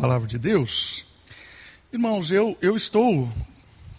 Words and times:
palavra 0.00 0.26
de 0.26 0.38
Deus, 0.38 1.04
irmãos, 1.92 2.32
eu, 2.32 2.56
eu 2.62 2.74
estou 2.74 3.30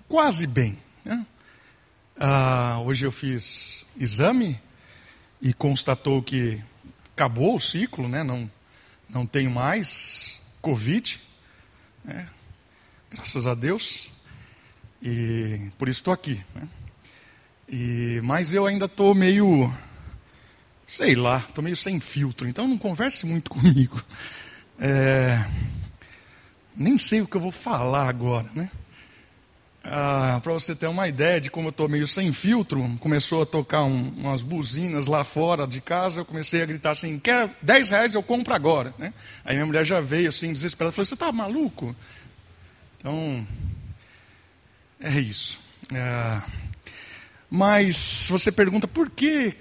quase 0.10 0.48
bem. 0.48 0.76
Né? 1.06 1.24
Ah, 2.20 2.80
hoje 2.84 3.06
eu 3.06 3.12
fiz 3.12 3.86
exame 3.96 4.60
e 5.40 5.54
constatou 5.54 6.24
que 6.24 6.60
acabou 7.14 7.56
o 7.56 7.60
ciclo, 7.60 8.10
né? 8.10 8.24
não, 8.24 8.50
não 9.08 9.28
tenho 9.28 9.52
mais 9.52 10.40
Covid, 10.60 11.22
né? 12.04 12.28
graças 13.12 13.46
a 13.46 13.54
Deus, 13.54 14.10
e 15.04 15.70
por 15.78 15.88
isso 15.88 16.00
estou 16.00 16.16
aqui. 16.16 16.44
Né? 16.56 16.68
E, 17.70 18.22
mas 18.24 18.56
eu 18.56 18.66
ainda 18.66 18.86
estou 18.86 19.14
meio, 19.14 19.72
sei 20.88 21.14
lá, 21.14 21.46
estou 21.48 21.64
meio 21.64 21.78
sem 21.78 22.00
filtro, 22.00 22.50
então 22.50 22.68
não 22.68 22.80
converse 22.80 23.24
muito 23.24 23.52
comigo. 23.54 24.04
É, 24.80 25.38
nem 26.82 26.98
sei 26.98 27.22
o 27.22 27.28
que 27.28 27.38
eu 27.38 27.42
vou 27.42 27.52
falar 27.52 28.10
agora, 28.10 28.48
né? 28.54 28.70
Ah, 29.84 30.40
Para 30.44 30.54
você 30.54 30.76
ter 30.76 30.88
uma 30.88 31.08
ideia 31.08 31.42
de 31.42 31.50
como 31.50 31.68
eu 31.68 31.72
estou 31.72 31.90
meio 31.90 32.06
sem 32.06 32.32
filtro, 32.32 32.98
começou 33.00 33.42
a 33.42 33.46
tocar 33.46 33.84
um, 33.84 34.10
umas 34.10 34.44
buzinas 34.44 35.08
lá 35.08 35.24
fora 35.24 35.66
de 35.66 35.82
casa, 35.82 36.22
eu 36.22 36.26
comecei 36.26 36.62
a 36.62 36.66
gritar 36.66 36.92
assim, 36.92 37.18
quer 37.18 37.50
10 37.62 37.90
reais 37.90 38.14
eu 38.14 38.22
compro 38.22 38.54
agora. 38.54 38.94
Né? 39.00 39.14
Aí 39.44 39.56
minha 39.56 39.66
mulher 39.66 39.84
já 39.84 40.00
veio 40.00 40.30
assim, 40.30 40.54
desesperada, 40.54 40.92
falou, 40.94 41.06
você 41.06 41.16
está 41.16 41.32
maluco? 41.32 41.96
Então, 42.98 43.46
é 45.00 45.20
isso. 45.20 45.60
É, 45.92 46.42
mas 47.50 48.28
você 48.30 48.52
pergunta, 48.52 48.88
por 48.88 49.10
que 49.10 49.56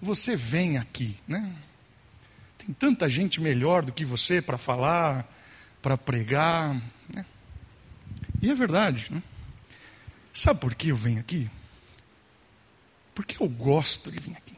você 0.00 0.34
vem 0.34 0.78
aqui? 0.78 1.18
Né? 1.28 1.52
Tem 2.56 2.74
tanta 2.74 3.10
gente 3.10 3.40
melhor 3.40 3.84
do 3.84 3.92
que 3.92 4.06
você 4.06 4.40
para 4.40 4.56
falar, 4.56 5.30
para 5.82 5.96
pregar. 5.96 6.80
Né? 7.08 7.24
E 8.40 8.50
é 8.50 8.54
verdade. 8.54 9.08
Né? 9.10 9.22
Sabe 10.32 10.60
por 10.60 10.74
que 10.74 10.88
eu 10.88 10.96
venho 10.96 11.20
aqui? 11.20 11.50
Porque 13.14 13.42
eu 13.42 13.48
gosto 13.48 14.10
de 14.10 14.20
vir 14.20 14.36
aqui. 14.36 14.56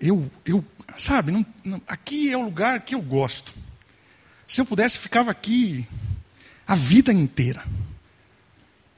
Eu, 0.00 0.30
eu 0.44 0.64
sabe, 0.96 1.30
não, 1.30 1.44
não, 1.62 1.82
aqui 1.86 2.30
é 2.30 2.36
o 2.36 2.42
lugar 2.42 2.80
que 2.80 2.94
eu 2.94 3.02
gosto. 3.02 3.52
Se 4.46 4.60
eu 4.60 4.64
pudesse, 4.64 4.98
ficava 4.98 5.30
aqui 5.30 5.86
a 6.66 6.74
vida 6.74 7.12
inteira. 7.12 7.64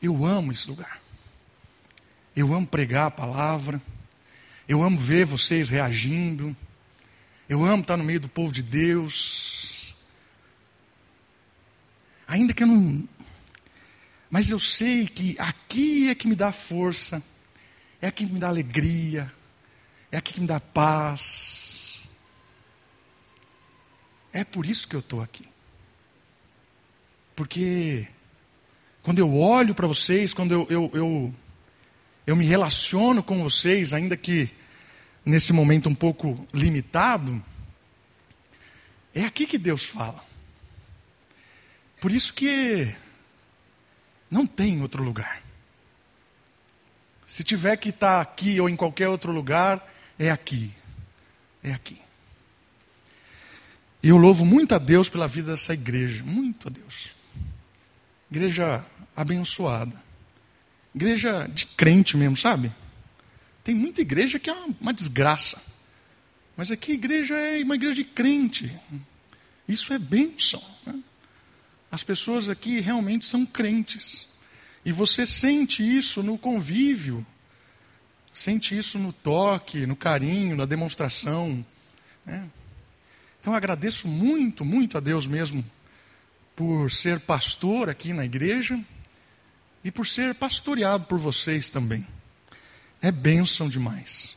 Eu 0.00 0.24
amo 0.24 0.52
esse 0.52 0.68
lugar. 0.68 1.00
Eu 2.34 2.52
amo 2.54 2.66
pregar 2.66 3.06
a 3.06 3.10
palavra. 3.10 3.80
Eu 4.68 4.82
amo 4.82 4.96
ver 4.96 5.24
vocês 5.24 5.68
reagindo. 5.68 6.56
Eu 7.52 7.66
amo 7.66 7.82
estar 7.82 7.98
no 7.98 8.04
meio 8.04 8.18
do 8.18 8.30
povo 8.30 8.50
de 8.50 8.62
Deus. 8.62 9.94
Ainda 12.26 12.54
que 12.54 12.62
eu 12.62 12.66
não. 12.66 13.06
Mas 14.30 14.50
eu 14.50 14.58
sei 14.58 15.06
que 15.06 15.36
aqui 15.38 16.08
é 16.08 16.14
que 16.14 16.26
me 16.26 16.34
dá 16.34 16.50
força, 16.50 17.22
é 18.00 18.06
aqui 18.06 18.24
que 18.24 18.32
me 18.32 18.40
dá 18.40 18.48
alegria, 18.48 19.30
é 20.10 20.16
aqui 20.16 20.32
que 20.32 20.40
me 20.40 20.46
dá 20.46 20.58
paz. 20.58 22.00
É 24.32 24.44
por 24.44 24.64
isso 24.64 24.88
que 24.88 24.96
eu 24.96 25.00
estou 25.00 25.20
aqui. 25.20 25.46
Porque 27.36 28.08
quando 29.02 29.18
eu 29.18 29.36
olho 29.36 29.74
para 29.74 29.86
vocês, 29.86 30.32
quando 30.32 30.52
eu, 30.52 30.66
eu, 30.70 30.90
eu 30.94 31.34
eu 32.26 32.34
me 32.34 32.46
relaciono 32.46 33.22
com 33.22 33.42
vocês, 33.42 33.92
ainda 33.92 34.16
que 34.16 34.50
nesse 35.24 35.52
momento 35.52 35.88
um 35.88 35.94
pouco 35.94 36.46
limitado, 36.52 37.42
é 39.14 39.24
aqui 39.24 39.46
que 39.46 39.58
Deus 39.58 39.84
fala. 39.84 40.24
Por 42.00 42.10
isso 42.10 42.34
que 42.34 42.94
não 44.30 44.46
tem 44.46 44.80
outro 44.80 45.02
lugar. 45.02 45.42
Se 47.26 47.44
tiver 47.44 47.76
que 47.76 47.90
estar 47.90 48.20
aqui 48.20 48.60
ou 48.60 48.68
em 48.68 48.76
qualquer 48.76 49.08
outro 49.08 49.32
lugar, 49.32 49.86
é 50.18 50.30
aqui. 50.30 50.72
É 51.62 51.72
aqui. 51.72 52.00
E 54.02 54.08
eu 54.08 54.16
louvo 54.16 54.44
muito 54.44 54.74
a 54.74 54.78
Deus 54.78 55.08
pela 55.08 55.28
vida 55.28 55.52
dessa 55.52 55.72
igreja, 55.72 56.24
muito 56.24 56.68
a 56.68 56.70
Deus. 56.70 57.12
Igreja 58.30 58.84
abençoada 59.14 60.02
Igreja 60.94 61.48
de 61.52 61.66
crente 61.66 62.16
mesmo, 62.16 62.36
sabe? 62.36 62.70
Tem 63.64 63.74
muita 63.74 64.00
igreja 64.00 64.38
que 64.38 64.50
é 64.50 64.52
uma, 64.52 64.74
uma 64.80 64.92
desgraça. 64.92 65.62
Mas 66.56 66.70
aqui 66.70 66.92
a 66.92 66.94
igreja 66.94 67.34
é 67.34 67.62
uma 67.62 67.74
igreja 67.74 67.96
de 67.96 68.04
crente. 68.04 68.78
Isso 69.66 69.92
é 69.92 69.98
bênção. 69.98 70.62
Né? 70.84 70.98
As 71.90 72.02
pessoas 72.02 72.48
aqui 72.48 72.80
realmente 72.80 73.24
são 73.24 73.46
crentes. 73.46 74.26
E 74.84 74.90
você 74.90 75.24
sente 75.24 75.82
isso 75.82 76.22
no 76.22 76.36
convívio, 76.36 77.24
sente 78.34 78.76
isso 78.76 78.98
no 78.98 79.12
toque, 79.12 79.86
no 79.86 79.94
carinho, 79.94 80.56
na 80.56 80.64
demonstração. 80.64 81.64
Né? 82.26 82.48
Então 83.40 83.54
agradeço 83.54 84.08
muito, 84.08 84.64
muito 84.64 84.98
a 84.98 85.00
Deus 85.00 85.26
mesmo 85.26 85.64
por 86.54 86.90
ser 86.90 87.20
pastor 87.20 87.88
aqui 87.88 88.12
na 88.12 88.24
igreja 88.24 88.78
e 89.84 89.90
por 89.90 90.06
ser 90.06 90.34
pastoreado 90.34 91.04
por 91.04 91.18
vocês 91.18 91.70
também. 91.70 92.06
É 93.02 93.10
bênção 93.10 93.68
demais. 93.68 94.36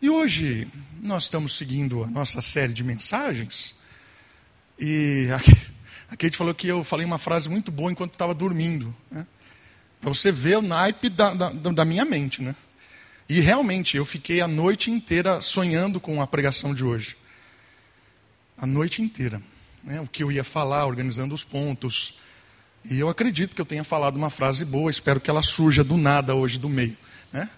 E 0.00 0.08
hoje 0.08 0.70
nós 1.02 1.24
estamos 1.24 1.56
seguindo 1.56 2.04
a 2.04 2.06
nossa 2.06 2.40
série 2.40 2.72
de 2.72 2.84
mensagens. 2.84 3.74
E 4.78 5.26
a 6.08 6.16
gente 6.22 6.36
falou 6.36 6.54
que 6.54 6.68
eu 6.68 6.84
falei 6.84 7.04
uma 7.04 7.18
frase 7.18 7.48
muito 7.48 7.72
boa 7.72 7.90
enquanto 7.90 8.12
estava 8.12 8.32
dormindo. 8.32 8.94
Né? 9.10 9.26
Para 10.00 10.10
você 10.10 10.30
ver 10.30 10.58
o 10.58 10.62
naipe 10.62 11.08
da, 11.08 11.34
da, 11.34 11.50
da 11.50 11.84
minha 11.84 12.04
mente. 12.04 12.40
Né? 12.40 12.54
E 13.28 13.40
realmente 13.40 13.96
eu 13.96 14.04
fiquei 14.04 14.40
a 14.40 14.46
noite 14.46 14.88
inteira 14.88 15.40
sonhando 15.40 15.98
com 15.98 16.22
a 16.22 16.28
pregação 16.28 16.72
de 16.72 16.84
hoje. 16.84 17.16
A 18.56 18.64
noite 18.64 19.02
inteira. 19.02 19.42
Né? 19.82 20.00
O 20.00 20.06
que 20.06 20.22
eu 20.22 20.30
ia 20.30 20.44
falar, 20.44 20.86
organizando 20.86 21.34
os 21.34 21.42
pontos 21.42 22.14
e 22.88 23.00
eu 23.00 23.08
acredito 23.08 23.56
que 23.56 23.60
eu 23.62 23.66
tenha 23.66 23.82
falado 23.82 24.16
uma 24.16 24.28
frase 24.28 24.62
boa, 24.64 24.90
espero 24.90 25.18
que 25.18 25.30
ela 25.30 25.42
surja 25.42 25.82
do 25.82 25.96
nada 25.96 26.34
hoje, 26.34 26.58
do 26.58 26.68
meio. 26.68 26.96
Né? 27.34 27.50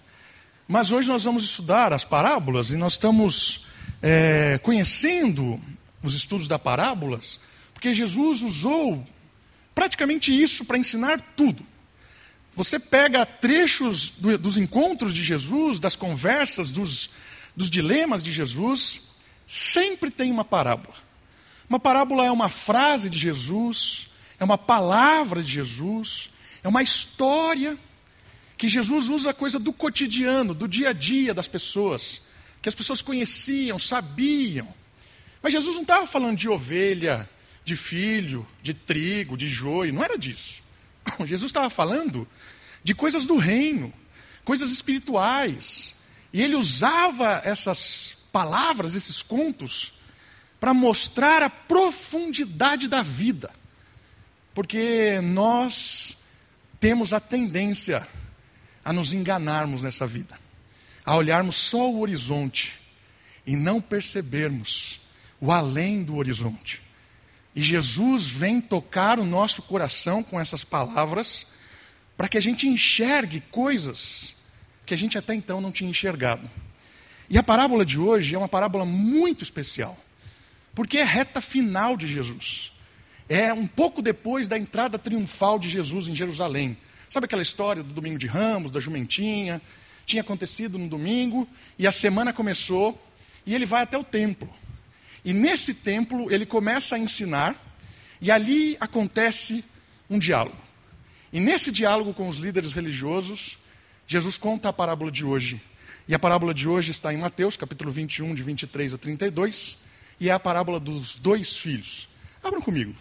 Mas 0.67 0.91
hoje 0.91 1.07
nós 1.07 1.23
vamos 1.23 1.43
estudar 1.43 1.93
as 1.93 2.03
parábolas 2.03 2.71
e 2.71 2.75
nós 2.75 2.93
estamos 2.93 3.67
é, 4.01 4.59
conhecendo 4.63 5.61
os 6.01 6.15
estudos 6.15 6.47
das 6.47 6.59
parábolas, 6.59 7.39
porque 7.75 7.93
Jesus 7.93 8.41
usou 8.41 9.05
praticamente 9.75 10.35
isso 10.35 10.65
para 10.65 10.79
ensinar 10.79 11.21
tudo. 11.35 11.63
Você 12.55 12.79
pega 12.79 13.23
trechos 13.23 14.09
do, 14.09 14.35
dos 14.35 14.57
encontros 14.57 15.13
de 15.13 15.23
Jesus, 15.23 15.79
das 15.79 15.95
conversas, 15.95 16.71
dos, 16.71 17.11
dos 17.55 17.69
dilemas 17.69 18.23
de 18.23 18.33
Jesus, 18.33 19.01
sempre 19.45 20.09
tem 20.09 20.31
uma 20.31 20.43
parábola. 20.43 20.95
Uma 21.69 21.79
parábola 21.79 22.25
é 22.25 22.31
uma 22.31 22.49
frase 22.49 23.11
de 23.11 23.19
Jesus, 23.19 24.09
é 24.39 24.43
uma 24.43 24.57
palavra 24.57 25.43
de 25.43 25.51
Jesus, 25.51 26.31
é 26.63 26.67
uma 26.67 26.81
história 26.81 27.77
que 28.57 28.67
Jesus 28.67 29.09
usa 29.09 29.29
a 29.29 29.33
coisa 29.33 29.59
do 29.59 29.71
cotidiano, 29.71 30.53
do 30.53 30.67
dia 30.67 30.89
a 30.89 30.93
dia 30.93 31.33
das 31.33 31.47
pessoas, 31.47 32.21
que 32.61 32.67
as 32.67 32.73
pessoas 32.75 33.01
conheciam, 33.01 33.77
sabiam. 33.77 34.67
Mas 35.41 35.53
Jesus 35.53 35.75
não 35.75 35.83
estava 35.83 36.07
falando 36.07 36.37
de 36.37 36.49
ovelha, 36.49 37.29
de 37.63 37.75
filho, 37.75 38.47
de 38.63 38.73
trigo, 38.73 39.37
de 39.37 39.47
joio, 39.47 39.93
não 39.93 40.03
era 40.03 40.17
disso. 40.17 40.63
Jesus 41.25 41.49
estava 41.49 41.69
falando 41.69 42.27
de 42.83 42.95
coisas 42.95 43.25
do 43.27 43.37
reino, 43.37 43.93
coisas 44.43 44.71
espirituais. 44.71 45.93
E 46.33 46.41
ele 46.41 46.55
usava 46.55 47.41
essas 47.43 48.17
palavras, 48.31 48.95
esses 48.95 49.21
contos, 49.21 49.93
para 50.59 50.73
mostrar 50.73 51.43
a 51.43 51.49
profundidade 51.49 52.87
da 52.87 53.03
vida. 53.03 53.53
Porque 54.53 55.21
nós 55.21 56.17
temos 56.79 57.13
a 57.13 57.19
tendência 57.19 58.07
a 58.87 58.93
nos 58.93 59.11
enganarmos 59.11 59.83
nessa 59.83 60.07
vida, 60.07 60.39
a 61.03 61.13
olharmos 61.13 61.57
só 61.57 61.91
o 61.91 61.99
horizonte 61.99 62.79
e 63.45 63.57
não 63.57 63.81
percebermos 63.81 65.01
o 65.41 65.51
além 65.51 66.01
do 66.01 66.15
horizonte. 66.15 66.81
E 67.53 67.61
Jesus 67.61 68.27
vem 68.27 68.61
tocar 68.61 69.19
o 69.19 69.25
nosso 69.25 69.61
coração 69.61 70.23
com 70.23 70.39
essas 70.39 70.63
palavras 70.63 71.47
para 72.15 72.29
que 72.29 72.37
a 72.37 72.41
gente 72.41 72.65
enxergue 72.65 73.41
coisas 73.51 74.33
que 74.85 74.93
a 74.93 74.97
gente 74.97 75.17
até 75.17 75.33
então 75.33 75.59
não 75.59 75.69
tinha 75.69 75.89
enxergado. 75.89 76.49
E 77.29 77.37
a 77.37 77.43
parábola 77.43 77.83
de 77.83 77.99
hoje 77.99 78.35
é 78.35 78.37
uma 78.37 78.47
parábola 78.47 78.85
muito 78.85 79.43
especial, 79.43 79.97
porque 80.73 80.99
é 80.99 81.03
reta 81.03 81.41
final 81.41 81.97
de 81.97 82.07
Jesus 82.07 82.71
é 83.29 83.53
um 83.53 83.67
pouco 83.67 84.01
depois 84.01 84.47
da 84.47 84.57
entrada 84.57 84.97
triunfal 84.97 85.59
de 85.59 85.69
Jesus 85.69 86.07
em 86.07 86.15
Jerusalém. 86.15 86.77
Sabe 87.09 87.25
aquela 87.25 87.41
história 87.41 87.81
do 87.81 87.93
domingo 87.93 88.17
de 88.17 88.27
Ramos, 88.27 88.71
da 88.71 88.79
jumentinha? 88.79 89.61
Tinha 90.05 90.21
acontecido 90.21 90.77
no 90.77 90.87
domingo 90.87 91.47
e 91.77 91.87
a 91.87 91.91
semana 91.91 92.33
começou 92.33 93.01
e 93.45 93.55
ele 93.55 93.65
vai 93.65 93.83
até 93.83 93.97
o 93.97 94.03
templo. 94.03 94.49
E 95.23 95.33
nesse 95.33 95.73
templo 95.73 96.31
ele 96.31 96.45
começa 96.45 96.95
a 96.95 96.99
ensinar, 96.99 97.55
e 98.21 98.31
ali 98.31 98.77
acontece 98.79 99.63
um 100.09 100.19
diálogo. 100.19 100.57
E 101.31 101.39
nesse 101.39 101.71
diálogo 101.71 102.13
com 102.13 102.27
os 102.27 102.37
líderes 102.37 102.73
religiosos, 102.73 103.57
Jesus 104.07 104.37
conta 104.37 104.69
a 104.69 104.73
parábola 104.73 105.11
de 105.11 105.25
hoje. 105.25 105.61
E 106.07 106.15
a 106.15 106.19
parábola 106.19 106.53
de 106.53 106.67
hoje 106.67 106.91
está 106.91 107.13
em 107.13 107.17
Mateus, 107.17 107.57
capítulo 107.57 107.91
21, 107.91 108.33
de 108.33 108.41
23 108.41 108.93
a 108.93 108.97
32, 108.97 109.77
e 110.19 110.29
é 110.29 110.31
a 110.31 110.39
parábola 110.39 110.79
dos 110.79 111.17
dois 111.17 111.57
filhos. 111.57 112.07
Abram 112.41 112.61
comigo. 112.61 112.95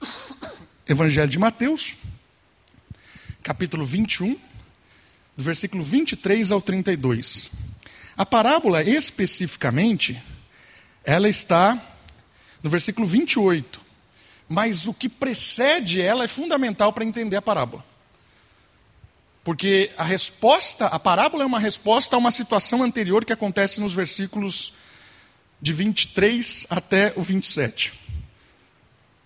Evangelho 0.86 1.28
de 1.28 1.38
Mateus, 1.38 1.96
capítulo 3.44 3.84
21, 3.84 4.40
do 5.36 5.42
versículo 5.42 5.84
23 5.84 6.50
ao 6.50 6.62
32. 6.62 7.50
A 8.16 8.24
parábola, 8.24 8.82
especificamente, 8.82 10.20
ela 11.04 11.28
está 11.28 11.80
no 12.62 12.70
versículo 12.70 13.06
28. 13.06 13.82
Mas 14.48 14.86
o 14.86 14.94
que 14.94 15.10
precede 15.10 16.00
ela 16.00 16.24
é 16.24 16.28
fundamental 16.28 16.92
para 16.92 17.04
entender 17.04 17.36
a 17.36 17.42
parábola. 17.42 17.84
Porque 19.42 19.92
a 19.98 20.04
resposta, 20.04 20.86
a 20.86 20.98
parábola 20.98 21.42
é 21.42 21.46
uma 21.46 21.60
resposta 21.60 22.16
a 22.16 22.18
uma 22.18 22.30
situação 22.30 22.82
anterior 22.82 23.26
que 23.26 23.32
acontece 23.32 23.78
nos 23.78 23.92
versículos 23.92 24.72
de 25.60 25.72
23 25.72 26.66
até 26.70 27.12
o 27.14 27.22
27. 27.22 27.92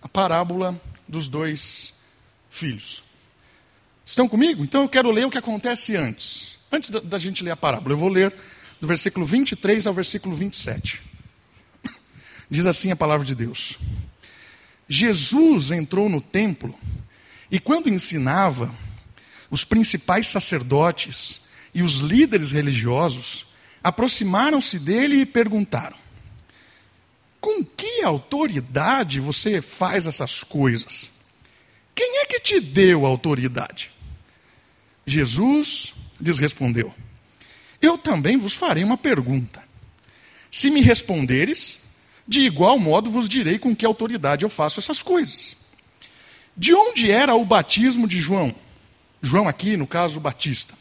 A 0.01 0.09
parábola 0.09 0.79
dos 1.07 1.29
dois 1.29 1.93
filhos. 2.49 3.08
Estão 4.09 4.27
comigo? 4.27 4.63
Então 4.63 4.81
eu 4.81 4.89
quero 4.89 5.11
ler 5.11 5.27
o 5.27 5.29
que 5.29 5.37
acontece 5.37 5.95
antes. 5.95 6.57
Antes 6.71 6.89
da, 6.89 6.99
da 6.99 7.19
gente 7.19 7.43
ler 7.43 7.51
a 7.51 7.55
parábola, 7.55 7.93
eu 7.93 7.97
vou 7.97 8.09
ler 8.09 8.35
do 8.81 8.87
versículo 8.87 9.23
23 9.23 9.85
ao 9.85 9.93
versículo 9.93 10.33
27. 10.33 11.03
Diz 12.49 12.65
assim 12.65 12.89
a 12.89 12.95
palavra 12.95 13.23
de 13.23 13.35
Deus: 13.35 13.77
Jesus 14.87 15.69
entrou 15.69 16.09
no 16.09 16.19
templo 16.19 16.73
e, 17.51 17.59
quando 17.59 17.87
ensinava, 17.87 18.73
os 19.47 19.63
principais 19.63 20.25
sacerdotes 20.25 21.39
e 21.71 21.83
os 21.83 21.99
líderes 21.99 22.51
religiosos 22.51 23.45
aproximaram-se 23.83 24.79
dele 24.79 25.17
e 25.17 25.25
perguntaram: 25.25 25.97
Com 27.39 27.63
que 27.63 28.01
autoridade 28.01 29.19
você 29.19 29.61
faz 29.61 30.07
essas 30.07 30.43
coisas? 30.43 31.11
Quem 31.93 32.21
é 32.21 32.25
que 32.25 32.39
te 32.39 32.59
deu 32.59 33.05
autoridade? 33.05 33.98
Jesus 35.09 35.93
lhes 36.19 36.39
respondeu: 36.39 36.93
Eu 37.81 37.97
também 37.97 38.37
vos 38.37 38.53
farei 38.53 38.83
uma 38.83 38.97
pergunta. 38.97 39.63
Se 40.51 40.69
me 40.69 40.81
responderes, 40.81 41.79
de 42.27 42.41
igual 42.41 42.77
modo 42.79 43.09
vos 43.09 43.29
direi 43.29 43.57
com 43.57 43.75
que 43.75 43.85
autoridade 43.85 44.43
eu 44.43 44.49
faço 44.49 44.79
essas 44.79 45.01
coisas. 45.01 45.55
De 46.55 46.73
onde 46.73 47.09
era 47.09 47.35
o 47.35 47.45
batismo 47.45 48.07
de 48.07 48.19
João? 48.19 48.53
João, 49.21 49.47
aqui, 49.47 49.77
no 49.77 49.87
caso, 49.87 50.19
Batista. 50.19 50.73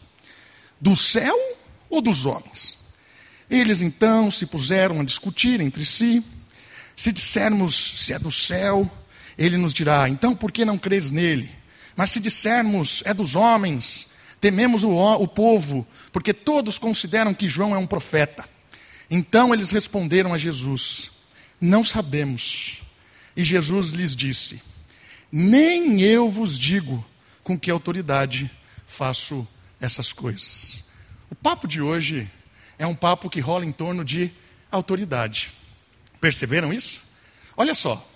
Do 0.80 0.94
céu 0.96 1.36
ou 1.88 2.00
dos 2.00 2.26
homens? 2.26 2.76
Eles 3.50 3.80
então 3.80 4.30
se 4.30 4.46
puseram 4.46 5.00
a 5.00 5.04
discutir 5.04 5.60
entre 5.60 5.84
si. 5.84 6.22
Se 6.94 7.12
dissermos 7.12 8.04
se 8.04 8.12
é 8.12 8.18
do 8.18 8.30
céu, 8.30 8.90
ele 9.36 9.56
nos 9.56 9.72
dirá: 9.72 10.08
então 10.08 10.34
por 10.34 10.50
que 10.50 10.64
não 10.64 10.76
creres 10.76 11.10
nele? 11.10 11.50
Mas 11.96 12.10
se 12.10 12.20
dissermos 12.20 13.02
é 13.06 13.14
dos 13.14 13.36
homens, 13.36 14.07
Tememos 14.40 14.84
o, 14.84 14.90
o 14.90 15.26
povo, 15.26 15.86
porque 16.12 16.32
todos 16.32 16.78
consideram 16.78 17.34
que 17.34 17.48
João 17.48 17.74
é 17.74 17.78
um 17.78 17.86
profeta. 17.86 18.48
Então 19.10 19.52
eles 19.52 19.70
responderam 19.70 20.32
a 20.32 20.38
Jesus: 20.38 21.10
Não 21.60 21.84
sabemos. 21.84 22.82
E 23.36 23.42
Jesus 23.44 23.90
lhes 23.90 24.14
disse: 24.14 24.62
Nem 25.30 26.00
eu 26.02 26.28
vos 26.28 26.58
digo 26.58 27.04
com 27.42 27.58
que 27.58 27.70
autoridade 27.70 28.50
faço 28.86 29.46
essas 29.80 30.12
coisas. 30.12 30.84
O 31.30 31.34
papo 31.34 31.66
de 31.66 31.80
hoje 31.80 32.30
é 32.78 32.86
um 32.86 32.94
papo 32.94 33.30
que 33.30 33.40
rola 33.40 33.64
em 33.64 33.72
torno 33.72 34.04
de 34.04 34.32
autoridade. 34.70 35.52
Perceberam 36.20 36.72
isso? 36.72 37.02
Olha 37.56 37.74
só. 37.74 38.06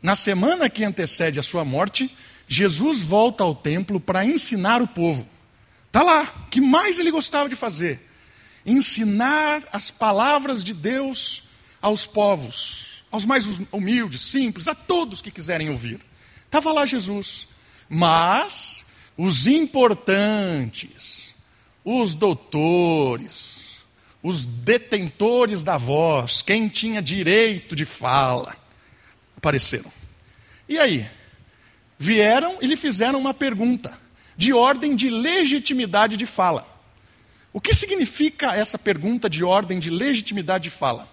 Na 0.00 0.14
semana 0.14 0.70
que 0.70 0.84
antecede 0.84 1.40
a 1.40 1.42
sua 1.42 1.64
morte, 1.64 2.14
Jesus 2.46 3.02
volta 3.02 3.42
ao 3.42 3.54
templo 3.54 3.98
para 3.98 4.24
ensinar 4.24 4.80
o 4.80 4.86
povo. 4.86 5.28
Está 5.88 6.02
lá. 6.02 6.32
O 6.46 6.50
que 6.50 6.60
mais 6.60 6.98
ele 6.98 7.10
gostava 7.10 7.48
de 7.48 7.56
fazer? 7.56 8.00
Ensinar 8.64 9.64
as 9.72 9.90
palavras 9.90 10.62
de 10.62 10.72
Deus 10.72 11.42
aos 11.80 12.06
povos, 12.06 13.04
aos 13.10 13.24
mais 13.24 13.60
humildes, 13.72 14.20
simples, 14.20 14.68
a 14.68 14.74
todos 14.74 15.22
que 15.22 15.30
quiserem 15.30 15.70
ouvir. 15.70 16.00
Estava 16.44 16.72
lá 16.72 16.86
Jesus. 16.86 17.48
Mas 17.88 18.84
os 19.16 19.46
importantes, 19.46 21.34
os 21.84 22.14
doutores, 22.14 23.84
os 24.22 24.44
detentores 24.44 25.62
da 25.64 25.78
voz, 25.78 26.42
quem 26.42 26.68
tinha 26.68 27.00
direito 27.00 27.74
de 27.74 27.86
fala, 27.86 28.54
apareceram. 29.36 29.90
E 30.68 30.78
aí? 30.78 31.08
Vieram 31.98 32.58
e 32.60 32.66
lhe 32.66 32.76
fizeram 32.76 33.18
uma 33.18 33.32
pergunta 33.32 33.98
de 34.38 34.52
ordem 34.52 34.94
de 34.94 35.10
legitimidade 35.10 36.16
de 36.16 36.24
fala. 36.24 36.64
O 37.52 37.60
que 37.60 37.74
significa 37.74 38.54
essa 38.54 38.78
pergunta 38.78 39.28
de 39.28 39.42
ordem 39.42 39.80
de 39.80 39.90
legitimidade 39.90 40.64
de 40.64 40.70
fala? 40.70 41.08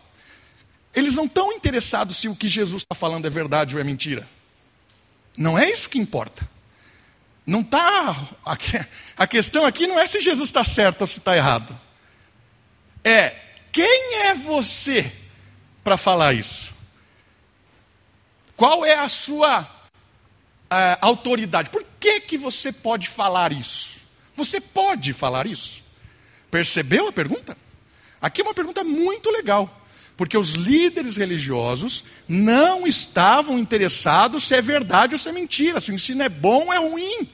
Eles 0.93 1.15
não 1.15 1.25
estão 1.25 1.51
interessados 1.51 2.17
se 2.17 2.29
o 2.29 2.35
que 2.35 2.47
Jesus 2.47 2.83
está 2.83 2.93
falando 2.93 3.25
é 3.25 3.29
verdade 3.29 3.73
ou 3.73 3.81
é 3.81 3.83
mentira. 3.83 4.29
Não 5.35 5.57
é 5.57 5.67
isso 5.67 5.89
que 5.89 5.97
importa. 5.97 6.47
Não 7.47 7.61
está. 7.61 8.15
A 9.17 9.25
questão 9.25 9.65
aqui 9.65 9.87
não 9.87 9.99
é 9.99 10.05
se 10.05 10.21
Jesus 10.21 10.47
está 10.47 10.63
certo 10.63 11.01
ou 11.01 11.07
se 11.07 11.17
está 11.17 11.35
errado. 11.35 11.77
É 13.03 13.35
quem 13.71 14.21
é 14.25 14.35
você 14.35 15.11
para 15.83 15.97
falar 15.97 16.33
isso? 16.33 16.71
Qual 18.55 18.85
é 18.85 18.93
a 18.93 19.09
sua 19.09 19.74
uh, 20.65 20.97
autoridade. 21.01 21.69
Por 21.69 21.85
que, 21.99 22.19
que 22.21 22.37
você 22.37 22.71
pode 22.71 23.07
falar 23.07 23.51
isso? 23.51 23.99
Você 24.35 24.59
pode 24.59 25.13
falar 25.13 25.47
isso? 25.47 25.83
Percebeu 26.51 27.07
a 27.07 27.11
pergunta? 27.11 27.57
Aqui 28.21 28.41
é 28.41 28.43
uma 28.43 28.53
pergunta 28.53 28.83
muito 28.83 29.29
legal. 29.29 29.81
Porque 30.17 30.37
os 30.37 30.51
líderes 30.51 31.17
religiosos 31.17 32.05
não 32.27 32.87
estavam 32.87 33.59
interessados 33.59 34.45
se 34.45 34.55
é 34.55 34.61
verdade 34.61 35.13
ou 35.13 35.19
se 35.19 35.27
é 35.27 35.31
mentira, 35.31 35.81
se 35.81 35.91
o 35.91 35.93
ensino 35.93 36.23
é 36.23 36.29
bom 36.29 36.67
ou 36.67 36.73
é 36.73 36.77
ruim, 36.77 37.29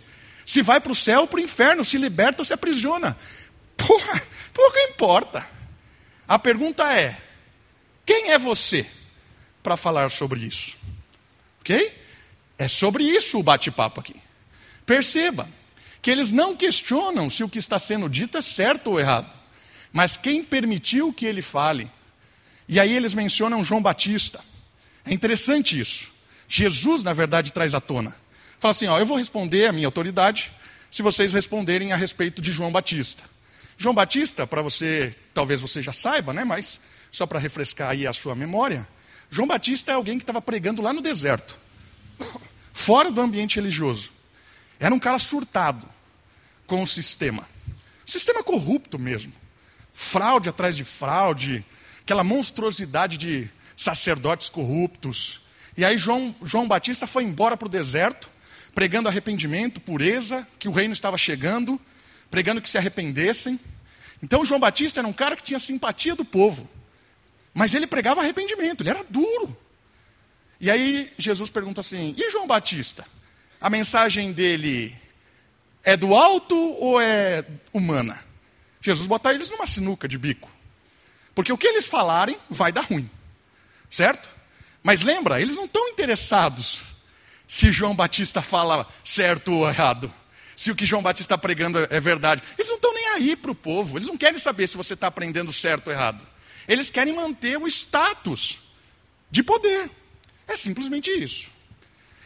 se 0.46 0.64
vai 0.64 0.80
para 0.82 0.92
o 0.92 0.96
céu 0.96 1.22
ou 1.22 1.28
para 1.28 1.40
o 1.40 1.44
inferno, 1.44 1.86
se 1.86 1.98
liberta 1.98 2.42
ou 2.42 2.46
se 2.46 2.54
aprisiona. 2.54 3.16
Porra, 3.78 4.22
pouco 4.52 4.78
importa. 4.90 5.48
A 6.28 6.40
pergunta 6.40 6.92
é: 6.92 7.18
quem 8.06 8.32
é 8.32 8.40
você 8.40 8.88
para 9.62 9.78
falar 9.78 10.10
sobre 10.10 10.40
isso? 10.42 10.76
Ok? 11.60 12.01
É 12.62 12.68
sobre 12.68 13.04
isso 13.04 13.40
o 13.40 13.44
bate-papo 13.44 14.00
aqui. 14.00 14.14
Perceba 14.86 15.50
que 16.00 16.12
eles 16.12 16.32
não 16.32 16.56
questionam 16.56 17.28
se 17.28 17.44
o 17.44 17.50
que 17.50 17.58
está 17.58 17.80
sendo 17.80 18.08
dito 18.08 18.38
é 18.38 18.42
certo 18.42 18.92
ou 18.92 19.00
errado, 19.00 19.36
mas 19.92 20.16
quem 20.16 20.44
permitiu 20.44 21.12
que 21.12 21.26
ele 21.26 21.42
fale. 21.42 21.90
E 22.68 22.80
aí 22.80 22.96
eles 22.96 23.16
mencionam 23.16 23.64
João 23.64 23.82
Batista. 23.82 24.42
É 25.04 25.12
interessante 25.12 25.80
isso. 25.80 26.12
Jesus, 26.48 27.04
na 27.04 27.14
verdade, 27.14 27.52
traz 27.52 27.74
à 27.74 27.82
tona. 27.82 28.16
Fala 28.60 28.70
assim: 28.74 28.86
ó, 28.86 29.00
eu 29.00 29.08
vou 29.08 29.18
responder 29.18 29.66
a 29.66 29.74
minha 29.74 29.88
autoridade 29.88 30.54
se 30.92 31.02
vocês 31.02 31.34
responderem 31.34 31.94
a 31.94 31.96
respeito 31.96 32.44
de 32.44 32.52
João 32.52 32.72
Batista. 32.72 33.24
João 33.76 33.96
Batista, 33.96 34.46
para 34.46 34.62
você, 34.62 35.16
talvez 35.34 35.62
você 35.62 35.82
já 35.82 35.94
saiba, 35.94 36.32
né? 36.32 36.44
Mas 36.44 36.80
só 37.12 37.26
para 37.26 37.40
refrescar 37.40 37.90
aí 37.90 38.06
a 38.06 38.14
sua 38.14 38.36
memória, 38.36 38.88
João 39.32 39.48
Batista 39.48 39.92
é 39.92 39.96
alguém 39.96 40.20
que 40.20 40.24
estava 40.24 40.40
pregando 40.44 40.84
lá 40.84 40.94
no 40.94 41.02
deserto 41.02 41.60
fora 42.74 43.12
do 43.12 43.22
ambiente 43.22 43.56
religioso. 43.56 44.12
Era 44.80 44.94
um 44.94 45.00
cara 45.00 45.20
surtado 45.20 45.88
com 46.66 46.82
o 46.82 46.88
sistema. 46.88 47.48
Sistema 48.06 48.44
corrupto 48.44 48.98
mesmo. 48.98 49.34
Fraude 49.94 50.50
atrás 50.50 50.76
de 50.76 50.84
fraude, 50.84 51.66
aquela 52.02 52.24
monstruosidade 52.24 53.18
de 53.18 53.50
sacerdotes 53.76 54.50
corruptos. 54.50 55.42
E 55.78 55.86
aí 55.86 55.98
João, 55.98 56.36
João 56.44 56.68
Batista 56.68 57.08
foi 57.08 57.24
embora 57.24 57.56
para 57.56 57.66
o 57.66 57.70
deserto, 57.70 58.30
pregando 58.74 59.10
arrependimento, 59.10 59.82
pureza, 59.82 60.48
que 60.60 60.68
o 60.68 60.72
reino 60.72 60.94
estava 60.94 61.18
chegando, 61.18 61.80
pregando 62.30 62.62
que 62.62 62.70
se 62.70 62.78
arrependessem. 62.78 63.60
Então 64.22 64.46
João 64.46 64.60
Batista 64.60 65.02
era 65.02 65.08
um 65.08 65.14
cara 65.14 65.36
que 65.36 65.44
tinha 65.44 65.60
simpatia 65.60 66.16
do 66.16 66.24
povo, 66.24 66.70
mas 67.54 67.74
ele 67.74 67.88
pregava 67.88 68.22
arrependimento, 68.22 68.82
ele 68.82 68.90
era 68.90 69.04
duro. 69.04 69.56
E 70.62 70.70
aí 70.70 71.12
Jesus 71.18 71.50
pergunta 71.50 71.82
assim: 71.82 72.14
e 72.16 72.30
João 72.30 72.46
Batista? 72.46 73.06
A 73.60 73.70
mensagem 73.70 74.32
dele 74.32 74.96
é 75.84 75.98
do 75.98 76.14
alto 76.16 76.56
ou 76.56 77.02
é 77.02 77.44
humana? 77.74 78.24
Jesus 78.80 79.08
bota 79.08 79.34
eles 79.34 79.50
numa 79.50 79.66
sinuca 79.66 80.08
de 80.08 80.18
bico. 80.18 80.52
Porque 81.34 81.52
o 81.52 81.58
que 81.58 81.68
eles 81.68 81.88
falarem 81.88 82.38
vai 82.50 82.72
dar 82.72 82.86
ruim. 82.86 83.10
Certo? 83.90 84.30
Mas 84.84 85.02
lembra, 85.02 85.42
eles 85.42 85.56
não 85.56 85.66
estão 85.66 85.90
interessados 85.90 86.84
se 87.48 87.72
João 87.72 87.96
Batista 87.96 88.42
fala 88.42 88.88
certo 89.04 89.54
ou 89.54 89.68
errado. 89.68 90.14
Se 90.56 90.72
o 90.72 90.76
que 90.76 90.86
João 90.86 91.02
Batista 91.02 91.34
está 91.34 91.38
pregando 91.38 91.80
é 91.90 92.00
verdade. 92.00 92.44
Eles 92.58 92.70
não 92.70 92.76
estão 92.76 92.94
nem 92.94 93.08
aí 93.10 93.36
para 93.36 93.52
o 93.52 93.56
povo. 93.56 93.98
Eles 93.98 94.08
não 94.08 94.18
querem 94.18 94.40
saber 94.40 94.68
se 94.68 94.78
você 94.78 94.94
está 94.94 95.08
aprendendo 95.08 95.52
certo 95.52 95.88
ou 95.88 95.94
errado. 95.94 96.26
Eles 96.68 96.90
querem 96.90 97.16
manter 97.16 97.58
o 97.58 97.68
status 97.68 98.62
de 99.30 99.44
poder. 99.44 99.90
É 100.52 100.56
simplesmente 100.58 101.10
isso. 101.10 101.50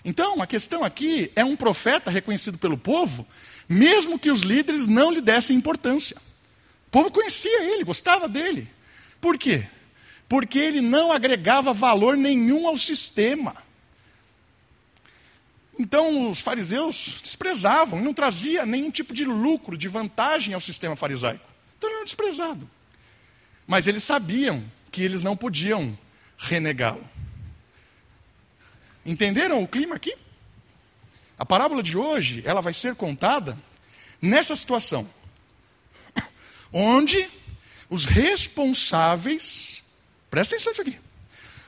Então, 0.03 0.41
a 0.41 0.48
questão 0.48 0.84
aqui 0.84 1.32
é 1.36 1.46
um 1.46 1.55
profeta 1.55 2.10
reconhecido 2.10 2.58
pelo 2.58 2.75
povo, 2.75 3.25
mesmo 3.70 4.17
que 4.17 4.32
os 4.32 4.41
líderes 4.41 4.88
não 4.88 5.12
lhe 5.12 5.22
dessem 5.22 5.55
importância. 5.55 6.17
O 6.88 6.89
povo 6.89 7.12
conhecia 7.12 7.63
ele, 7.72 7.84
gostava 7.84 8.27
dele. 8.27 8.67
Por 9.22 9.38
quê? 9.38 9.67
Porque 10.27 10.58
ele 10.58 10.82
não 10.82 11.12
agregava 11.12 11.72
valor 11.72 12.17
nenhum 12.17 12.67
ao 12.67 12.75
sistema. 12.75 13.55
Então 15.77 16.27
os 16.29 16.39
fariseus 16.39 17.20
desprezavam, 17.22 18.01
não 18.01 18.13
trazia 18.13 18.65
nenhum 18.65 18.89
tipo 18.89 19.13
de 19.13 19.24
lucro, 19.24 19.77
de 19.77 19.88
vantagem 19.88 20.55
ao 20.55 20.62
sistema 20.62 20.96
farisaico. 20.96 21.48
Então 21.77 21.89
ele 21.89 21.98
era 21.98 22.05
desprezado. 22.05 22.67
Mas 23.67 23.86
eles 23.86 24.03
sabiam 24.03 24.63
que 24.91 25.03
eles 25.03 25.22
não 25.22 25.38
podiam 25.38 25.96
renegá-lo. 26.38 27.14
Entenderam 29.05 29.62
o 29.62 29.67
clima 29.67 29.95
aqui? 29.95 30.15
A 31.38 31.45
parábola 31.45 31.83
de 31.83 31.97
hoje, 31.97 32.41
ela 32.45 32.62
vai 32.62 32.74
ser 32.74 32.95
contada 32.95 33.57
nessa 34.21 34.55
situação. 34.55 35.07
Onde 36.74 37.29
os 37.89 38.05
responsáveis, 38.05 39.83
presta 40.29 40.55
atenção 40.55 40.71
nisso 40.71 40.81
aqui, 40.81 41.00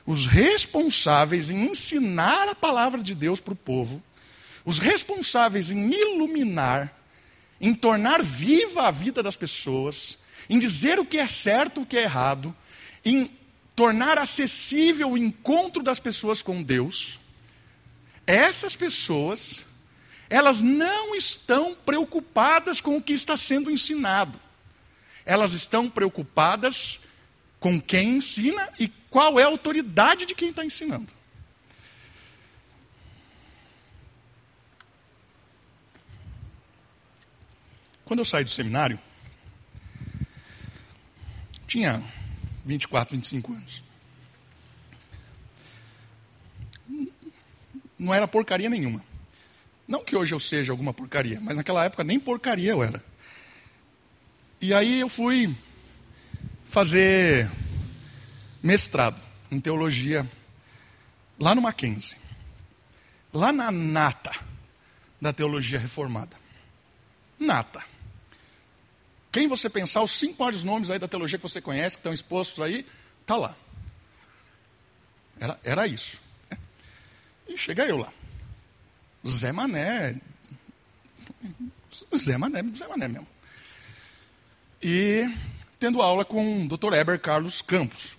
os 0.04 0.26
responsáveis 0.26 1.50
em 1.50 1.70
ensinar 1.70 2.48
a 2.48 2.54
palavra 2.54 3.02
de 3.02 3.14
Deus 3.14 3.40
para 3.40 3.52
o 3.52 3.56
povo, 3.56 4.02
os 4.64 4.78
responsáveis 4.78 5.70
em 5.70 5.90
iluminar, 5.90 6.92
em 7.60 7.74
tornar 7.74 8.22
viva 8.22 8.88
a 8.88 8.90
vida 8.90 9.22
das 9.22 9.36
pessoas, 9.36 10.18
em 10.48 10.58
dizer 10.58 10.98
o 10.98 11.04
que 11.04 11.18
é 11.18 11.26
certo, 11.26 11.82
o 11.82 11.86
que 11.86 11.96
é 11.96 12.02
errado, 12.02 12.56
em 13.04 13.30
tornar 13.76 14.18
acessível 14.18 15.10
o 15.10 15.18
encontro 15.18 15.82
das 15.82 16.00
pessoas 16.00 16.42
com 16.42 16.62
Deus, 16.62 17.20
essas 18.28 18.76
pessoas, 18.76 19.64
elas 20.28 20.60
não 20.60 21.14
estão 21.14 21.74
preocupadas 21.74 22.78
com 22.78 22.98
o 22.98 23.02
que 23.02 23.14
está 23.14 23.38
sendo 23.38 23.70
ensinado. 23.70 24.38
Elas 25.24 25.54
estão 25.54 25.88
preocupadas 25.88 27.00
com 27.58 27.80
quem 27.80 28.16
ensina 28.16 28.70
e 28.78 28.88
qual 29.08 29.40
é 29.40 29.44
a 29.44 29.46
autoridade 29.46 30.26
de 30.26 30.34
quem 30.34 30.50
está 30.50 30.62
ensinando. 30.62 31.10
Quando 38.04 38.18
eu 38.18 38.26
saí 38.26 38.44
do 38.44 38.50
seminário, 38.50 39.00
tinha 41.66 42.04
24, 42.66 43.16
25 43.16 43.52
anos. 43.54 43.87
Não 47.98 48.14
era 48.14 48.28
porcaria 48.28 48.70
nenhuma. 48.70 49.04
Não 49.86 50.04
que 50.04 50.14
hoje 50.14 50.34
eu 50.34 50.40
seja 50.40 50.70
alguma 50.70 50.92
porcaria, 50.92 51.40
mas 51.40 51.56
naquela 51.56 51.84
época 51.84 52.04
nem 52.04 52.20
porcaria 52.20 52.72
eu 52.72 52.82
era. 52.82 53.02
E 54.60 54.74
aí 54.74 55.00
eu 55.00 55.08
fui 55.08 55.56
fazer 56.64 57.50
mestrado 58.62 59.20
em 59.50 59.58
teologia 59.58 60.28
lá 61.38 61.54
no 61.54 61.62
Mackenzie. 61.62 62.16
Lá 63.32 63.52
na 63.52 63.70
nata 63.70 64.32
da 65.20 65.32
teologia 65.32 65.78
reformada. 65.78 66.36
Nata. 67.38 67.82
Quem 69.30 69.46
você 69.46 69.70
pensar, 69.70 70.02
os 70.02 70.12
cinco 70.12 70.38
maiores 70.38 70.64
nomes 70.64 70.90
aí 70.90 70.98
da 70.98 71.08
teologia 71.08 71.38
que 71.38 71.42
você 71.42 71.60
conhece, 71.60 71.96
que 71.96 72.00
estão 72.00 72.12
expostos 72.12 72.60
aí, 72.60 72.86
está 73.20 73.36
lá. 73.36 73.56
Era, 75.38 75.60
era 75.62 75.86
isso. 75.86 76.20
E 77.48 77.56
chega 77.56 77.84
eu 77.84 77.96
lá. 77.96 78.12
Zé 79.26 79.52
Mané. 79.52 80.16
Zé 82.16 82.36
Mané, 82.36 82.62
Zé 82.74 82.86
Mané 82.86 83.08
mesmo. 83.08 83.26
E 84.82 85.28
tendo 85.78 86.02
aula 86.02 86.24
com 86.24 86.64
o 86.64 86.68
Dr. 86.68 86.92
Eber 86.94 87.18
Carlos 87.20 87.62
Campos. 87.62 88.16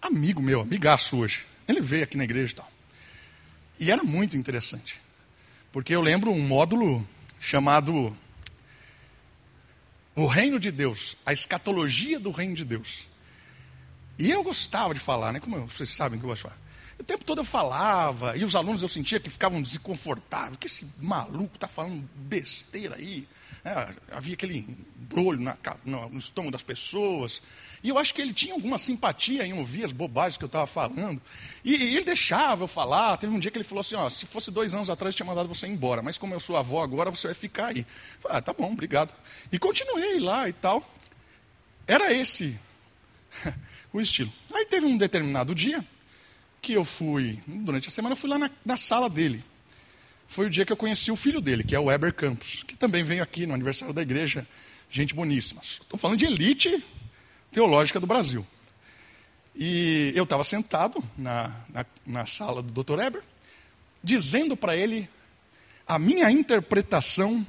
Amigo 0.00 0.42
meu, 0.42 0.60
amigaço 0.60 1.16
hoje. 1.16 1.46
Ele 1.66 1.80
veio 1.80 2.04
aqui 2.04 2.16
na 2.16 2.24
igreja 2.24 2.52
e 2.52 2.56
tal. 2.56 2.70
E 3.78 3.90
era 3.90 4.02
muito 4.02 4.36
interessante. 4.36 5.00
Porque 5.72 5.94
eu 5.94 6.00
lembro 6.00 6.30
um 6.30 6.40
módulo 6.40 7.06
chamado 7.40 8.16
O 10.14 10.26
Reino 10.26 10.60
de 10.60 10.70
Deus, 10.70 11.16
a 11.24 11.32
escatologia 11.32 12.20
do 12.20 12.30
Reino 12.30 12.54
de 12.54 12.64
Deus. 12.64 13.08
E 14.18 14.30
eu 14.30 14.42
gostava 14.44 14.94
de 14.94 15.00
falar, 15.00 15.32
né? 15.32 15.40
Como 15.40 15.66
vocês 15.66 15.90
sabem 15.90 16.18
que 16.18 16.24
eu 16.24 16.28
gosto 16.28 16.42
de 16.42 16.48
falar. 16.48 16.63
O 16.98 17.02
tempo 17.02 17.24
todo 17.24 17.40
eu 17.40 17.44
falava, 17.44 18.36
e 18.36 18.44
os 18.44 18.54
alunos 18.54 18.82
eu 18.82 18.88
sentia 18.88 19.18
que 19.18 19.28
ficavam 19.28 19.60
desconfortáveis. 19.60 20.56
que 20.58 20.66
esse 20.66 20.86
maluco 20.98 21.56
está 21.56 21.66
falando 21.66 22.08
besteira 22.14 22.96
aí? 22.96 23.26
É, 23.64 23.94
havia 24.12 24.34
aquele 24.34 24.58
embrulho 24.58 25.40
na, 25.40 25.56
no, 25.84 26.08
no, 26.10 26.18
estômago 26.18 26.52
das 26.52 26.62
pessoas. 26.62 27.42
E 27.82 27.88
eu 27.88 27.98
acho 27.98 28.14
que 28.14 28.20
ele 28.20 28.32
tinha 28.32 28.54
alguma 28.54 28.78
simpatia 28.78 29.46
em 29.46 29.54
ouvir 29.54 29.84
as 29.84 29.92
bobagens 29.92 30.36
que 30.36 30.44
eu 30.44 30.48
estava 30.48 30.66
falando. 30.66 31.20
E, 31.64 31.74
e, 31.74 31.96
ele 31.96 32.04
deixava 32.04 32.64
eu 32.64 32.68
falar. 32.68 33.16
Teve 33.16 33.34
um 33.34 33.38
dia 33.38 33.50
que 33.50 33.56
ele 33.56 33.64
falou 33.64 33.80
assim: 33.80 33.94
ó, 33.96 34.08
se 34.10 34.26
fosse 34.26 34.50
dois 34.50 34.74
anos 34.74 34.90
atrás, 34.90 35.14
eu 35.14 35.16
tinha 35.16 35.26
mandado 35.26 35.48
você 35.48 35.66
embora. 35.66 36.02
Mas 36.02 36.18
como 36.18 36.34
eu 36.34 36.40
sou 36.40 36.56
avó 36.56 36.82
agora, 36.82 37.10
você 37.10 37.26
vai 37.26 37.34
ficar 37.34 37.68
aí. 37.68 37.80
Eu 37.80 38.20
falei, 38.20 38.38
ah, 38.38 38.42
tá 38.42 38.52
bom, 38.52 38.70
obrigado. 38.70 39.14
E 39.50 39.58
continuei 39.58 40.20
lá 40.20 40.48
e 40.48 40.52
tal. 40.52 40.86
Era 41.86 42.12
esse 42.12 42.58
o 43.92 44.00
estilo. 44.00 44.32
Aí 44.52 44.66
teve 44.66 44.86
um 44.86 44.96
determinado 44.96 45.54
dia 45.54 45.84
que 46.64 46.72
eu 46.72 46.84
fui, 46.84 47.38
durante 47.46 47.88
a 47.88 47.90
semana, 47.90 48.14
eu 48.14 48.16
fui 48.16 48.30
lá 48.30 48.38
na, 48.38 48.50
na 48.64 48.78
sala 48.78 49.10
dele. 49.10 49.44
Foi 50.26 50.46
o 50.46 50.50
dia 50.50 50.64
que 50.64 50.72
eu 50.72 50.76
conheci 50.78 51.12
o 51.12 51.16
filho 51.16 51.38
dele, 51.38 51.62
que 51.62 51.76
é 51.76 51.78
o 51.78 51.84
Weber 51.84 52.14
Campos, 52.14 52.64
que 52.66 52.74
também 52.74 53.04
veio 53.04 53.22
aqui 53.22 53.44
no 53.44 53.52
aniversário 53.52 53.92
da 53.92 54.00
igreja, 54.00 54.48
gente 54.88 55.14
boníssima. 55.14 55.60
Estou 55.62 55.98
falando 55.98 56.18
de 56.18 56.24
elite 56.24 56.82
teológica 57.52 58.00
do 58.00 58.06
Brasil. 58.06 58.46
E 59.54 60.10
eu 60.16 60.24
estava 60.24 60.42
sentado 60.42 61.04
na, 61.18 61.54
na, 61.68 61.86
na, 62.06 62.24
sala 62.24 62.62
do 62.62 62.82
Dr. 62.82 62.94
Weber, 62.94 63.22
dizendo 64.02 64.56
para 64.56 64.74
ele 64.74 65.06
a 65.86 65.98
minha 65.98 66.30
interpretação 66.30 67.46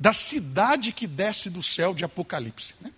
da 0.00 0.14
cidade 0.14 0.92
que 0.92 1.06
desce 1.06 1.50
do 1.50 1.62
céu 1.62 1.92
de 1.92 2.06
Apocalipse. 2.06 2.74
Né? 2.80 2.90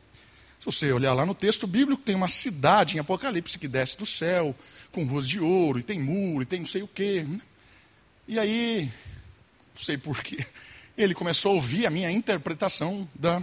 Se 0.61 0.67
você 0.67 0.93
olhar 0.93 1.15
lá 1.15 1.25
no 1.25 1.35
texto 1.35 1.67
bíblico, 1.67 2.03
tem 2.03 2.15
uma 2.15 2.29
cidade 2.29 2.95
em 2.95 3.01
Apocalipse 3.01 3.59
que 3.59 3.67
desce 3.67 3.97
do 3.97 4.05
céu, 4.05 4.55
com 4.93 5.07
ruas 5.07 5.27
de 5.27 5.41
ouro, 5.41 5.79
e 5.79 5.83
tem 5.83 5.99
muro, 5.99 6.43
e 6.43 6.47
tem 6.47 6.61
não 6.61 6.67
sei 6.67 6.83
o 6.83 6.89
quê. 6.89 7.25
Né? 7.27 7.41
E 8.29 8.39
aí, 8.39 8.93
não 9.75 9.83
sei 9.83 9.97
porquê, 9.97 10.45
ele 10.99 11.15
começou 11.15 11.53
a 11.53 11.55
ouvir 11.55 11.87
a 11.87 11.91
minha 11.91 12.11
interpretação 12.11 13.09
da. 13.15 13.43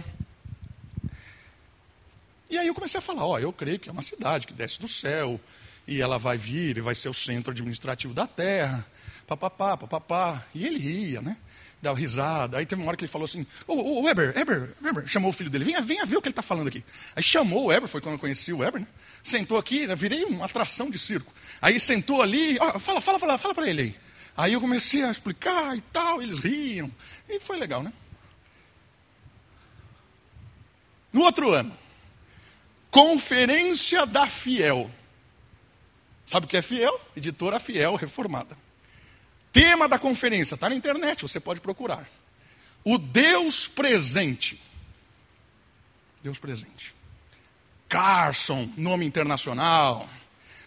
E 2.48 2.56
aí 2.56 2.68
eu 2.68 2.74
comecei 2.74 2.98
a 2.98 3.02
falar: 3.02 3.26
ó, 3.26 3.36
eu 3.40 3.52
creio 3.52 3.80
que 3.80 3.88
é 3.88 3.92
uma 3.92 4.02
cidade 4.02 4.46
que 4.46 4.52
desce 4.52 4.78
do 4.78 4.86
céu, 4.86 5.40
e 5.88 6.00
ela 6.00 6.20
vai 6.20 6.36
vir 6.36 6.78
e 6.78 6.80
vai 6.80 6.94
ser 6.94 7.08
o 7.08 7.14
centro 7.14 7.50
administrativo 7.50 8.14
da 8.14 8.28
terra, 8.28 8.86
papapá, 9.26 9.76
papapá. 9.76 10.46
E 10.54 10.64
ele 10.64 10.78
ria, 10.78 11.20
né? 11.20 11.36
Dava 11.80 11.98
risada. 11.98 12.58
Aí 12.58 12.66
teve 12.66 12.80
uma 12.82 12.88
hora 12.88 12.96
que 12.96 13.04
ele 13.04 13.12
falou 13.12 13.24
assim: 13.24 13.46
Ô, 13.66 14.02
Weber, 14.02 14.34
Weber, 14.36 14.74
Weber, 14.82 15.06
chamou 15.06 15.30
o 15.30 15.32
filho 15.32 15.50
dele, 15.50 15.64
venha, 15.64 15.80
venha 15.80 16.04
ver 16.04 16.16
o 16.16 16.22
que 16.22 16.28
ele 16.28 16.32
está 16.32 16.42
falando 16.42 16.68
aqui. 16.68 16.84
Aí 17.14 17.22
chamou 17.22 17.64
o 17.64 17.66
Weber, 17.66 17.88
foi 17.88 18.00
quando 18.00 18.14
eu 18.14 18.18
conheci 18.18 18.52
o 18.52 18.58
Weber, 18.58 18.80
né? 18.80 18.86
Sentou 19.22 19.58
aqui, 19.58 19.86
né? 19.86 19.94
virei 19.94 20.24
uma 20.24 20.44
atração 20.44 20.90
de 20.90 20.98
circo. 20.98 21.32
Aí 21.60 21.78
sentou 21.78 22.22
ali, 22.22 22.58
ó, 22.60 22.78
fala, 22.78 23.00
fala, 23.00 23.18
fala, 23.18 23.38
fala 23.38 23.54
para 23.54 23.68
ele 23.68 23.82
aí. 23.82 23.96
Aí 24.36 24.52
eu 24.52 24.60
comecei 24.60 25.02
a 25.02 25.10
explicar 25.10 25.76
e 25.76 25.80
tal, 25.80 26.22
eles 26.22 26.38
riam. 26.38 26.90
E 27.28 27.40
foi 27.40 27.58
legal, 27.58 27.82
né? 27.82 27.92
No 31.12 31.22
outro 31.22 31.52
ano, 31.52 31.76
Conferência 32.90 34.06
da 34.06 34.26
Fiel. 34.26 34.90
Sabe 36.24 36.46
o 36.46 36.48
que 36.48 36.56
é 36.56 36.62
Fiel? 36.62 37.00
Editora 37.16 37.58
Fiel 37.58 37.94
Reformada. 37.94 38.56
Tema 39.58 39.88
da 39.88 39.98
conferência, 39.98 40.54
está 40.54 40.68
na 40.68 40.76
internet, 40.76 41.22
você 41.22 41.40
pode 41.40 41.60
procurar. 41.60 42.08
O 42.84 42.96
Deus 42.96 43.66
presente. 43.66 44.62
Deus 46.22 46.38
presente. 46.38 46.94
Carson, 47.88 48.72
nome 48.76 49.04
internacional. 49.04 50.08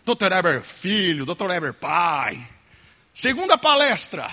Dr. 0.04 0.34
Eber 0.34 0.62
filho, 0.62 1.26
Dr. 1.26 1.52
Eber 1.52 1.74
pai. 1.74 2.46
Segunda 3.14 3.58
palestra. 3.58 4.30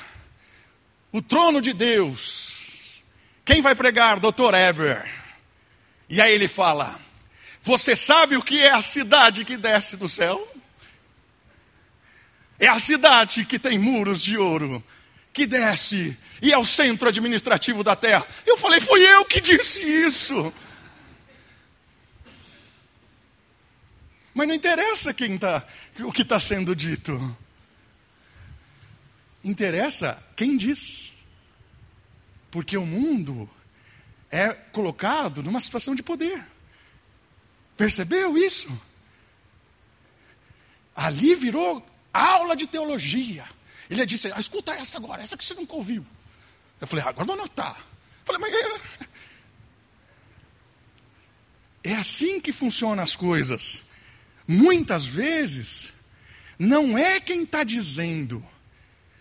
O 1.13 1.23
trono 1.23 1.61
de 1.61 1.73
Deus. 1.73 3.01
Quem 3.45 3.63
vai 3.63 3.77
pregar? 3.77 4.19
Dr. 4.19 4.55
Eber. 4.55 5.09
E 6.09 6.21
aí 6.21 6.35
ele 6.35 6.49
fala: 6.49 6.99
Você 7.63 7.95
sabe 7.95 8.37
o 8.37 8.43
que 8.43 8.61
é 8.61 8.73
a 8.73 8.83
cidade 8.83 9.45
que 9.45 9.57
desce 9.57 9.97
do 9.97 10.09
céu? 10.09 10.53
É 12.59 12.67
a 12.67 12.79
cidade 12.81 13.45
que 13.45 13.59
tem 13.59 13.79
muros 13.79 14.23
de 14.23 14.37
ouro, 14.37 14.83
que 15.33 15.47
desce 15.47 16.17
e 16.43 16.53
é 16.53 16.59
o 16.59 16.65
centro 16.65 17.09
administrativo 17.09 17.85
da 17.85 17.95
terra. 17.95 18.27
Eu 18.45 18.57
falei, 18.57 18.81
fui 18.81 19.01
eu 19.01 19.25
que 19.25 19.41
disse 19.41 19.83
isso. 19.83 20.53
Mas 24.35 24.49
não 24.49 24.55
interessa 24.55 25.15
quem 25.15 25.39
tá, 25.39 25.67
o 26.01 26.13
que 26.13 26.23
está 26.23 26.39
sendo 26.39 26.75
dito. 26.75 27.37
Interessa 29.43 30.23
quem 30.37 30.57
diz. 30.57 31.13
Porque 32.51 32.77
o 32.77 32.87
mundo 32.87 33.49
é 34.31 34.53
colocado 34.53 35.43
numa 35.43 35.61
situação 35.61 35.95
de 35.95 36.03
poder. 36.03 36.45
Percebeu 37.77 38.37
isso? 38.37 38.69
Ali 40.95 41.35
virou 41.35 41.85
aula 42.21 42.57
de 42.57 42.67
teologia. 42.67 43.45
Ele 43.89 44.05
disse: 44.05 44.31
ah, 44.33 44.41
escuta 44.41 44.73
essa 44.73 44.97
agora, 44.97 45.23
essa 45.23 45.37
que 45.37 45.45
você 45.45 45.55
nunca 45.55 45.75
ouviu. 45.75 46.05
Eu 46.81 46.87
falei: 46.87 47.05
ah, 47.05 47.09
agora 47.11 47.25
vou 47.25 47.35
anotar. 47.35 47.77
Eu 47.77 48.35
falei, 48.35 48.41
mas 48.41 48.55
é... 51.85 51.93
é 51.93 51.95
assim 51.97 52.41
que 52.41 52.53
funcionam 52.53 53.03
as 53.03 53.17
coisas. 53.17 53.83
Muitas 54.47 55.07
vezes, 55.07 55.93
não 56.59 56.97
é 56.97 57.21
quem 57.21 57.43
está 57.43 57.63
dizendo, 57.63 58.45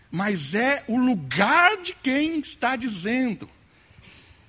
mas 0.10 0.56
é 0.56 0.84
o 0.88 0.98
lugar 0.98 1.78
de 1.82 1.94
quem 1.94 2.40
está 2.40 2.76
dizendo. 2.76 3.50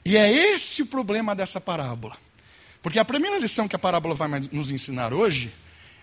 E 0.04 0.16
é 0.16 0.30
esse 0.30 0.82
o 0.82 0.86
problema 0.86 1.34
dessa 1.34 1.60
parábola. 1.60 2.16
Porque 2.80 2.98
a 2.98 3.04
primeira 3.04 3.38
lição 3.38 3.68
que 3.68 3.76
a 3.76 3.78
parábola 3.78 4.14
vai 4.14 4.28
nos 4.52 4.70
ensinar 4.70 5.12
hoje 5.12 5.52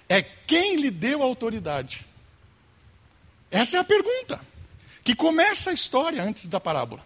é 0.07 0.21
quem 0.21 0.75
lhe 0.75 0.91
deu 0.91 1.23
autoridade. 1.23 2.05
Essa 3.55 3.77
é 3.77 3.79
a 3.79 3.85
pergunta 3.85 4.45
que 5.01 5.15
começa 5.15 5.69
a 5.69 5.73
história 5.73 6.21
antes 6.21 6.45
da 6.49 6.59
parábola. 6.59 7.05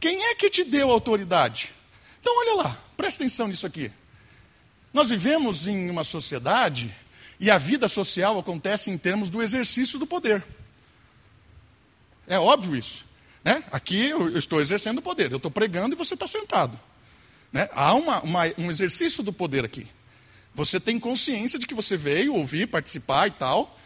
Quem 0.00 0.24
é 0.24 0.34
que 0.34 0.48
te 0.48 0.64
deu 0.64 0.90
autoridade? 0.90 1.74
Então, 2.18 2.34
olha 2.38 2.54
lá, 2.62 2.82
presta 2.96 3.22
atenção 3.22 3.46
nisso 3.46 3.66
aqui. 3.66 3.92
Nós 4.90 5.10
vivemos 5.10 5.66
em 5.66 5.90
uma 5.90 6.02
sociedade 6.02 6.94
e 7.38 7.50
a 7.50 7.58
vida 7.58 7.88
social 7.88 8.38
acontece 8.38 8.90
em 8.90 8.96
termos 8.96 9.28
do 9.28 9.42
exercício 9.42 9.98
do 9.98 10.06
poder. 10.06 10.42
É 12.26 12.38
óbvio 12.38 12.74
isso. 12.74 13.04
Né? 13.44 13.62
Aqui 13.70 14.08
eu 14.08 14.34
estou 14.38 14.62
exercendo 14.62 14.96
o 14.96 15.02
poder, 15.02 15.30
eu 15.30 15.36
estou 15.36 15.50
pregando 15.50 15.94
e 15.94 15.98
você 15.98 16.14
está 16.14 16.26
sentado. 16.26 16.80
Né? 17.52 17.68
Há 17.70 17.92
uma, 17.92 18.22
uma, 18.22 18.44
um 18.56 18.70
exercício 18.70 19.22
do 19.22 19.32
poder 19.32 19.62
aqui. 19.62 19.86
Você 20.54 20.80
tem 20.80 20.98
consciência 20.98 21.58
de 21.58 21.66
que 21.66 21.74
você 21.74 21.98
veio 21.98 22.34
ouvir, 22.34 22.66
participar 22.66 23.26
e 23.26 23.32
tal. 23.32 23.78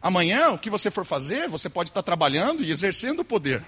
Amanhã, 0.00 0.50
o 0.50 0.58
que 0.58 0.70
você 0.70 0.90
for 0.90 1.04
fazer, 1.04 1.48
você 1.48 1.68
pode 1.68 1.90
estar 1.90 2.02
trabalhando 2.02 2.64
e 2.64 2.70
exercendo 2.70 3.20
o 3.20 3.24
poder. 3.24 3.62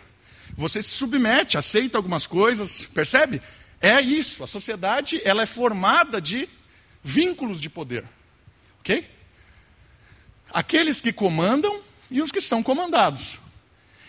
Você 0.56 0.82
se 0.82 0.90
submete, 0.90 1.58
aceita 1.58 1.98
algumas 1.98 2.26
coisas, 2.26 2.86
percebe? 2.86 3.42
É 3.80 4.00
isso. 4.00 4.42
A 4.42 4.46
sociedade 4.46 5.20
ela 5.24 5.42
é 5.42 5.46
formada 5.46 6.20
de 6.20 6.48
vínculos 7.02 7.60
de 7.60 7.68
poder. 7.68 8.04
Ok? 8.80 9.08
Aqueles 10.50 11.00
que 11.00 11.12
comandam 11.12 11.82
e 12.10 12.22
os 12.22 12.30
que 12.30 12.40
são 12.40 12.62
comandados. 12.62 13.38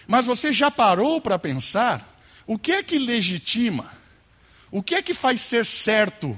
Mas 0.07 0.25
você 0.25 0.51
já 0.51 0.69
parou 0.69 1.19
para 1.19 1.39
pensar 1.39 2.19
o 2.45 2.57
que 2.57 2.71
é 2.73 2.83
que 2.83 2.99
legitima, 2.99 3.91
o 4.69 4.83
que 4.83 4.95
é 4.95 5.01
que 5.01 5.13
faz 5.13 5.41
ser 5.41 5.65
certo 5.65 6.37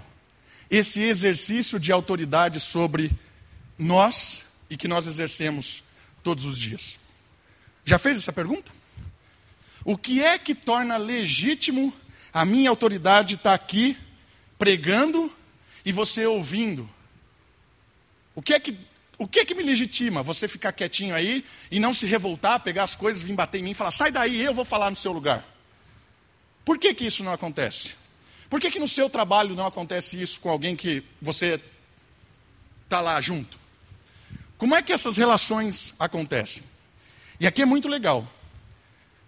esse 0.69 1.01
exercício 1.01 1.79
de 1.79 1.91
autoridade 1.91 2.59
sobre 2.59 3.11
nós 3.77 4.44
e 4.69 4.77
que 4.77 4.88
nós 4.88 5.07
exercemos 5.07 5.84
todos 6.24 6.45
os 6.45 6.57
dias? 6.57 7.00
Já 7.84 8.00
fez 8.00 8.17
essa 8.17 8.34
pergunta? 8.34 8.72
O 9.83 9.98
que 9.98 10.24
é 10.24 10.37
que 10.39 10.55
torna 10.55 10.98
legítimo 10.98 11.94
a 12.33 12.44
minha 12.44 12.70
autoridade 12.70 13.35
estar 13.35 13.53
aqui 13.53 13.98
pregando 14.57 15.31
e 15.85 15.92
você 15.92 16.25
ouvindo? 16.25 16.89
O 18.33 18.42
que 18.42 18.53
é 18.53 18.59
que 18.59 18.77
o 19.18 19.27
que 19.27 19.39
é 19.39 19.46
que 19.46 19.55
me 19.55 19.63
legitima? 19.63 20.22
Você 20.24 20.48
ficar 20.48 20.74
quietinho 20.74 21.16
aí 21.16 21.46
e 21.72 21.79
não 21.79 21.94
se 21.94 22.05
revoltar, 22.05 22.59
pegar 22.59 22.83
as 22.83 22.96
coisas, 22.96 23.22
vir 23.22 23.33
bater 23.33 23.59
em 23.59 23.63
mim 23.63 23.72
e 23.72 23.75
falar: 23.75 23.92
sai 23.92 24.11
daí, 24.11 24.42
eu 24.42 24.53
vou 24.53 24.66
falar 24.66 24.89
no 24.89 24.96
seu 24.96 25.13
lugar. 25.13 25.46
Por 26.66 26.77
que, 26.77 26.94
que 26.94 27.05
isso 27.05 27.24
não 27.24 27.31
acontece? 27.31 27.96
Por 28.50 28.59
que, 28.59 28.72
que 28.72 28.79
no 28.79 28.87
seu 28.87 29.09
trabalho 29.09 29.55
não 29.55 29.66
acontece 29.66 30.22
isso 30.22 30.42
com 30.42 30.50
alguém 30.50 30.75
que 30.75 31.03
você 31.22 31.61
está 32.83 33.00
lá 33.00 33.20
junto? 33.22 33.59
Como 34.57 34.75
é 34.75 34.81
que 34.81 34.94
essas 34.94 35.18
relações 35.18 35.94
acontecem? 36.00 36.63
E 37.39 37.46
aqui 37.46 37.61
é 37.61 37.65
muito 37.65 37.87
legal. 37.87 38.27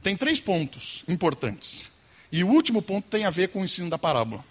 Tem 0.01 0.15
três 0.15 0.39
pontos 0.39 1.03
importantes. 1.07 1.91
E 2.31 2.43
o 2.43 2.47
último 2.47 2.81
ponto 2.81 3.07
tem 3.09 3.25
a 3.25 3.29
ver 3.29 3.49
com 3.49 3.61
o 3.61 3.65
ensino 3.65 3.89
da 3.89 3.97
parábola. 3.97 4.43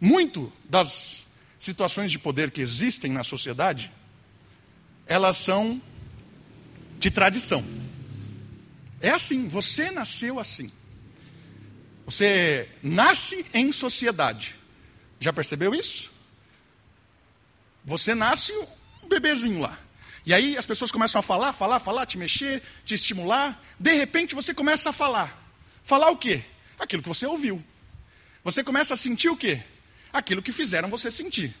Muito 0.00 0.52
das 0.64 1.26
situações 1.58 2.10
de 2.10 2.18
poder 2.18 2.50
que 2.50 2.60
existem 2.60 3.12
na 3.12 3.22
sociedade, 3.22 3.92
elas 5.06 5.36
são 5.36 5.80
de 6.98 7.10
tradição. 7.10 7.64
É 9.00 9.10
assim, 9.10 9.46
você 9.46 9.90
nasceu 9.90 10.38
assim. 10.38 10.70
Você 12.06 12.68
nasce 12.82 13.44
em 13.52 13.72
sociedade. 13.72 14.56
Já 15.20 15.32
percebeu 15.32 15.74
isso? 15.74 16.11
Você 17.84 18.14
nasce 18.14 18.52
um 19.02 19.08
bebezinho 19.08 19.60
lá. 19.60 19.78
E 20.24 20.32
aí 20.32 20.56
as 20.56 20.66
pessoas 20.66 20.92
começam 20.92 21.18
a 21.18 21.22
falar, 21.22 21.52
falar, 21.52 21.80
falar, 21.80 22.06
te 22.06 22.16
mexer, 22.16 22.62
te 22.84 22.94
estimular. 22.94 23.60
De 23.78 23.92
repente 23.94 24.34
você 24.34 24.54
começa 24.54 24.90
a 24.90 24.92
falar. 24.92 25.40
Falar 25.82 26.10
o 26.10 26.16
quê? 26.16 26.44
Aquilo 26.78 27.02
que 27.02 27.08
você 27.08 27.26
ouviu. 27.26 27.62
Você 28.44 28.62
começa 28.62 28.94
a 28.94 28.96
sentir 28.96 29.28
o 29.28 29.36
quê? 29.36 29.64
aquilo 30.12 30.42
que 30.42 30.52
fizeram 30.52 30.88
você 30.88 31.10
sentir. 31.10 31.54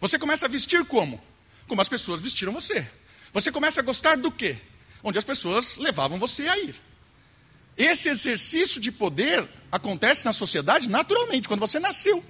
Você 0.00 0.18
começa 0.18 0.46
a 0.46 0.48
vestir 0.48 0.84
como? 0.84 1.20
Como 1.66 1.80
as 1.80 1.88
pessoas 1.88 2.20
vestiram 2.20 2.52
você. 2.52 2.88
Você 3.32 3.52
começa 3.52 3.80
a 3.80 3.84
gostar 3.84 4.16
do 4.16 4.32
quê? 4.32 4.56
Onde 5.02 5.18
as 5.18 5.24
pessoas 5.24 5.76
levavam 5.76 6.18
você 6.18 6.48
a 6.48 6.58
ir. 6.58 6.74
Esse 7.76 8.08
exercício 8.08 8.80
de 8.80 8.90
poder 8.90 9.48
acontece 9.70 10.24
na 10.24 10.32
sociedade 10.32 10.88
naturalmente, 10.88 11.46
quando 11.46 11.60
você 11.60 11.78
nasceu. 11.78 12.24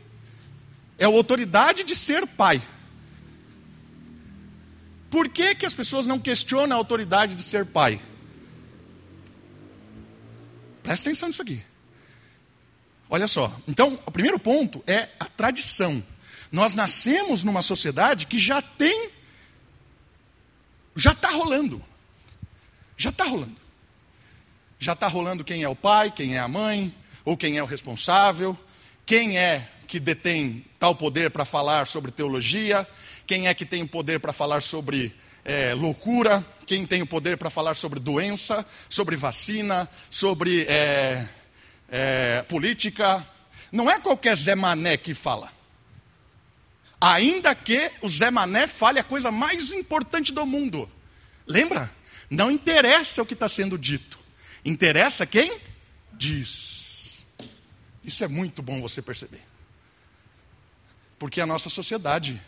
É 0.99 1.05
a 1.05 1.09
autoridade 1.09 1.85
de 1.85 1.95
ser 1.95 2.27
pai. 2.27 2.61
Por 5.11 5.29
que, 5.29 5.55
que 5.55 5.67
as 5.67 5.75
pessoas 5.75 6.07
não 6.07 6.19
questionam 6.19 6.77
a 6.77 6.79
autoridade 6.79 7.35
de 7.35 7.43
ser 7.43 7.65
pai? 7.65 8.01
Presta 10.83 11.09
atenção 11.09 11.29
nisso 11.29 11.43
aqui. 11.43 11.63
Olha 13.11 13.27
só, 13.27 13.55
então, 13.67 13.99
o 14.05 14.11
primeiro 14.11 14.39
ponto 14.39 14.83
é 14.87 15.09
a 15.19 15.25
tradição. 15.25 16.05
Nós 16.53 16.77
nascemos 16.77 17.43
numa 17.43 17.63
sociedade 17.63 18.27
que 18.27 18.39
já 18.39 18.61
tem, 18.61 19.11
já 20.95 21.13
está 21.13 21.31
rolando. 21.31 21.83
Já 22.97 23.11
está 23.11 23.25
rolando. 23.25 23.57
Já 24.79 24.93
está 24.93 25.09
rolando 25.09 25.45
quem 25.45 25.63
é 25.63 25.69
o 25.69 25.77
pai, 25.77 26.11
quem 26.11 26.37
é 26.37 26.39
a 26.39 26.49
mãe, 26.49 26.95
ou 27.25 27.37
quem 27.37 27.57
é 27.57 27.63
o 27.63 27.67
responsável, 27.67 28.59
quem 29.05 29.39
é 29.39 29.71
que 29.87 29.99
detém 29.99 30.65
tal 30.79 30.95
poder 30.95 31.31
para 31.31 31.45
falar 31.45 31.87
sobre 31.87 32.11
teologia, 32.11 32.87
quem 33.29 33.47
é 33.47 33.53
que 33.53 33.67
tem 33.67 33.83
o 33.83 33.89
poder 33.89 34.19
para 34.19 34.33
falar 34.33 34.63
sobre 34.63 35.15
é, 35.45 35.75
loucura, 35.75 36.45
quem 36.67 36.87
tem 36.87 37.03
o 37.03 37.07
poder 37.07 37.37
para 37.37 37.51
falar 37.51 37.75
sobre 37.75 38.01
doença, 38.01 38.67
sobre 38.89 39.17
vacina, 39.17 39.87
sobre 40.09 40.63
é, 40.63 41.29
é, 41.91 42.43
política. 42.49 43.25
Não 43.71 43.91
é 43.91 44.01
qualquer 44.01 44.35
Zé 44.35 44.55
Mané 44.55 44.97
que 44.97 45.13
fala. 45.13 45.53
Ainda 46.99 47.55
que 47.55 47.93
o 48.01 48.09
Zé 48.09 48.31
Mané 48.31 48.67
fale 48.67 48.99
a 48.99 49.05
coisa 49.05 49.31
mais 49.31 49.73
importante 49.73 50.33
do 50.33 50.47
mundo. 50.47 50.91
Lembra? 51.47 51.93
Não 52.31 52.51
interessa 52.51 53.21
o 53.21 53.27
que 53.27 53.35
está 53.35 53.49
sendo 53.49 53.77
dito. 53.77 54.19
Interessa 54.65 55.27
quem 55.27 55.61
diz. 56.15 57.23
Isso 58.03 58.25
é 58.25 58.29
muito 58.29 58.63
bom 58.63 58.81
você 58.81 59.03
perceber. 59.03 59.43
Porque 61.19 61.43
a 61.43 61.47
nossa 61.47 61.69
sociedade, 61.69 62.41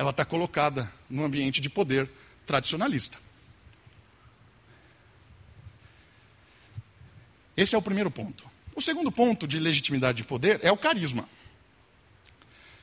ela 0.00 0.12
está 0.12 0.24
colocada 0.24 0.90
num 1.10 1.22
ambiente 1.22 1.60
de 1.60 1.68
poder 1.68 2.10
tradicionalista. 2.46 3.18
Esse 7.54 7.74
é 7.74 7.78
o 7.78 7.82
primeiro 7.82 8.10
ponto. 8.10 8.50
O 8.74 8.80
segundo 8.80 9.12
ponto 9.12 9.46
de 9.46 9.58
legitimidade 9.58 10.16
de 10.16 10.24
poder 10.24 10.58
é 10.62 10.72
o 10.72 10.76
carisma. 10.78 11.28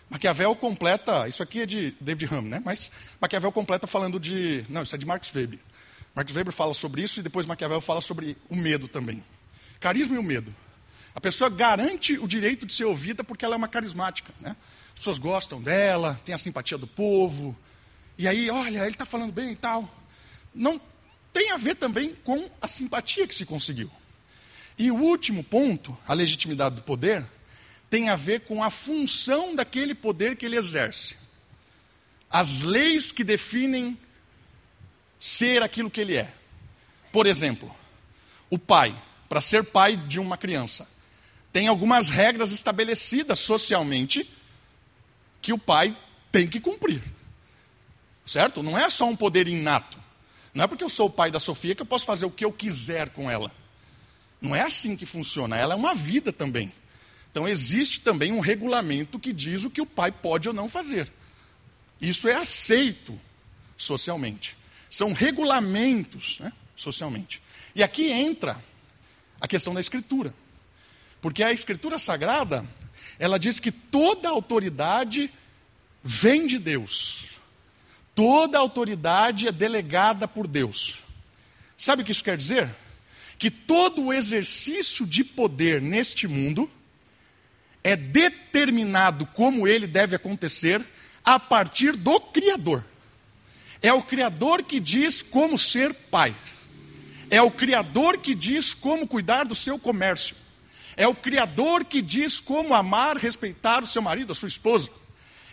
Maquiavel 0.07 0.55
completa, 0.55 1.27
isso 1.27 1.41
aqui 1.41 1.61
é 1.61 1.65
de 1.65 1.95
David 1.99 2.31
Hume, 2.31 2.49
né? 2.49 2.61
Mas 2.63 2.91
Maquiavel 3.19 3.51
completa 3.51 3.87
falando 3.87 4.19
de, 4.19 4.63
não, 4.69 4.83
isso 4.83 4.93
é 4.93 4.97
de 4.99 5.07
Marx 5.07 5.33
Weber. 5.33 5.57
Marx 6.13 6.35
Weber 6.35 6.53
fala 6.53 6.75
sobre 6.75 7.01
isso 7.01 7.19
e 7.19 7.23
depois 7.23 7.47
Maquiavel 7.47 7.81
fala 7.81 7.99
sobre 7.99 8.37
o 8.47 8.55
medo 8.55 8.87
também. 8.87 9.25
Carisma 9.79 10.17
e 10.17 10.19
o 10.19 10.23
medo. 10.23 10.53
A 11.15 11.19
pessoa 11.19 11.49
garante 11.49 12.15
o 12.19 12.27
direito 12.27 12.63
de 12.63 12.73
ser 12.73 12.85
ouvida 12.85 13.23
porque 13.23 13.43
ela 13.43 13.55
é 13.55 13.57
uma 13.57 13.67
carismática, 13.67 14.31
né? 14.39 14.55
As 14.97 15.01
pessoas 15.01 15.19
gostam 15.19 15.61
dela, 15.61 16.19
tem 16.25 16.33
a 16.33 16.39
simpatia 16.39 16.75
do 16.75 16.87
povo. 16.87 17.55
E 18.17 18.27
aí, 18.27 18.49
olha, 18.49 18.79
ele 18.79 18.89
está 18.89 19.05
falando 19.05 19.31
bem 19.31 19.51
e 19.51 19.55
tal. 19.55 19.87
não 20.55 20.81
tem 21.31 21.51
a 21.51 21.57
ver 21.57 21.75
também 21.75 22.15
com 22.23 22.49
a 22.59 22.67
simpatia 22.67 23.27
que 23.27 23.35
se 23.35 23.45
conseguiu. 23.45 23.91
E 24.75 24.89
o 24.89 24.95
último 24.95 25.43
ponto, 25.43 25.95
a 26.07 26.15
legitimidade 26.15 26.77
do 26.77 26.81
poder, 26.81 27.23
tem 27.91 28.09
a 28.09 28.15
ver 28.15 28.41
com 28.41 28.63
a 28.63 28.71
função 28.71 29.55
daquele 29.55 29.93
poder 29.93 30.35
que 30.35 30.47
ele 30.47 30.57
exerce. 30.57 31.15
As 32.27 32.63
leis 32.63 33.11
que 33.11 33.23
definem 33.23 33.95
ser 35.19 35.61
aquilo 35.61 35.91
que 35.91 36.01
ele 36.01 36.17
é. 36.17 36.33
Por 37.11 37.27
exemplo, 37.27 37.73
o 38.49 38.57
pai, 38.57 38.99
para 39.29 39.41
ser 39.41 39.63
pai 39.63 39.95
de 39.95 40.19
uma 40.19 40.37
criança, 40.37 40.89
tem 41.53 41.67
algumas 41.67 42.09
regras 42.09 42.51
estabelecidas 42.51 43.37
socialmente 43.37 44.35
que 45.41 45.53
o 45.53 45.57
pai 45.57 45.97
tem 46.31 46.47
que 46.47 46.59
cumprir. 46.59 47.01
Certo? 48.25 48.61
Não 48.61 48.77
é 48.77 48.89
só 48.89 49.07
um 49.07 49.15
poder 49.15 49.47
inato. 49.47 49.97
Não 50.53 50.65
é 50.65 50.67
porque 50.67 50.83
eu 50.83 50.89
sou 50.89 51.07
o 51.07 51.11
pai 51.11 51.31
da 51.31 51.39
Sofia 51.39 51.75
que 51.75 51.81
eu 51.81 51.85
posso 51.85 52.05
fazer 52.05 52.25
o 52.25 52.31
que 52.31 52.43
eu 52.43 52.51
quiser 52.51 53.09
com 53.09 53.29
ela. 53.29 53.51
Não 54.41 54.55
é 54.55 54.61
assim 54.61 54.95
que 54.95 55.05
funciona. 55.05 55.55
Ela 55.55 55.73
é 55.73 55.77
uma 55.77 55.93
vida 55.93 56.33
também. 56.33 56.71
Então 57.31 57.47
existe 57.47 58.01
também 58.01 58.31
um 58.31 58.39
regulamento 58.39 59.19
que 59.19 59.31
diz 59.31 59.63
o 59.63 59.69
que 59.69 59.81
o 59.81 59.85
pai 59.85 60.11
pode 60.11 60.47
ou 60.47 60.53
não 60.53 60.67
fazer. 60.67 61.11
Isso 62.01 62.27
é 62.27 62.35
aceito 62.35 63.19
socialmente. 63.77 64.57
São 64.89 65.13
regulamentos 65.13 66.39
né, 66.39 66.51
socialmente. 66.75 67.41
E 67.75 67.83
aqui 67.83 68.11
entra 68.11 68.63
a 69.39 69.47
questão 69.47 69.73
da 69.73 69.79
escritura. 69.79 70.33
Porque 71.21 71.43
a 71.43 71.51
escritura 71.51 71.99
sagrada, 71.99 72.67
ela 73.19 73.39
diz 73.39 73.59
que 73.59 73.71
toda 73.71 74.29
autoridade 74.29 75.31
vem 76.03 76.45
de 76.45 76.59
Deus. 76.59 77.27
Toda 78.13 78.57
autoridade 78.57 79.47
é 79.47 79.51
delegada 79.51 80.27
por 80.27 80.47
Deus. 80.47 81.03
Sabe 81.77 82.01
o 82.01 82.05
que 82.05 82.11
isso 82.11 82.23
quer 82.23 82.37
dizer? 82.37 82.75
Que 83.37 83.51
todo 83.51 84.05
o 84.05 84.13
exercício 84.13 85.05
de 85.05 85.23
poder 85.23 85.81
neste 85.81 86.27
mundo 86.27 86.69
é 87.83 87.95
determinado 87.95 89.25
como 89.27 89.67
ele 89.67 89.85
deve 89.85 90.15
acontecer 90.15 90.85
a 91.23 91.39
partir 91.39 91.95
do 91.95 92.19
Criador. 92.19 92.85
É 93.81 93.93
o 93.93 94.01
Criador 94.01 94.63
que 94.63 94.79
diz 94.79 95.21
como 95.21 95.57
ser 95.57 95.93
pai. 95.93 96.35
É 97.29 97.41
o 97.41 97.51
Criador 97.51 98.17
que 98.17 98.33
diz 98.33 98.73
como 98.73 99.07
cuidar 99.07 99.45
do 99.45 99.53
seu 99.53 99.77
comércio. 99.77 100.35
É 100.97 101.07
o 101.07 101.13
Criador 101.13 101.85
que 101.85 102.01
diz 102.01 102.39
como 102.39 102.73
amar, 102.73 103.15
respeitar 103.17 103.83
o 103.83 103.87
seu 103.87 104.01
marido, 104.01 104.31
a 104.31 104.35
sua 104.35 104.49
esposa. 104.49 104.89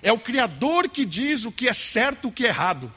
É 0.03 0.11
o 0.11 0.19
Criador 0.19 0.89
que 0.89 1.05
diz 1.05 1.45
o 1.45 1.53
que 1.53 1.69
é 1.69 1.75
certo, 1.75 2.29
o 2.29 2.33
que 2.33 2.47
é 2.47 2.49
errado. 2.49 2.93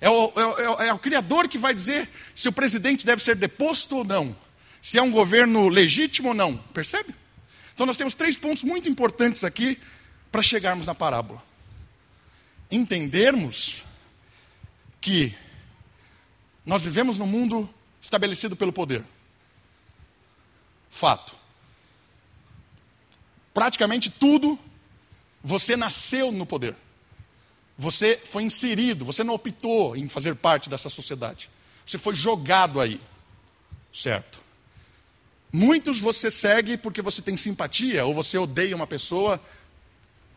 É 0.00 0.08
o, 0.08 0.32
é, 0.34 0.46
o, 0.46 0.82
é 0.84 0.92
o, 0.92 0.98
Criador 0.98 1.46
que 1.48 1.58
vai 1.58 1.74
dizer 1.74 2.08
se 2.34 2.48
o 2.48 2.52
presidente 2.52 3.04
deve 3.04 3.22
ser 3.22 3.36
deposto 3.36 3.98
ou 3.98 4.04
não. 4.04 4.34
Se 4.80 4.98
é 4.98 5.02
um 5.02 5.10
governo 5.10 5.68
legítimo 5.68 6.28
ou 6.28 6.34
não. 6.34 6.56
Percebe? 6.56 7.14
Então 7.74 7.84
nós 7.84 7.98
temos 7.98 8.14
três 8.14 8.38
pontos 8.38 8.64
muito 8.64 8.88
importantes 8.88 9.44
aqui 9.44 9.78
para 10.30 10.42
chegarmos 10.42 10.86
na 10.86 10.94
parábola. 10.94 11.42
Entendermos 12.70 13.84
que 14.98 15.36
nós 16.64 16.84
vivemos 16.84 17.18
num 17.18 17.26
mundo 17.26 17.68
estabelecido 18.00 18.56
pelo 18.56 18.72
poder. 18.72 19.04
Fato. 20.90 21.41
Praticamente 23.52 24.10
tudo, 24.10 24.58
você 25.42 25.76
nasceu 25.76 26.32
no 26.32 26.46
poder. 26.46 26.74
Você 27.76 28.20
foi 28.24 28.42
inserido, 28.42 29.04
você 29.04 29.24
não 29.24 29.34
optou 29.34 29.96
em 29.96 30.08
fazer 30.08 30.34
parte 30.36 30.68
dessa 30.68 30.88
sociedade. 30.88 31.50
Você 31.86 31.98
foi 31.98 32.14
jogado 32.14 32.80
aí. 32.80 33.00
Certo? 33.92 34.40
Muitos 35.52 35.98
você 35.98 36.30
segue 36.30 36.78
porque 36.78 37.02
você 37.02 37.20
tem 37.20 37.36
simpatia, 37.36 38.06
ou 38.06 38.14
você 38.14 38.38
odeia 38.38 38.74
uma 38.74 38.86
pessoa, 38.86 39.38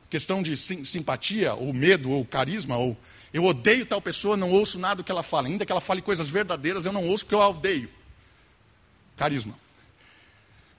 questão 0.10 0.44
de 0.44 0.58
sim, 0.58 0.84
simpatia, 0.84 1.54
ou 1.54 1.72
medo, 1.72 2.12
ou 2.12 2.26
carisma, 2.26 2.78
ou 2.78 2.98
eu 3.34 3.44
odeio 3.44 3.86
tal 3.86 4.02
pessoa, 4.02 4.36
não 4.36 4.52
ouço 4.52 4.80
nada 4.80 5.04
que 5.04 5.12
ela 5.12 5.24
fala. 5.24 5.48
Ainda 5.48 5.66
que 5.66 5.72
ela 5.72 5.82
fale 5.82 6.02
coisas 6.02 6.30
verdadeiras, 6.30 6.86
eu 6.86 6.92
não 6.92 7.06
ouço 7.06 7.26
porque 7.26 7.36
eu 7.36 7.42
a 7.42 7.50
odeio. 7.50 7.90
Carisma. 9.16 9.54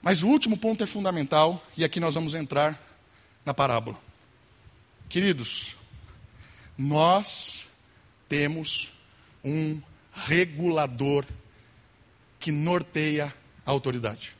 Mas 0.07 0.23
o 0.23 0.29
último 0.29 0.55
ponto 0.55 0.81
é 0.81 0.87
fundamental, 0.87 1.61
e 1.75 1.83
aqui 1.83 1.99
nós 1.99 2.15
vamos 2.15 2.33
entrar 2.33 2.81
na 3.45 3.53
parábola. 3.53 3.99
Queridos, 5.09 5.75
nós 6.77 7.67
temos 8.29 8.93
um 9.43 9.81
regulador 10.13 11.25
que 12.39 12.53
norteia 12.53 13.35
a 13.65 13.71
autoridade. 13.71 14.33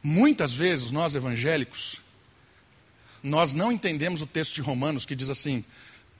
Muitas 0.00 0.52
vezes 0.52 0.92
nós 0.92 1.16
evangélicos 1.16 2.00
nós 3.20 3.52
não 3.52 3.72
entendemos 3.72 4.22
o 4.22 4.28
texto 4.28 4.54
de 4.54 4.60
Romanos 4.60 5.04
que 5.04 5.16
diz 5.16 5.28
assim: 5.28 5.64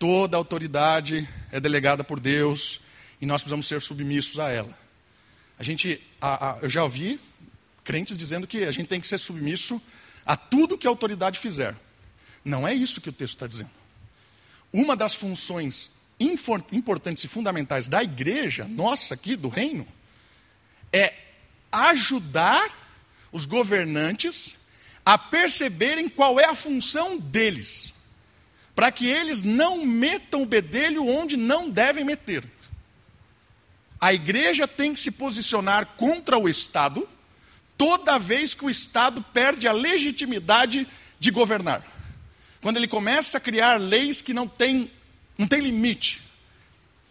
toda 0.00 0.36
autoridade 0.36 1.28
é 1.52 1.60
delegada 1.60 2.02
por 2.02 2.18
Deus 2.18 2.80
e 3.20 3.24
nós 3.24 3.42
precisamos 3.42 3.66
ser 3.66 3.80
submissos 3.80 4.40
a 4.40 4.50
ela. 4.50 4.76
A 5.58 5.64
gente, 5.64 6.00
a, 6.20 6.50
a, 6.50 6.58
eu 6.62 6.68
já 6.68 6.82
ouvi 6.82 7.20
crentes 7.84 8.16
dizendo 8.16 8.46
que 8.46 8.64
a 8.64 8.70
gente 8.70 8.86
tem 8.86 9.00
que 9.00 9.06
ser 9.06 9.18
submisso 9.18 9.80
a 10.26 10.36
tudo 10.36 10.76
que 10.76 10.86
a 10.86 10.90
autoridade 10.90 11.38
fizer. 11.38 11.74
Não 12.44 12.68
é 12.68 12.74
isso 12.74 13.00
que 13.00 13.08
o 13.08 13.12
texto 13.12 13.34
está 13.34 13.46
dizendo. 13.46 13.70
Uma 14.72 14.94
das 14.94 15.14
funções 15.14 15.90
importantes 16.20 17.24
e 17.24 17.28
fundamentais 17.28 17.88
da 17.88 18.02
igreja, 18.02 18.64
nossa 18.64 19.14
aqui, 19.14 19.36
do 19.36 19.48
reino, 19.48 19.86
é 20.92 21.14
ajudar 21.70 22.70
os 23.32 23.46
governantes 23.46 24.56
a 25.04 25.16
perceberem 25.16 26.08
qual 26.08 26.38
é 26.38 26.44
a 26.44 26.54
função 26.54 27.16
deles, 27.16 27.92
para 28.74 28.92
que 28.92 29.06
eles 29.06 29.42
não 29.42 29.84
metam 29.84 30.42
o 30.42 30.46
bedelho 30.46 31.06
onde 31.06 31.36
não 31.36 31.70
devem 31.70 32.04
meter. 32.04 32.44
A 34.00 34.12
igreja 34.12 34.68
tem 34.68 34.94
que 34.94 35.00
se 35.00 35.10
posicionar 35.10 35.86
contra 35.96 36.38
o 36.38 36.48
Estado 36.48 37.08
toda 37.76 38.18
vez 38.18 38.54
que 38.54 38.64
o 38.64 38.70
Estado 38.70 39.22
perde 39.32 39.68
a 39.68 39.72
legitimidade 39.72 40.86
de 41.18 41.30
governar. 41.30 41.84
Quando 42.60 42.76
ele 42.76 42.88
começa 42.88 43.38
a 43.38 43.40
criar 43.40 43.80
leis 43.80 44.20
que 44.20 44.34
não 44.34 44.48
têm 44.48 44.90
não 45.36 45.46
tem 45.46 45.60
limite. 45.60 46.20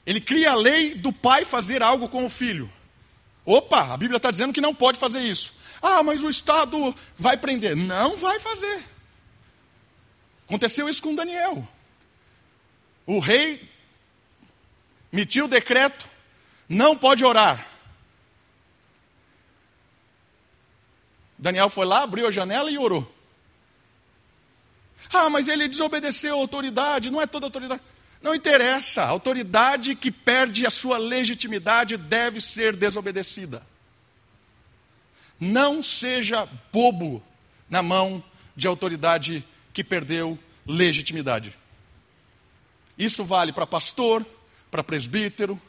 Ele 0.06 0.20
cria 0.20 0.52
a 0.52 0.56
lei 0.56 0.94
do 0.94 1.14
pai 1.14 1.46
fazer 1.46 1.82
algo 1.82 2.10
com 2.10 2.26
o 2.26 2.30
filho. 2.30 2.70
Opa, 3.46 3.94
a 3.94 3.98
Bíblia 3.98 4.18
está 4.18 4.30
dizendo 4.30 4.54
que 4.54 4.60
não 4.60 4.76
pode 4.76 5.00
fazer 5.00 5.22
isso. 5.22 5.54
Ah, 5.82 6.04
mas 6.04 6.22
o 6.24 6.30
Estado 6.30 6.94
vai 7.18 7.38
prender. 7.38 7.76
Não 7.78 8.18
vai 8.18 8.38
fazer. 8.42 8.84
Aconteceu 10.46 10.90
isso 10.90 11.02
com 11.02 11.16
Daniel. 11.16 11.66
O 13.06 13.20
rei 13.20 13.70
emitiu 15.12 15.46
o 15.46 15.50
decreto, 15.50 16.10
não 16.68 16.98
pode 16.98 17.24
orar. 17.24 17.66
Daniel 21.38 21.70
foi 21.70 21.86
lá, 21.86 22.02
abriu 22.04 22.28
a 22.28 22.32
janela 22.32 22.70
e 22.72 22.78
orou. 22.78 23.14
Ah, 25.14 25.30
mas 25.30 25.48
ele 25.48 25.68
desobedeceu 25.68 26.36
a 26.36 26.38
autoridade, 26.38 27.12
não 27.12 27.22
é 27.22 27.28
toda 27.28 27.46
autoridade. 27.46 27.82
Não 28.22 28.34
interessa, 28.34 29.04
a 29.04 29.08
autoridade 29.08 29.96
que 29.96 30.12
perde 30.12 30.66
a 30.66 30.72
sua 30.72 30.98
legitimidade 30.98 31.96
deve 31.96 32.42
ser 32.42 32.76
desobedecida. 32.76 33.66
Não 35.40 35.84
seja 35.84 36.50
bobo 36.74 37.24
na 37.70 37.84
mão 37.84 38.24
de 38.56 38.68
autoridade 38.68 39.46
que 39.72 39.84
perdeu 39.84 40.38
legitimidade. 40.66 41.56
Isso 42.98 43.24
vale 43.24 43.54
para 43.54 43.68
pastor, 43.68 44.26
para 44.72 44.84
presbítero, 44.84 45.62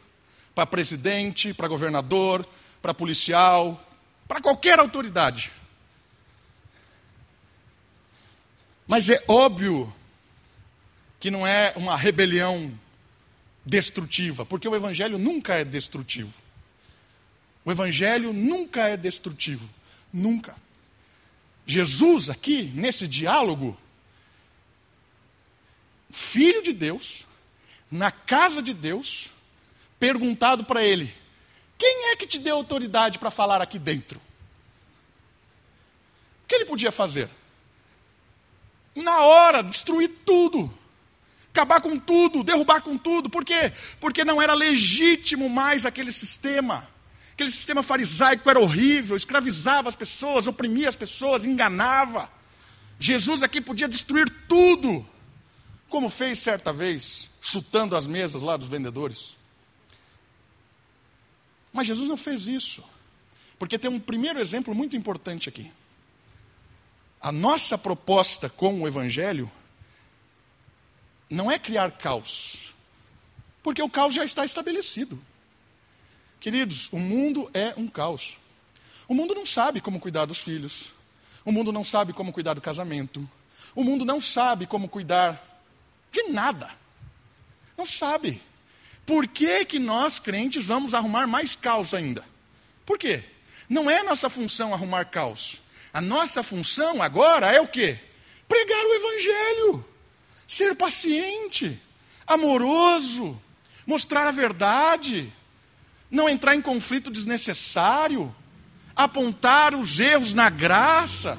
para 0.58 0.66
presidente, 0.66 1.54
para 1.54 1.68
governador, 1.68 2.44
para 2.82 2.92
policial, 2.92 3.80
para 4.26 4.40
qualquer 4.40 4.80
autoridade. 4.80 5.52
Mas 8.84 9.08
é 9.08 9.22
óbvio 9.28 9.94
que 11.20 11.30
não 11.30 11.46
é 11.46 11.72
uma 11.76 11.96
rebelião 11.96 12.76
destrutiva, 13.64 14.44
porque 14.44 14.66
o 14.66 14.74
evangelho 14.74 15.16
nunca 15.16 15.54
é 15.54 15.64
destrutivo. 15.64 16.34
O 17.64 17.70
Evangelho 17.70 18.32
nunca 18.32 18.88
é 18.88 18.96
destrutivo. 18.96 19.70
Nunca. 20.12 20.56
Jesus, 21.66 22.30
aqui, 22.30 22.72
nesse 22.74 23.06
diálogo, 23.06 23.78
filho 26.10 26.62
de 26.62 26.72
Deus, 26.72 27.26
na 27.90 28.10
casa 28.10 28.60
de 28.60 28.72
Deus, 28.72 29.30
perguntado 29.98 30.64
para 30.64 30.82
ele: 30.82 31.12
quem 31.76 32.10
é 32.12 32.16
que 32.16 32.26
te 32.26 32.38
deu 32.38 32.56
autoridade 32.56 33.18
para 33.18 33.30
falar 33.30 33.62
aqui 33.62 33.78
dentro? 33.78 34.20
O 36.44 36.48
que 36.48 36.54
ele 36.54 36.64
podia 36.64 36.90
fazer? 36.90 37.28
Na 38.94 39.20
hora, 39.20 39.62
destruir 39.62 40.08
tudo. 40.24 40.72
acabar 41.50 41.80
com 41.80 41.98
tudo, 41.98 42.44
derrubar 42.44 42.80
com 42.82 42.96
tudo. 42.96 43.28
Por 43.28 43.44
quê? 43.44 43.72
Porque 44.00 44.24
não 44.24 44.40
era 44.40 44.54
legítimo 44.54 45.48
mais 45.48 45.84
aquele 45.84 46.12
sistema. 46.12 46.88
Aquele 47.32 47.50
sistema 47.50 47.82
farisaico 47.84 48.48
era 48.50 48.58
horrível, 48.58 49.16
escravizava 49.16 49.88
as 49.88 49.94
pessoas, 49.94 50.48
oprimia 50.48 50.88
as 50.88 50.96
pessoas, 50.96 51.46
enganava. 51.46 52.28
Jesus 52.98 53.44
aqui 53.44 53.60
podia 53.60 53.86
destruir 53.86 54.28
tudo, 54.48 55.06
como 55.88 56.08
fez 56.08 56.40
certa 56.40 56.72
vez, 56.72 57.30
chutando 57.40 57.94
as 57.94 58.08
mesas 58.08 58.42
lá 58.42 58.56
dos 58.56 58.68
vendedores. 58.68 59.37
Mas 61.78 61.86
Jesus 61.86 62.08
não 62.08 62.16
fez 62.16 62.48
isso, 62.48 62.82
porque 63.56 63.78
tem 63.78 63.88
um 63.88 64.00
primeiro 64.00 64.40
exemplo 64.40 64.74
muito 64.74 64.96
importante 64.96 65.48
aqui. 65.48 65.70
A 67.20 67.30
nossa 67.30 67.78
proposta 67.78 68.48
com 68.48 68.82
o 68.82 68.88
Evangelho 68.88 69.48
não 71.30 71.48
é 71.48 71.56
criar 71.56 71.92
caos, 71.92 72.74
porque 73.62 73.80
o 73.80 73.88
caos 73.88 74.12
já 74.12 74.24
está 74.24 74.44
estabelecido. 74.44 75.22
Queridos, 76.40 76.92
o 76.92 76.98
mundo 76.98 77.48
é 77.54 77.74
um 77.76 77.86
caos. 77.86 78.36
O 79.06 79.14
mundo 79.14 79.32
não 79.32 79.46
sabe 79.46 79.80
como 79.80 80.00
cuidar 80.00 80.24
dos 80.24 80.38
filhos. 80.38 80.92
O 81.44 81.52
mundo 81.52 81.70
não 81.70 81.84
sabe 81.84 82.12
como 82.12 82.32
cuidar 82.32 82.54
do 82.54 82.60
casamento. 82.60 83.30
O 83.72 83.84
mundo 83.84 84.04
não 84.04 84.20
sabe 84.20 84.66
como 84.66 84.88
cuidar 84.88 85.62
de 86.10 86.24
nada. 86.24 86.72
Não 87.76 87.86
sabe. 87.86 88.42
Por 89.08 89.26
que, 89.26 89.64
que 89.64 89.78
nós, 89.78 90.20
crentes, 90.20 90.66
vamos 90.66 90.92
arrumar 90.92 91.26
mais 91.26 91.56
caos 91.56 91.94
ainda? 91.94 92.22
Por 92.84 92.98
quê? 92.98 93.24
Não 93.66 93.90
é 93.90 94.02
nossa 94.02 94.28
função 94.28 94.74
arrumar 94.74 95.06
caos. 95.06 95.62
A 95.92 96.00
nossa 96.00 96.42
função 96.42 97.02
agora 97.02 97.50
é 97.50 97.58
o 97.58 97.66
quê? 97.66 97.98
Pregar 98.46 98.84
o 98.84 98.94
Evangelho 98.94 99.84
ser 100.48 100.74
paciente, 100.74 101.78
amoroso, 102.26 103.40
mostrar 103.86 104.26
a 104.26 104.30
verdade, 104.30 105.30
não 106.10 106.26
entrar 106.26 106.54
em 106.54 106.62
conflito 106.62 107.10
desnecessário, 107.10 108.34
apontar 108.96 109.74
os 109.74 110.00
erros 110.00 110.32
na 110.32 110.48
graça, 110.48 111.38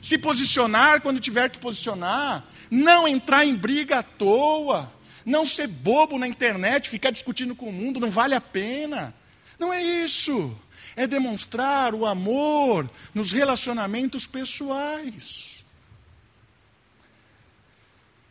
se 0.00 0.16
posicionar 0.16 1.02
quando 1.02 1.20
tiver 1.20 1.50
que 1.50 1.58
posicionar, 1.58 2.44
não 2.70 3.06
entrar 3.06 3.44
em 3.44 3.54
briga 3.54 3.98
à 3.98 4.02
toa, 4.02 4.90
não 5.26 5.44
ser 5.44 5.66
bobo 5.66 6.20
na 6.20 6.28
internet, 6.28 6.88
ficar 6.88 7.10
discutindo 7.10 7.56
com 7.56 7.68
o 7.68 7.72
mundo, 7.72 7.98
não 7.98 8.12
vale 8.12 8.36
a 8.36 8.40
pena. 8.40 9.12
Não 9.58 9.74
é 9.74 9.82
isso. 9.82 10.56
É 10.94 11.04
demonstrar 11.04 11.94
o 11.94 12.06
amor 12.06 12.88
nos 13.12 13.32
relacionamentos 13.32 14.24
pessoais. 14.24 15.64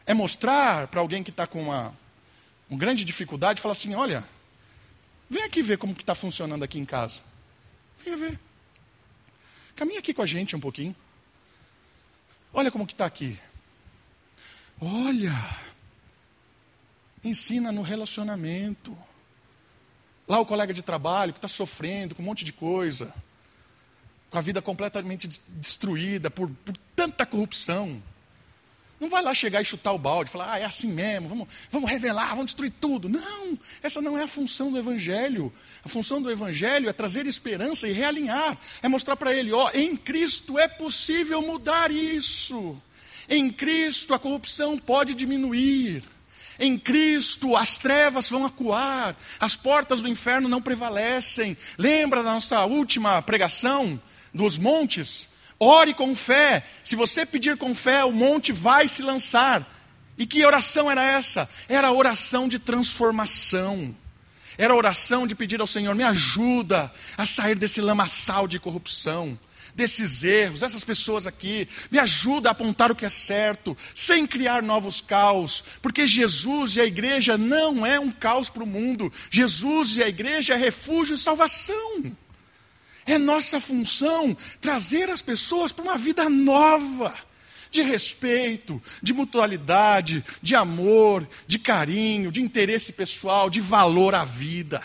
É 0.06 0.14
mostrar 0.14 0.88
para 0.88 1.02
alguém 1.02 1.22
que 1.22 1.32
está 1.32 1.46
com 1.46 1.64
uma, 1.64 1.94
uma 2.70 2.80
grande 2.80 3.04
dificuldade, 3.04 3.60
falar 3.60 3.74
assim, 3.74 3.94
olha, 3.94 4.24
vem 5.30 5.44
aqui 5.44 5.62
ver 5.62 5.78
como 5.78 5.92
está 5.92 6.16
funcionando 6.16 6.64
aqui 6.64 6.80
em 6.80 6.86
casa. 6.86 7.22
Venha 8.06 8.16
ver. 8.16 8.40
Caminha 9.76 10.00
aqui 10.00 10.14
com 10.14 10.22
a 10.22 10.26
gente 10.26 10.56
um 10.56 10.62
pouquinho. 10.62 10.96
Olha 12.54 12.72
como 12.72 12.88
que 12.88 12.94
está 12.94 13.06
aqui. 13.06 13.38
Olha. 14.80 15.34
Ensina 17.26 17.72
no 17.72 17.82
relacionamento. 17.82 18.96
Lá 20.28 20.40
o 20.40 20.46
colega 20.46 20.72
de 20.72 20.84
trabalho 20.84 21.34
que 21.34 21.40
está 21.40 21.48
sofrendo 21.48 22.14
com 22.14 22.22
um 22.22 22.26
monte 22.26 22.46
de 22.46 22.54
coisa. 22.54 23.12
Com 24.30 24.38
a 24.38 24.42
vida 24.42 24.62
completamente 24.62 25.28
destruída 25.28 26.30
por, 26.30 26.48
por 26.64 26.78
tanta 26.96 27.26
corrupção. 27.26 28.02
Não 29.00 29.10
vai 29.10 29.24
lá 29.24 29.34
chegar 29.34 29.62
e 29.62 29.66
chutar 29.66 29.92
o 29.92 29.98
balde, 29.98 30.30
falar, 30.30 30.54
ah, 30.54 30.60
é 30.60 30.66
assim 30.66 30.88
mesmo, 30.88 31.28
vamos, 31.28 31.48
vamos 31.70 31.90
revelar, 31.90 32.30
vamos 32.30 32.46
destruir 32.46 32.72
tudo. 32.80 33.10
Não, 33.10 33.58
essa 33.84 34.02
não 34.02 34.18
é 34.18 34.24
a 34.24 34.28
função 34.28 34.72
do 34.72 34.78
Evangelho. 34.78 35.52
A 35.84 35.90
função 35.90 36.22
do 36.22 36.32
Evangelho 36.32 36.88
é 36.88 36.94
trazer 36.94 37.28
esperança 37.28 37.88
e 37.88 37.92
realinhar, 37.92 38.58
é 38.82 38.88
mostrar 38.88 39.18
para 39.18 39.34
ele, 39.34 39.52
ó, 39.52 39.70
em 39.74 39.98
Cristo 39.98 40.58
é 40.58 40.68
possível 40.68 41.42
mudar 41.42 41.92
isso. 41.92 42.80
Em 43.28 43.52
Cristo 43.52 44.14
a 44.14 44.20
corrupção 44.20 44.78
pode 44.78 45.14
diminuir. 45.14 46.15
Em 46.60 46.78
Cristo 46.78 47.56
as 47.56 47.78
trevas 47.78 48.30
vão 48.30 48.46
acuar, 48.46 49.16
as 49.40 49.56
portas 49.56 50.02
do 50.02 50.08
inferno 50.08 50.48
não 50.48 50.62
prevalecem. 50.62 51.58
Lembra 51.78 52.24
da 52.24 52.34
nossa 52.34 52.66
última 52.66 53.22
pregação 53.22 54.02
dos 54.34 54.58
montes? 54.58 55.28
Ore 55.60 55.94
com 55.94 56.16
fé. 56.16 56.66
Se 56.84 56.96
você 56.96 57.26
pedir 57.26 57.58
com 57.58 57.74
fé, 57.74 58.04
o 58.04 58.12
monte 58.12 58.52
vai 58.52 58.88
se 58.88 59.02
lançar. 59.02 59.66
E 60.18 60.26
que 60.26 60.46
oração 60.46 60.90
era 60.90 61.04
essa? 61.04 61.50
Era 61.68 61.88
a 61.88 61.94
oração 61.94 62.48
de 62.48 62.60
transformação. 62.60 63.96
Era 64.58 64.74
a 64.74 64.78
oração 64.78 65.28
de 65.28 65.36
pedir 65.36 65.60
ao 65.60 65.68
Senhor: 65.68 65.94
me 65.96 66.04
ajuda 66.04 66.92
a 67.18 67.26
sair 67.26 67.56
desse 67.56 67.82
lamaçal 67.82 68.48
de 68.48 68.60
corrupção, 68.60 69.38
desses 69.76 70.24
erros, 70.24 70.64
essas 70.64 70.84
pessoas 70.84 71.28
aqui. 71.28 71.68
Me 71.92 72.00
ajuda 72.00 72.50
a 72.50 72.54
apontar 72.54 72.92
o 72.92 72.96
que 72.96 73.06
é 73.06 73.10
certo, 73.10 73.78
sem 73.94 74.26
criar 74.26 74.64
novos 74.64 75.02
caos. 75.02 75.64
Porque 75.82 76.08
Jesus 76.08 76.78
e 76.78 76.82
a 76.82 76.86
igreja 76.86 77.38
não 77.38 77.86
é 77.86 78.00
um 78.00 78.10
caos 78.10 78.50
para 78.50 78.64
o 78.64 78.68
mundo. 78.68 79.12
Jesus 79.30 79.98
e 79.98 80.04
a 80.04 80.08
igreja 80.08 80.54
é 80.54 80.58
refúgio 80.58 81.16
e 81.16 81.18
salvação. 81.18 82.16
É 83.06 83.18
nossa 83.18 83.60
função 83.60 84.36
trazer 84.60 85.10
as 85.10 85.22
pessoas 85.22 85.72
para 85.72 85.84
uma 85.84 85.98
vida 85.98 86.28
nova, 86.28 87.14
de 87.70 87.82
respeito, 87.82 88.82
de 89.04 89.14
mutualidade, 89.14 90.24
de 90.42 90.56
amor, 90.56 91.28
de 91.46 91.60
carinho, 91.60 92.32
de 92.32 92.42
interesse 92.42 92.94
pessoal, 92.94 93.50
de 93.50 93.60
valor 93.60 94.16
à 94.16 94.24
vida. 94.24 94.82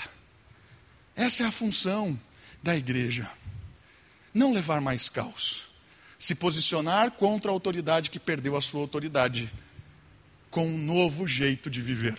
Essa 1.15 1.45
é 1.45 1.47
a 1.47 1.53
função 1.53 2.19
da 2.63 2.77
igreja. 2.77 3.31
Não 4.33 4.53
levar 4.53 4.81
mais 4.81 5.09
caos. 5.09 5.69
Se 6.19 6.35
posicionar 6.35 7.13
contra 7.13 7.51
a 7.51 7.55
autoridade 7.55 8.11
que 8.11 8.19
perdeu 8.19 8.57
a 8.57 8.61
sua 8.61 8.81
autoridade, 8.81 9.51
com 10.51 10.67
um 10.67 10.79
novo 10.79 11.27
jeito 11.27 11.71
de 11.71 11.81
viver. 11.81 12.19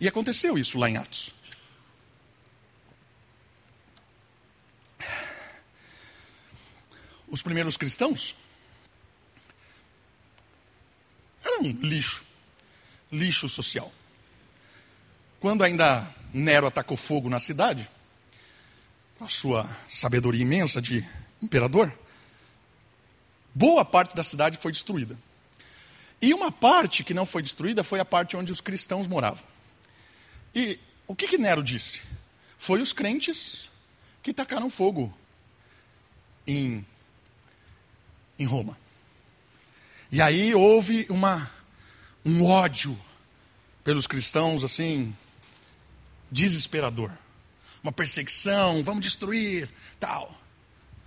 E 0.00 0.08
aconteceu 0.08 0.56
isso 0.56 0.78
lá 0.78 0.88
em 0.88 0.96
Atos. 0.96 1.32
os 7.30 7.42
primeiros 7.42 7.76
cristãos 7.76 8.34
eram 11.44 11.62
lixo, 11.62 12.24
lixo 13.12 13.48
social. 13.48 13.92
Quando 15.38 15.62
ainda 15.62 16.12
Nero 16.32 16.66
atacou 16.66 16.96
fogo 16.96 17.30
na 17.30 17.38
cidade, 17.38 17.88
com 19.18 19.24
a 19.24 19.28
sua 19.28 19.68
sabedoria 19.88 20.42
imensa 20.42 20.80
de 20.80 21.04
imperador, 21.42 21.92
boa 23.54 23.84
parte 23.84 24.14
da 24.14 24.22
cidade 24.22 24.58
foi 24.58 24.70
destruída. 24.70 25.18
E 26.22 26.32
uma 26.32 26.50
parte 26.50 27.02
que 27.02 27.14
não 27.14 27.26
foi 27.26 27.42
destruída 27.42 27.82
foi 27.82 28.00
a 28.00 28.04
parte 28.04 28.36
onde 28.36 28.52
os 28.52 28.60
cristãos 28.60 29.06
moravam. 29.06 29.44
E 30.54 30.78
o 31.06 31.14
que, 31.14 31.26
que 31.26 31.38
Nero 31.38 31.62
disse? 31.62 32.02
Foi 32.56 32.80
os 32.80 32.92
crentes 32.92 33.68
que 34.22 34.32
tacaram 34.32 34.70
fogo 34.70 35.12
em 36.46 36.84
em 38.38 38.44
Roma. 38.44 38.78
E 40.12 40.22
aí 40.22 40.54
houve 40.54 41.06
uma, 41.10 41.50
um 42.24 42.44
ódio 42.44 42.98
pelos 43.82 44.06
cristãos, 44.06 44.62
assim, 44.62 45.14
desesperador. 46.30 47.10
Uma 47.82 47.92
perseguição, 47.92 48.82
vamos 48.82 49.02
destruir, 49.02 49.68
tal. 50.00 50.34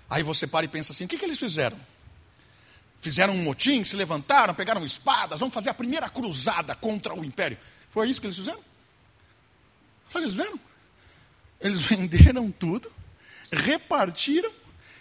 Aí 0.10 0.24
você 0.24 0.46
para 0.48 0.66
e 0.66 0.70
pensa 0.70 0.92
assim: 0.92 1.06
o 1.06 1.08
que, 1.08 1.18
que 1.18 1.26
eles 1.26 1.40
fizeram? 1.40 1.80
Fizeram 3.00 3.34
um 3.34 3.42
motim, 3.42 3.84
se 3.84 3.96
levantaram, 3.96 4.54
pegaram 4.54 4.84
espadas, 4.86 5.40
vamos 5.40 5.54
fazer 5.54 5.70
a 5.70 5.74
primeira 5.74 6.10
cruzada 6.10 6.76
contra 6.76 7.14
o 7.14 7.26
império. 7.26 7.58
Foi 7.90 8.10
isso 8.10 8.22
que 8.22 8.28
eles 8.28 8.38
fizeram? 8.38 8.60
Sabe 10.10 10.10
o 10.10 10.12
que 10.12 10.18
eles 10.20 10.36
fizeram? 10.36 10.60
Eles 11.60 11.82
venderam 11.88 12.52
tudo, 12.52 12.92
repartiram 13.52 14.52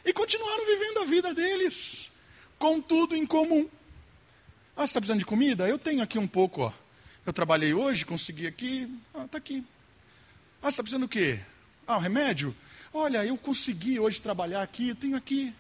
e 0.04 0.12
continuaram 0.12 0.64
vivendo 0.64 0.98
a 1.00 1.04
vida 1.04 1.34
deles 1.34 2.10
com 2.58 2.80
tudo 2.80 3.16
em 3.16 3.26
comum. 3.26 3.68
Ah, 4.76 4.82
você 4.82 4.84
está 4.84 5.00
precisando 5.00 5.18
de 5.18 5.26
comida? 5.26 5.68
Eu 5.68 5.78
tenho 5.78 6.02
aqui 6.02 6.18
um 6.18 6.26
pouco, 6.26 6.62
ó. 6.62 6.72
Eu 7.26 7.32
trabalhei 7.32 7.74
hoje, 7.74 8.06
consegui 8.06 8.46
aqui, 8.46 8.88
ah, 9.14 9.24
está 9.24 9.38
aqui. 9.38 9.64
Ah, 10.62 10.66
você 10.66 10.68
está 10.68 10.82
precisando 10.82 11.02
do 11.02 11.08
quê? 11.08 11.40
Ah, 11.90 11.96
um 11.96 12.00
remédio? 12.00 12.54
Olha, 12.94 13.24
eu 13.24 13.36
consegui 13.36 13.98
hoje 13.98 14.20
trabalhar 14.20 14.62
aqui, 14.62 14.90
eu 14.90 14.94
tenho 14.94 15.16
aqui. 15.16 15.52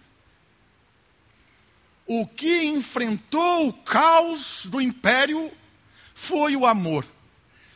O 2.06 2.24
que 2.24 2.62
enfrentou 2.62 3.66
o 3.66 3.72
caos 3.72 4.64
do 4.66 4.80
império 4.80 5.50
foi 6.14 6.54
o 6.54 6.64
amor, 6.64 7.04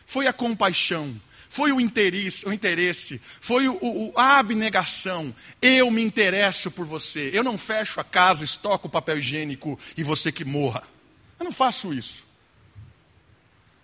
foi 0.06 0.28
a 0.28 0.32
compaixão, 0.32 1.20
foi 1.48 1.72
o 1.72 1.80
interesse, 1.80 2.46
o 2.46 2.52
interesse 2.52 3.20
foi 3.40 3.66
o, 3.66 3.76
o, 3.82 4.12
a 4.14 4.38
abnegação. 4.38 5.34
Eu 5.60 5.90
me 5.90 6.04
interesso 6.04 6.70
por 6.70 6.86
você. 6.86 7.30
Eu 7.32 7.42
não 7.42 7.58
fecho 7.58 7.98
a 7.98 8.04
casa, 8.04 8.44
estoco 8.44 8.86
o 8.86 8.90
papel 8.90 9.18
higiênico 9.18 9.76
e 9.96 10.04
você 10.04 10.30
que 10.30 10.44
morra. 10.44 10.84
Eu 11.40 11.44
não 11.44 11.52
faço 11.52 11.92
isso. 11.92 12.24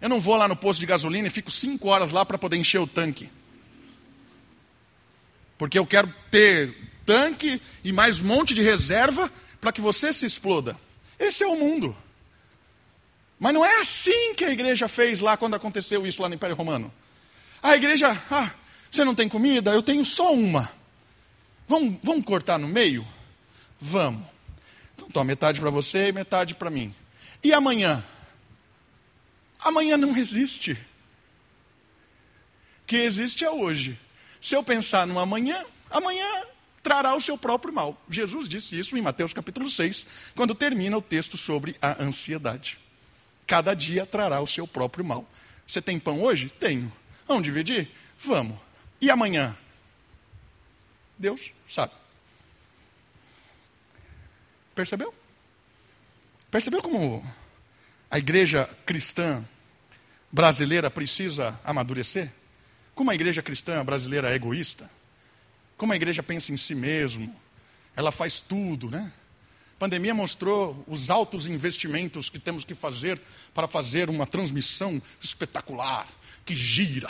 Eu 0.01 0.09
não 0.09 0.21
vou 0.21 0.37
lá 0.37 0.47
no 0.47 0.55
posto 0.55 0.79
de 0.79 0.87
gasolina 0.87 1.27
e 1.27 1.31
fico 1.31 1.51
cinco 1.51 1.89
horas 1.89 2.13
lá 2.13 2.25
para 2.25 2.39
poder 2.39 2.57
encher 2.57 2.79
o 2.79 2.87
tanque. 2.87 3.39
Porque 5.61 5.79
eu 5.79 5.87
quero 5.87 6.11
ter 6.31 6.75
tanque 7.05 7.61
e 7.85 7.92
mais 7.92 8.18
um 8.18 8.25
monte 8.25 8.55
de 8.55 8.62
reserva 8.62 9.31
para 9.61 9.70
que 9.70 9.79
você 9.79 10.11
se 10.11 10.25
exploda. 10.25 10.75
Esse 11.18 11.44
é 11.44 11.46
o 11.46 11.55
mundo. 11.55 11.94
Mas 13.38 13.53
não 13.53 13.62
é 13.62 13.81
assim 13.81 14.35
que 14.35 14.42
a 14.42 14.51
igreja 14.51 14.88
fez 14.88 15.20
lá 15.20 15.37
quando 15.37 15.53
aconteceu 15.53 16.07
isso 16.07 16.23
lá 16.23 16.31
no 16.31 16.35
Império 16.35 16.57
Romano. 16.57 16.90
A 17.62 17.77
igreja, 17.77 18.09
ah, 18.31 18.51
você 18.90 19.05
não 19.05 19.14
tem 19.14 19.29
comida? 19.29 19.70
Eu 19.70 19.83
tenho 19.83 20.03
só 20.03 20.33
uma. 20.33 20.73
Vamos, 21.68 21.99
vamos 22.03 22.25
cortar 22.25 22.59
no 22.59 22.66
meio? 22.66 23.07
Vamos. 23.79 24.27
Então 24.94 25.11
toma 25.11 25.27
metade 25.27 25.61
para 25.61 25.68
você 25.68 26.09
e 26.09 26.12
metade 26.12 26.55
para 26.55 26.70
mim. 26.70 26.94
E 27.44 27.53
amanhã? 27.53 28.03
Amanhã 29.61 29.99
não 29.99 30.16
existe. 30.16 30.73
O 30.73 30.79
que 32.87 32.96
existe 32.96 33.44
é 33.44 33.51
hoje. 33.51 33.99
Se 34.40 34.57
eu 34.57 34.62
pensar 34.62 35.07
no 35.07 35.18
amanhã, 35.18 35.64
amanhã 35.90 36.44
trará 36.83 37.14
o 37.14 37.20
seu 37.20 37.37
próprio 37.37 37.72
mal. 37.72 38.00
Jesus 38.09 38.48
disse 38.48 38.79
isso 38.79 38.96
em 38.96 39.03
Mateus 39.03 39.33
capítulo 39.33 39.68
6, 39.68 40.07
quando 40.35 40.55
termina 40.55 40.96
o 40.96 41.03
texto 41.03 41.37
sobre 41.37 41.76
a 41.81 42.03
ansiedade. 42.03 42.79
Cada 43.46 43.74
dia 43.74 44.07
trará 44.07 44.40
o 44.40 44.46
seu 44.46 44.66
próprio 44.66 45.05
mal. 45.05 45.29
Você 45.66 45.83
tem 45.83 45.98
pão 45.98 46.22
hoje? 46.22 46.48
Tenho. 46.48 46.90
Vamos 47.26 47.42
dividir? 47.42 47.90
Vamos. 48.18 48.59
E 49.00 49.11
amanhã? 49.11 49.57
Deus 51.18 51.53
sabe. 51.68 51.92
Percebeu? 54.74 55.14
Percebeu 56.50 56.83
como 56.83 57.24
a 58.11 58.18
igreja 58.18 58.68
cristã 58.87 59.44
brasileira 60.33 60.90
precisa 60.90 61.61
amadurecer? 61.62 62.33
Como 63.01 63.11
a 63.11 63.15
igreja 63.15 63.41
cristã 63.41 63.83
brasileira 63.83 64.31
é 64.31 64.35
egoísta? 64.35 64.91
Como 65.79 65.91
a 65.91 65.97
igreja 65.97 66.23
pensa 66.23 66.53
em 66.53 66.57
si 66.59 66.75
mesmo? 66.75 67.35
Ela 67.97 68.13
faz 68.13 68.43
tudo, 68.43 68.91
né? 68.91 69.11
A 69.75 69.79
pandemia 69.79 70.13
mostrou 70.13 70.85
os 70.87 71.09
altos 71.09 71.47
investimentos 71.47 72.29
que 72.29 72.39
temos 72.39 72.63
que 72.63 72.75
fazer 72.75 73.19
para 73.55 73.67
fazer 73.67 74.11
uma 74.11 74.27
transmissão 74.27 75.01
espetacular, 75.19 76.07
que 76.45 76.55
gira, 76.55 77.09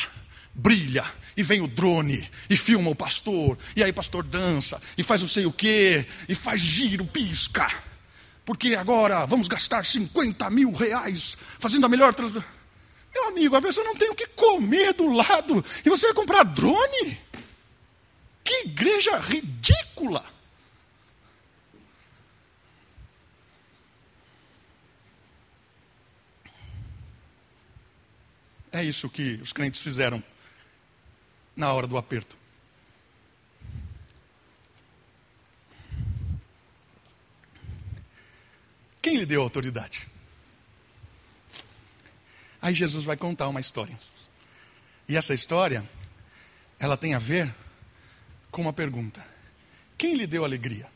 brilha, 0.55 1.05
e 1.37 1.43
vem 1.43 1.61
o 1.61 1.67
drone, 1.67 2.31
e 2.49 2.57
filma 2.57 2.89
o 2.89 2.95
pastor, 2.95 3.59
e 3.75 3.83
aí 3.83 3.91
o 3.91 3.95
pastor 3.95 4.23
dança, 4.23 4.81
e 4.97 5.03
faz 5.03 5.23
não 5.23 5.29
sei 5.29 5.45
o 5.45 5.53
quê, 5.53 6.07
e 6.29 6.37
faz 6.37 6.61
giro, 6.61 7.05
pisca. 7.05 7.69
Porque 8.45 8.77
agora 8.77 9.27
vamos 9.27 9.49
gastar 9.49 9.85
50 9.85 10.49
mil 10.51 10.71
reais 10.71 11.37
fazendo 11.59 11.85
a 11.85 11.89
melhor 11.89 12.15
transmissão. 12.15 12.60
Meu 13.13 13.29
amigo, 13.29 13.57
a 13.57 13.63
pessoa 13.63 13.85
não 13.87 13.97
tem 13.97 14.11
o 14.11 14.15
que 14.15 14.27
comer 14.29 14.93
do 14.95 15.09
lado, 15.09 15.65
e 15.85 15.89
você 15.89 16.07
vai 16.07 16.15
comprar 16.15 16.45
drone? 16.45 17.21
Que 18.45 18.63
igreja 18.67 19.19
ridícula! 19.19 20.25
É 28.73 28.85
isso 28.85 29.11
que 29.11 29.35
os 29.43 29.53
crentes 29.53 29.81
fizeram 29.81 30.23
na 31.57 31.73
hora 31.73 31.87
do 31.87 31.99
aperto. 31.99 32.39
Quem 39.03 39.17
lhe 39.17 39.27
deu 39.27 39.43
autoridade? 39.43 40.09
Aí 42.61 42.75
Jesus 42.75 43.05
vai 43.05 43.17
contar 43.17 43.49
uma 43.49 43.61
história. 43.61 43.99
E 45.09 45.17
essa 45.17 45.35
história, 45.35 45.89
ela 46.79 46.97
tem 46.97 47.15
a 47.15 47.19
ver 47.19 47.53
com 48.51 48.63
uma 48.63 48.73
pergunta: 48.73 49.27
Quem 49.97 50.15
lhe 50.15 50.27
deu 50.27 50.45
alegria? 50.45 50.89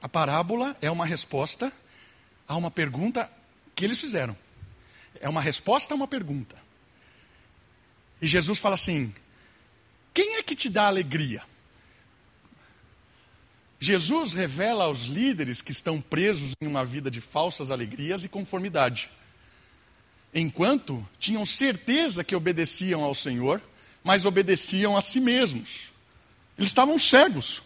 A 0.00 0.08
parábola 0.08 0.76
é 0.80 0.90
uma 0.90 1.06
resposta 1.06 1.72
a 2.46 2.56
uma 2.56 2.70
pergunta 2.70 3.30
que 3.74 3.84
eles 3.84 4.00
fizeram. 4.00 4.36
É 5.20 5.28
uma 5.28 5.40
resposta 5.40 5.94
a 5.94 5.96
uma 5.96 6.06
pergunta. 6.06 6.56
E 8.20 8.26
Jesus 8.26 8.58
fala 8.58 8.74
assim: 8.74 9.14
Quem 10.14 10.36
é 10.36 10.42
que 10.42 10.54
te 10.54 10.68
dá 10.68 10.86
alegria? 10.86 11.42
Jesus 13.78 14.32
revela 14.32 14.84
aos 14.84 15.02
líderes 15.02 15.60
que 15.60 15.70
estão 15.70 16.00
presos 16.00 16.52
em 16.60 16.66
uma 16.66 16.84
vida 16.84 17.10
de 17.10 17.20
falsas 17.20 17.70
alegrias 17.70 18.24
e 18.24 18.28
conformidade. 18.28 19.10
Enquanto 20.38 21.02
tinham 21.18 21.46
certeza 21.46 22.22
que 22.22 22.36
obedeciam 22.36 23.02
ao 23.02 23.14
Senhor, 23.14 23.62
mas 24.04 24.26
obedeciam 24.26 24.94
a 24.94 25.00
si 25.00 25.18
mesmos. 25.18 25.84
Eles 26.58 26.68
estavam 26.68 26.98
cegos. 26.98 27.62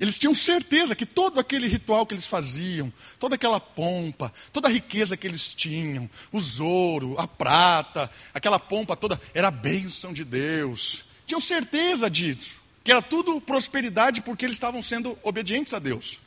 Eles 0.00 0.18
tinham 0.18 0.34
certeza 0.34 0.96
que 0.96 1.06
todo 1.06 1.38
aquele 1.38 1.68
ritual 1.68 2.04
que 2.04 2.14
eles 2.14 2.26
faziam, 2.26 2.92
toda 3.20 3.36
aquela 3.36 3.60
pompa, 3.60 4.32
toda 4.52 4.66
a 4.66 4.70
riqueza 4.70 5.16
que 5.16 5.28
eles 5.28 5.54
tinham, 5.54 6.10
os 6.32 6.58
ouro, 6.58 7.14
a 7.20 7.28
prata, 7.28 8.10
aquela 8.34 8.58
pompa 8.58 8.96
toda, 8.96 9.20
era 9.32 9.46
a 9.46 9.52
bênção 9.52 10.12
de 10.12 10.24
Deus. 10.24 11.04
Tinham 11.24 11.40
certeza 11.40 12.10
disso, 12.10 12.60
que 12.82 12.90
era 12.90 13.00
tudo 13.00 13.40
prosperidade 13.40 14.22
porque 14.22 14.44
eles 14.44 14.56
estavam 14.56 14.82
sendo 14.82 15.16
obedientes 15.22 15.72
a 15.72 15.78
Deus. 15.78 16.18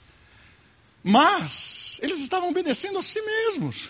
Mas 1.03 1.99
eles 2.01 2.21
estavam 2.21 2.49
obedecendo 2.49 2.97
a 2.97 3.03
si 3.03 3.21
mesmos. 3.21 3.89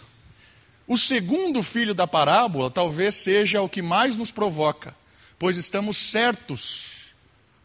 O 0.91 0.97
segundo 0.97 1.63
filho 1.63 1.95
da 1.95 2.05
parábola 2.05 2.69
talvez 2.69 3.15
seja 3.15 3.61
o 3.61 3.69
que 3.69 3.81
mais 3.81 4.17
nos 4.17 4.29
provoca, 4.29 4.93
pois 5.39 5.55
estamos 5.55 5.95
certos, 5.95 7.13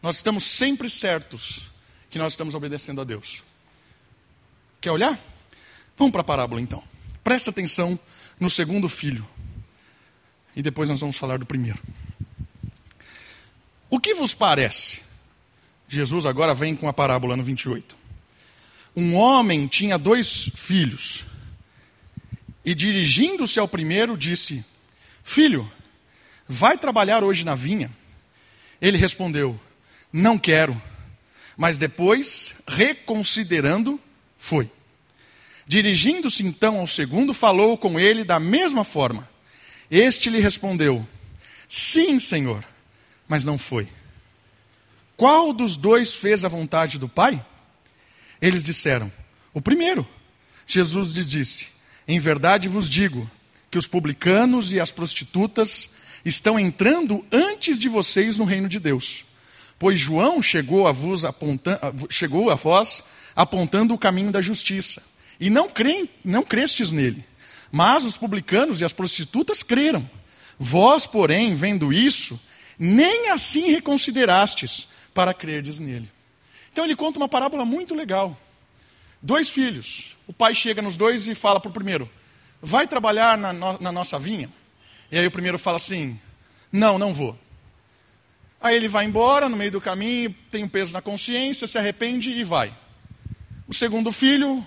nós 0.01 0.15
estamos 0.15 0.45
sempre 0.45 0.89
certos 0.89 1.69
que 2.09 2.17
nós 2.17 2.31
estamos 2.31 2.55
obedecendo 2.55 3.01
a 3.01 3.03
Deus. 3.03 3.43
Quer 4.79 4.91
olhar? 4.91 5.19
Vamos 5.97 6.13
para 6.13 6.21
a 6.21 6.23
parábola 6.23 6.61
então. 6.61 6.81
Presta 7.21 7.49
atenção 7.49 7.99
no 8.39 8.49
segundo 8.49 8.87
filho. 8.87 9.27
E 10.55 10.61
depois 10.61 10.87
nós 10.87 11.01
vamos 11.01 11.17
falar 11.17 11.37
do 11.37 11.45
primeiro. 11.45 11.79
O 13.89 13.99
que 13.99 14.13
vos 14.13 14.33
parece? 14.33 15.01
Jesus 15.89 16.25
agora 16.25 16.53
vem 16.53 16.77
com 16.77 16.87
a 16.87 16.93
parábola 16.93 17.35
no 17.35 17.43
28. 17.43 17.97
Um 18.95 19.15
homem 19.15 19.67
tinha 19.67 19.97
dois 19.97 20.49
filhos. 20.55 21.26
E 22.67 22.75
dirigindo-se 22.75 23.57
ao 23.59 23.65
primeiro, 23.65 24.17
disse: 24.17 24.61
Filho, 25.23 25.71
vai 26.45 26.77
trabalhar 26.77 27.23
hoje 27.23 27.45
na 27.45 27.55
vinha? 27.55 27.89
Ele 28.81 28.97
respondeu: 28.97 29.57
Não 30.11 30.37
quero. 30.37 30.79
Mas 31.55 31.77
depois, 31.77 32.53
reconsiderando, 32.67 33.97
foi. 34.37 34.69
Dirigindo-se 35.65 36.43
então 36.43 36.77
ao 36.77 36.87
segundo, 36.87 37.33
falou 37.33 37.77
com 37.77 37.97
ele 37.97 38.25
da 38.25 38.37
mesma 38.37 38.83
forma. 38.83 39.29
Este 39.89 40.29
lhe 40.29 40.41
respondeu: 40.41 41.07
Sim, 41.69 42.19
senhor, 42.19 42.65
mas 43.29 43.45
não 43.45 43.57
foi. 43.57 43.87
Qual 45.15 45.53
dos 45.53 45.77
dois 45.77 46.15
fez 46.15 46.43
a 46.43 46.49
vontade 46.49 46.99
do 46.99 47.07
Pai? 47.07 47.41
Eles 48.41 48.61
disseram: 48.61 49.09
O 49.53 49.61
primeiro. 49.61 50.05
Jesus 50.69 51.13
lhe 51.13 51.23
disse: 51.23 51.76
Em 52.07 52.19
verdade 52.19 52.67
vos 52.67 52.89
digo 52.89 53.29
que 53.69 53.77
os 53.77 53.87
publicanos 53.87 54.71
e 54.71 54.79
as 54.79 54.91
prostitutas 54.91 55.89
estão 56.23 56.59
entrando 56.59 57.25
antes 57.31 57.77
de 57.77 57.89
vocês 57.89 58.37
no 58.37 58.45
reino 58.45 58.69
de 58.69 58.79
Deus. 58.79 59.25
Pois 59.77 59.99
João 59.99 60.41
chegou 60.41 60.87
a, 60.87 60.91
vos 60.91 61.25
aponta, 61.25 61.79
chegou 62.09 62.49
a 62.49 62.55
vós 62.55 63.03
apontando 63.35 63.93
o 63.93 63.97
caminho 63.97 64.31
da 64.31 64.41
justiça, 64.41 65.03
e 65.39 65.49
não, 65.49 65.69
creem, 65.69 66.09
não 66.25 66.43
crestes 66.43 66.91
nele. 66.91 67.23
Mas 67.71 68.03
os 68.03 68.17
publicanos 68.17 68.81
e 68.81 68.85
as 68.85 68.93
prostitutas 68.93 69.61
creram. 69.61 70.09
Vós, 70.57 71.05
porém, 71.05 71.53
vendo 71.53 71.93
isso, 71.93 72.39
nem 72.79 73.29
assim 73.29 73.69
reconsiderastes 73.69 74.87
para 75.13 75.33
crerdes 75.33 75.77
nele. 75.77 76.09
Então 76.71 76.85
ele 76.85 76.95
conta 76.95 77.19
uma 77.19 77.29
parábola 77.29 77.65
muito 77.65 77.93
legal. 77.93 78.35
Dois 79.21 79.49
filhos. 79.49 80.17
O 80.27 80.33
pai 80.33 80.53
chega 80.53 80.81
nos 80.81 80.97
dois 80.97 81.27
e 81.27 81.35
fala 81.35 81.59
para 81.59 81.69
o 81.69 81.73
primeiro: 81.73 82.09
Vai 82.61 82.87
trabalhar 82.87 83.37
na, 83.37 83.53
no, 83.53 83.79
na 83.79 83.91
nossa 83.91 84.19
vinha? 84.19 84.49
E 85.11 85.17
aí 85.17 85.25
o 85.25 85.31
primeiro 85.31 85.57
fala 85.57 85.77
assim: 85.77 86.19
Não, 86.71 86.97
não 86.97 87.13
vou. 87.13 87.37
Aí 88.59 88.75
ele 88.75 88.87
vai 88.87 89.05
embora, 89.05 89.47
no 89.47 89.55
meio 89.55 89.71
do 89.71 89.79
caminho, 89.79 90.35
tem 90.51 90.63
um 90.63 90.69
peso 90.69 90.91
na 90.91 91.01
consciência, 91.01 91.67
se 91.67 91.77
arrepende 91.77 92.31
e 92.31 92.43
vai. 92.43 92.73
O 93.67 93.73
segundo 93.73 94.11
filho, 94.11 94.65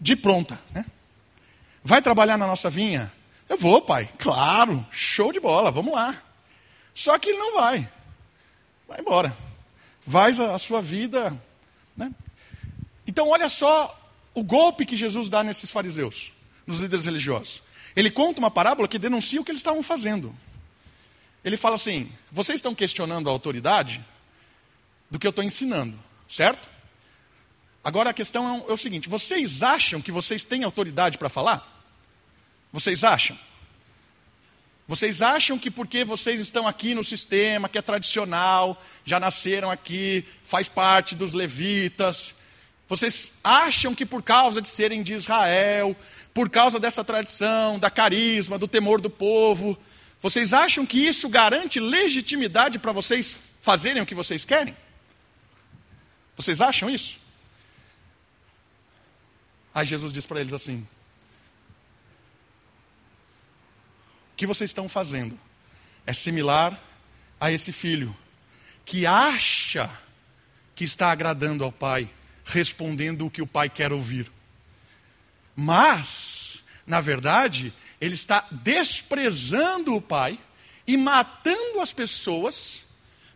de 0.00 0.14
pronta, 0.14 0.60
né? 0.74 0.84
Vai 1.82 2.02
trabalhar 2.02 2.36
na 2.36 2.46
nossa 2.46 2.70
vinha? 2.70 3.12
Eu 3.48 3.56
vou, 3.56 3.82
pai. 3.82 4.08
Claro, 4.18 4.86
show 4.90 5.32
de 5.32 5.40
bola, 5.40 5.70
vamos 5.70 5.94
lá. 5.94 6.22
Só 6.94 7.18
que 7.18 7.30
ele 7.30 7.38
não 7.38 7.54
vai. 7.54 7.88
Vai 8.86 9.00
embora. 9.00 9.36
Vai 10.06 10.32
a, 10.32 10.54
a 10.54 10.58
sua 10.58 10.80
vida. 10.80 11.36
Né? 11.96 12.12
Então, 13.06 13.28
olha 13.28 13.48
só 13.48 13.98
o 14.34 14.42
golpe 14.42 14.86
que 14.86 14.96
Jesus 14.96 15.28
dá 15.28 15.42
nesses 15.42 15.70
fariseus, 15.70 16.32
nos 16.66 16.78
líderes 16.78 17.04
religiosos. 17.04 17.62
Ele 17.94 18.10
conta 18.10 18.38
uma 18.38 18.50
parábola 18.50 18.88
que 18.88 18.98
denuncia 18.98 19.40
o 19.40 19.44
que 19.44 19.50
eles 19.50 19.60
estavam 19.60 19.82
fazendo. 19.82 20.34
Ele 21.44 21.56
fala 21.56 21.74
assim: 21.74 22.10
vocês 22.30 22.58
estão 22.58 22.74
questionando 22.74 23.28
a 23.28 23.32
autoridade 23.32 24.04
do 25.10 25.18
que 25.18 25.26
eu 25.26 25.30
estou 25.30 25.44
ensinando, 25.44 25.98
certo? 26.28 26.70
Agora 27.84 28.10
a 28.10 28.14
questão 28.14 28.64
é, 28.66 28.70
é 28.70 28.72
o 28.72 28.76
seguinte: 28.76 29.08
vocês 29.08 29.62
acham 29.62 30.00
que 30.00 30.12
vocês 30.12 30.44
têm 30.44 30.64
autoridade 30.64 31.18
para 31.18 31.28
falar? 31.28 31.68
Vocês 32.72 33.04
acham? 33.04 33.38
Vocês 34.88 35.22
acham 35.22 35.58
que 35.58 35.70
porque 35.70 36.04
vocês 36.04 36.40
estão 36.40 36.66
aqui 36.66 36.94
no 36.94 37.04
sistema 37.04 37.68
que 37.68 37.78
é 37.78 37.82
tradicional, 37.82 38.80
já 39.04 39.20
nasceram 39.20 39.70
aqui, 39.70 40.24
faz 40.44 40.68
parte 40.68 41.14
dos 41.14 41.32
levitas, 41.32 42.34
vocês 42.92 43.32
acham 43.42 43.94
que 43.94 44.04
por 44.04 44.22
causa 44.22 44.60
de 44.60 44.68
serem 44.68 45.02
de 45.02 45.14
Israel, 45.14 45.96
por 46.34 46.50
causa 46.50 46.78
dessa 46.78 47.02
tradição, 47.02 47.78
da 47.78 47.90
carisma, 47.90 48.58
do 48.58 48.68
temor 48.68 49.00
do 49.00 49.08
povo, 49.08 49.78
vocês 50.20 50.52
acham 50.52 50.84
que 50.84 50.98
isso 50.98 51.26
garante 51.30 51.80
legitimidade 51.80 52.78
para 52.78 52.92
vocês 52.92 53.54
fazerem 53.62 54.02
o 54.02 54.04
que 54.04 54.14
vocês 54.14 54.44
querem? 54.44 54.76
Vocês 56.36 56.60
acham 56.60 56.90
isso? 56.90 57.18
Aí 59.74 59.86
Jesus 59.86 60.12
diz 60.12 60.26
para 60.26 60.42
eles 60.42 60.52
assim: 60.52 60.86
O 64.32 64.36
que 64.36 64.46
vocês 64.46 64.68
estão 64.68 64.86
fazendo 64.86 65.40
é 66.06 66.12
similar 66.12 66.78
a 67.40 67.50
esse 67.50 67.72
filho 67.72 68.14
que 68.84 69.06
acha 69.06 69.90
que 70.74 70.84
está 70.84 71.10
agradando 71.10 71.64
ao 71.64 71.72
pai, 71.72 72.10
respondendo 72.44 73.26
o 73.26 73.30
que 73.30 73.42
o 73.42 73.46
pai 73.46 73.68
quer 73.68 73.92
ouvir. 73.92 74.30
Mas, 75.54 76.62
na 76.86 77.00
verdade, 77.00 77.72
ele 78.00 78.14
está 78.14 78.46
desprezando 78.50 79.94
o 79.94 80.00
pai 80.00 80.38
e 80.86 80.96
matando 80.96 81.80
as 81.80 81.92
pessoas, 81.92 82.84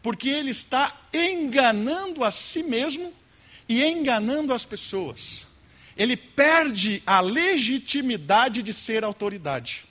porque 0.03 0.29
ele 0.29 0.51
está 0.51 0.95
enganando 1.13 2.25
a 2.25 2.31
si 2.31 2.63
mesmo 2.63 3.13
e 3.69 3.85
enganando 3.85 4.53
as 4.53 4.65
pessoas. 4.65 5.47
Ele 5.97 6.17
perde 6.17 7.03
a 7.07 7.21
legitimidade 7.21 8.63
de 8.63 8.73
ser 8.73 9.05
autoridade. 9.05 9.87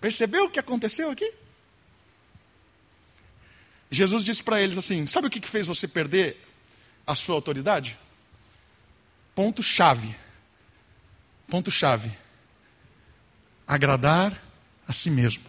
Percebeu 0.00 0.44
o 0.44 0.50
que 0.50 0.60
aconteceu 0.60 1.10
aqui? 1.10 1.32
Jesus 3.90 4.24
disse 4.24 4.42
para 4.42 4.60
eles 4.60 4.78
assim: 4.78 5.06
Sabe 5.06 5.26
o 5.26 5.30
que 5.30 5.40
fez 5.46 5.66
você 5.66 5.88
perder 5.88 6.47
a 7.08 7.14
sua 7.14 7.34
autoridade? 7.34 7.98
Ponto-chave. 9.34 10.14
Ponto-chave. 11.48 12.12
Agradar 13.66 14.38
a 14.86 14.92
si 14.92 15.10
mesmo. 15.10 15.44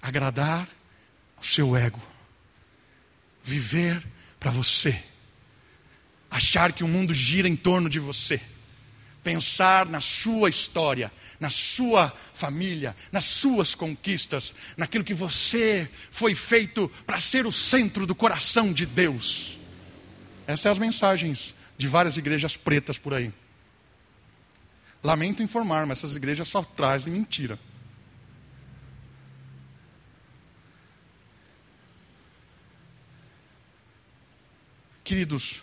Agradar 0.00 0.66
ao 1.36 1.44
seu 1.44 1.76
ego. 1.76 2.00
Viver 3.42 4.02
para 4.40 4.50
você. 4.50 5.04
Achar 6.30 6.72
que 6.72 6.82
o 6.82 6.88
mundo 6.88 7.12
gira 7.12 7.46
em 7.46 7.54
torno 7.56 7.90
de 7.90 8.00
você 8.00 8.40
pensar 9.22 9.86
na 9.86 10.00
sua 10.00 10.48
história, 10.48 11.12
na 11.40 11.50
sua 11.50 12.16
família, 12.32 12.94
nas 13.10 13.24
suas 13.24 13.74
conquistas, 13.74 14.54
naquilo 14.76 15.02
que 15.02 15.12
você 15.12 15.90
foi 16.12 16.32
feito 16.32 16.88
para 17.04 17.18
ser 17.18 17.44
o 17.44 17.50
centro 17.50 18.06
do 18.06 18.14
coração 18.14 18.72
de 18.72 18.86
Deus. 18.86 19.58
Essas 20.46 20.60
são 20.60 20.72
as 20.72 20.78
mensagens 20.78 21.54
de 21.76 21.88
várias 21.88 22.16
igrejas 22.16 22.56
pretas 22.56 22.98
por 22.98 23.12
aí. 23.12 23.32
Lamento 25.02 25.42
informar, 25.42 25.86
mas 25.86 25.98
essas 25.98 26.16
igrejas 26.16 26.48
só 26.48 26.62
trazem 26.62 27.12
mentira. 27.12 27.58
Queridos, 35.02 35.62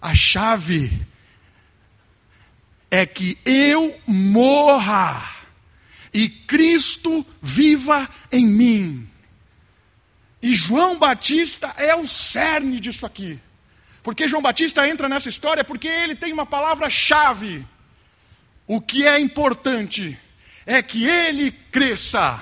a 0.00 0.14
chave 0.14 1.06
é 2.90 3.06
que 3.06 3.38
eu 3.44 4.00
morra 4.06 5.34
e 6.12 6.28
Cristo 6.28 7.24
viva 7.40 8.08
em 8.30 8.44
mim. 8.44 9.10
E 10.42 10.54
João 10.54 10.98
Batista 10.98 11.74
é 11.76 11.94
o 11.94 12.06
cerne 12.06 12.78
disso 12.78 13.06
aqui. 13.06 13.40
Porque 14.04 14.28
João 14.28 14.42
Batista 14.42 14.86
entra 14.86 15.08
nessa 15.08 15.30
história 15.30 15.64
porque 15.64 15.88
ele 15.88 16.14
tem 16.14 16.30
uma 16.30 16.44
palavra-chave. 16.44 17.66
O 18.66 18.78
que 18.78 19.06
é 19.06 19.18
importante 19.18 20.16
é 20.66 20.82
que 20.82 21.06
ele 21.06 21.50
cresça 21.50 22.38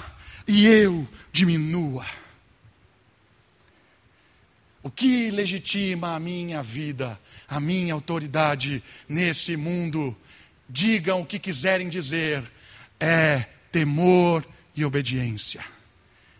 e 0.47 0.67
eu 0.67 1.09
diminua. 1.33 2.05
O 4.83 4.91
que 4.91 5.31
legitima 5.31 6.17
a 6.17 6.19
minha 6.19 6.65
vida, 6.65 7.19
a 7.47 7.61
minha 7.61 7.95
autoridade 7.95 8.83
nesse 9.09 9.57
mundo 9.57 10.17
digam 10.69 11.21
o 11.21 11.27
que 11.27 11.39
quiserem 11.39 11.89
dizer, 11.89 12.43
é 12.99 13.47
temor 13.71 14.45
e 14.75 14.85
obediência. 14.85 15.65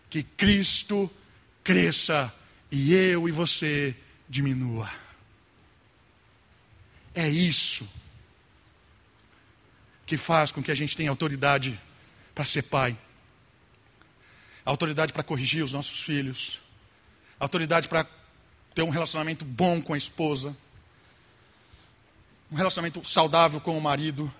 Que 0.09 0.21
Cristo 0.21 1.09
cresça 1.63 2.33
e 2.69 2.93
eu 2.93 3.29
e 3.29 3.31
você 3.31 3.95
diminua. 4.27 5.02
É 7.15 7.29
isso 7.29 7.87
que 10.05 10.17
faz 10.17 10.51
com 10.51 10.61
que 10.61 10.71
a 10.71 10.75
gente 10.75 10.97
tenha 10.97 11.09
autoridade 11.09 11.79
para 12.33 12.45
ser 12.45 12.63
pai, 12.63 12.97
autoridade 14.65 15.13
para 15.13 15.23
corrigir 15.23 15.63
os 15.63 15.73
nossos 15.73 16.01
filhos, 16.01 16.59
autoridade 17.39 17.87
para 17.87 18.07
ter 18.73 18.81
um 18.81 18.89
relacionamento 18.89 19.45
bom 19.45 19.81
com 19.81 19.93
a 19.93 19.97
esposa, 19.97 20.55
um 22.51 22.55
relacionamento 22.55 23.03
saudável 23.07 23.61
com 23.61 23.77
o 23.77 23.81
marido. 23.81 24.33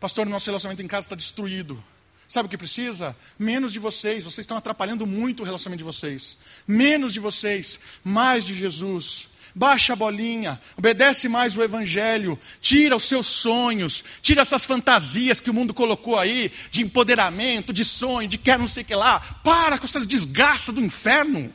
Pastor, 0.00 0.26
nosso 0.26 0.46
relacionamento 0.46 0.82
em 0.82 0.88
casa 0.88 1.06
está 1.06 1.16
destruído. 1.16 1.82
Sabe 2.28 2.46
o 2.46 2.50
que 2.50 2.58
precisa? 2.58 3.16
Menos 3.38 3.72
de 3.72 3.78
vocês. 3.78 4.24
Vocês 4.24 4.40
estão 4.40 4.56
atrapalhando 4.56 5.06
muito 5.06 5.42
o 5.42 5.46
relacionamento 5.46 5.78
de 5.78 5.84
vocês. 5.84 6.36
Menos 6.66 7.14
de 7.14 7.20
vocês, 7.20 7.80
mais 8.04 8.44
de 8.44 8.54
Jesus. 8.54 9.28
Baixa 9.58 9.92
a 9.92 9.96
bolinha, 9.96 10.60
obedece 10.76 11.28
mais 11.28 11.56
o 11.56 11.62
Evangelho, 11.62 12.38
tira 12.60 12.94
os 12.94 13.04
seus 13.04 13.26
sonhos, 13.26 14.04
tira 14.22 14.42
essas 14.42 14.64
fantasias 14.64 15.40
que 15.40 15.50
o 15.50 15.54
mundo 15.54 15.74
colocou 15.74 16.18
aí, 16.18 16.50
de 16.70 16.80
empoderamento, 16.80 17.72
de 17.72 17.84
sonho, 17.84 18.28
de 18.28 18.38
quer 18.38 18.58
não 18.58 18.68
sei 18.68 18.84
o 18.84 18.86
que 18.86 18.94
lá. 18.94 19.20
Para 19.42 19.78
com 19.78 19.84
essas 19.84 20.06
desgraças 20.06 20.74
do 20.74 20.80
inferno. 20.80 21.52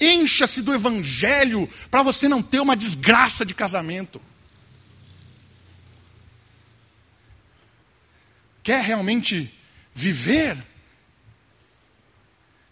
Encha-se 0.00 0.62
do 0.62 0.74
Evangelho 0.74 1.68
para 1.90 2.02
você 2.02 2.28
não 2.28 2.42
ter 2.42 2.60
uma 2.60 2.76
desgraça 2.76 3.44
de 3.46 3.54
casamento. 3.54 4.20
quer 8.68 8.82
realmente 8.82 9.50
viver, 9.94 10.62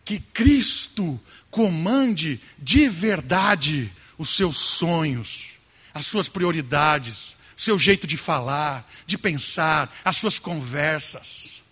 que 0.04 0.20
Cristo 0.20 1.18
comande 1.50 2.38
de 2.58 2.86
verdade 2.86 3.90
os 4.18 4.30
seus 4.30 4.56
sonhos, 4.56 5.52
as 5.92 6.06
suas 6.06 6.28
prioridades, 6.28 7.36
seu 7.56 7.78
jeito 7.78 8.06
de 8.06 8.16
falar, 8.16 8.90
de 9.06 9.16
pensar, 9.16 9.94
as 10.04 10.16
suas 10.16 10.38
conversas. 10.38 11.62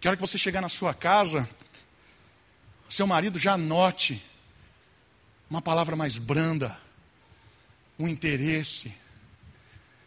Que 0.00 0.08
hora 0.08 0.16
que 0.16 0.20
você 0.20 0.36
chegar 0.36 0.60
na 0.60 0.68
sua 0.68 0.92
casa, 0.92 1.48
seu 2.90 3.06
marido 3.06 3.38
já 3.38 3.56
note 3.56 4.22
uma 5.48 5.62
palavra 5.62 5.96
mais 5.96 6.18
branda, 6.18 6.78
um 7.98 8.06
interesse, 8.06 8.94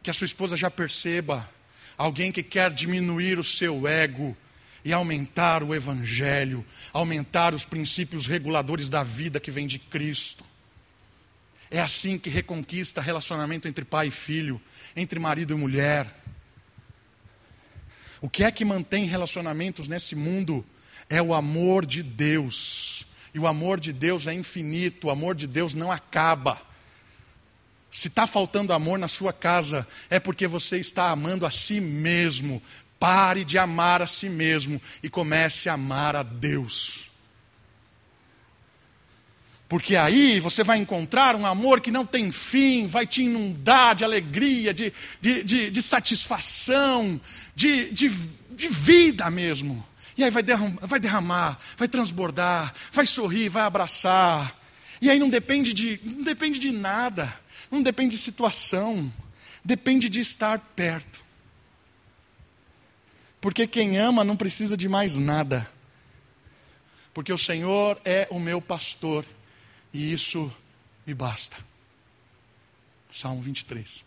que 0.03 0.09
a 0.09 0.13
sua 0.13 0.25
esposa 0.25 0.55
já 0.55 0.69
perceba 0.69 1.49
alguém 1.97 2.31
que 2.31 2.43
quer 2.43 2.71
diminuir 2.71 3.39
o 3.39 3.43
seu 3.43 3.87
ego 3.87 4.37
e 4.87 4.93
aumentar 4.93 5.63
o 5.65 5.75
evangelho, 5.75 6.65
aumentar 6.93 7.53
os 7.53 7.65
princípios 7.65 8.25
reguladores 8.25 8.89
da 8.89 9.03
vida 9.03 9.37
que 9.37 9.51
vem 9.51 9.67
de 9.67 9.77
Cristo. 9.77 10.45
É 11.69 11.81
assim 11.81 12.17
que 12.17 12.29
reconquista 12.29 13.01
relacionamento 13.01 13.67
entre 13.67 13.83
pai 13.83 14.07
e 14.07 14.11
filho, 14.11 14.61
entre 14.95 15.19
marido 15.19 15.53
e 15.53 15.57
mulher. 15.57 16.07
O 18.21 18.29
que 18.29 18.45
é 18.45 18.49
que 18.49 18.63
mantém 18.63 19.03
relacionamentos 19.03 19.89
nesse 19.89 20.15
mundo 20.15 20.65
é 21.09 21.21
o 21.21 21.33
amor 21.33 21.85
de 21.85 22.01
Deus. 22.01 23.05
E 23.33 23.39
o 23.39 23.45
amor 23.45 23.81
de 23.81 23.91
Deus 23.91 24.25
é 24.25 24.33
infinito, 24.33 25.07
o 25.07 25.11
amor 25.11 25.35
de 25.35 25.47
Deus 25.47 25.73
não 25.73 25.91
acaba. 25.91 26.61
Se 27.91 28.07
está 28.07 28.25
faltando 28.25 28.71
amor 28.71 28.97
na 28.97 29.09
sua 29.09 29.33
casa, 29.33 29.85
é 30.09 30.17
porque 30.17 30.47
você 30.47 30.77
está 30.77 31.09
amando 31.09 31.45
a 31.45 31.51
si 31.51 31.81
mesmo. 31.81 32.61
Pare 32.99 33.45
de 33.45 33.57
amar 33.57 34.01
a 34.01 34.07
si 34.07 34.29
mesmo 34.29 34.81
e 35.03 35.09
comece 35.09 35.69
a 35.69 35.73
amar 35.73 36.15
a 36.15 36.23
Deus. 36.23 37.07
Porque 39.69 39.97
aí 39.97 40.39
você 40.39 40.63
vai 40.63 40.77
encontrar 40.77 41.35
um 41.35 41.45
amor 41.45 41.81
que 41.81 41.91
não 41.91 42.05
tem 42.05 42.31
fim, 42.31 42.87
vai 42.87 43.05
te 43.05 43.23
inundar 43.23 43.95
de 43.95 44.05
alegria, 44.05 44.73
de, 44.73 44.93
de, 45.19 45.43
de, 45.43 45.69
de 45.69 45.81
satisfação, 45.81 47.19
de, 47.53 47.91
de, 47.91 48.09
de 48.51 48.67
vida 48.69 49.29
mesmo. 49.29 49.85
E 50.17 50.23
aí 50.23 50.31
vai 50.31 50.41
derramar, 50.41 50.79
vai 50.81 50.99
derramar, 50.99 51.59
vai 51.75 51.87
transbordar, 51.87 52.73
vai 52.91 53.05
sorrir, 53.05 53.49
vai 53.49 53.63
abraçar. 53.63 54.57
E 55.01 55.11
aí 55.11 55.19
não 55.19 55.29
depende 55.29 55.73
de, 55.73 55.99
não 56.03 56.23
depende 56.23 56.59
de 56.59 56.71
nada, 56.71 57.31
não 57.69 57.83
depende 57.83 58.11
de 58.11 58.21
situação, 58.21 59.11
depende 59.63 60.09
de 60.09 60.21
estar 60.21 60.59
perto. 60.59 61.26
Porque 63.47 63.65
quem 63.65 63.97
ama 63.97 64.25
não 64.25 64.35
precisa 64.35 64.75
de 64.75 64.89
mais 64.89 65.17
nada. 65.17 65.71
Porque 67.13 67.31
o 67.31 67.37
Senhor 67.37 67.97
é 68.03 68.27
o 68.29 68.41
meu 68.41 68.61
pastor 68.61 69.25
e 69.93 70.11
isso 70.11 70.53
me 71.05 71.13
basta. 71.13 71.55
Salmo 73.09 73.41
23. 73.41 74.03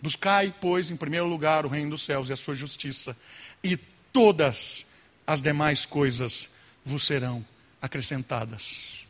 Buscai, 0.00 0.54
pois, 0.58 0.90
em 0.90 0.96
primeiro 0.96 1.26
lugar 1.26 1.66
o 1.66 1.68
reino 1.68 1.90
dos 1.90 2.00
céus 2.00 2.30
e 2.30 2.32
a 2.32 2.36
sua 2.36 2.54
justiça, 2.54 3.14
e 3.62 3.76
todas 3.76 4.86
as 5.26 5.42
demais 5.42 5.84
coisas 5.84 6.48
vos 6.82 7.04
serão 7.04 7.44
acrescentadas. 7.82 9.04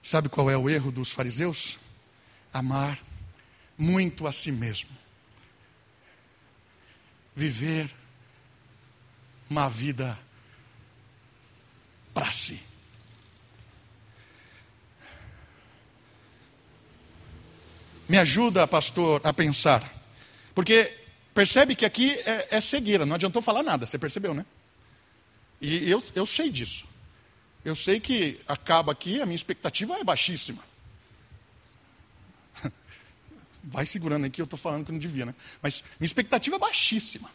Sabe 0.00 0.28
qual 0.28 0.48
é 0.48 0.56
o 0.56 0.70
erro 0.70 0.92
dos 0.92 1.10
fariseus? 1.10 1.80
Amar 2.56 2.98
muito 3.76 4.26
a 4.26 4.32
si 4.32 4.50
mesmo. 4.50 4.90
Viver 7.34 7.94
uma 9.50 9.68
vida 9.68 10.18
para 12.14 12.32
si. 12.32 12.62
Me 18.08 18.16
ajuda, 18.18 18.66
pastor, 18.66 19.20
a 19.22 19.34
pensar. 19.34 19.92
Porque 20.54 20.96
percebe 21.34 21.74
que 21.74 21.84
aqui 21.84 22.12
é, 22.20 22.56
é 22.56 22.60
cegueira, 22.60 23.04
não 23.04 23.16
adiantou 23.16 23.42
falar 23.42 23.62
nada, 23.62 23.84
você 23.84 23.98
percebeu, 23.98 24.32
né? 24.32 24.46
E 25.60 25.90
eu, 25.90 26.02
eu 26.14 26.24
sei 26.24 26.50
disso. 26.50 26.86
Eu 27.62 27.74
sei 27.74 28.00
que 28.00 28.40
acaba 28.48 28.92
aqui, 28.92 29.20
a 29.20 29.26
minha 29.26 29.36
expectativa 29.36 29.98
é 29.98 30.04
baixíssima. 30.04 30.62
Vai 33.68 33.84
segurando 33.84 34.26
aqui, 34.26 34.40
eu 34.40 34.44
estou 34.44 34.58
falando 34.58 34.86
que 34.86 34.92
não 34.92 34.98
devia, 34.98 35.26
né? 35.26 35.34
Mas 35.60 35.82
minha 35.98 36.06
expectativa 36.06 36.54
é 36.54 36.58
baixíssima. 36.58 37.28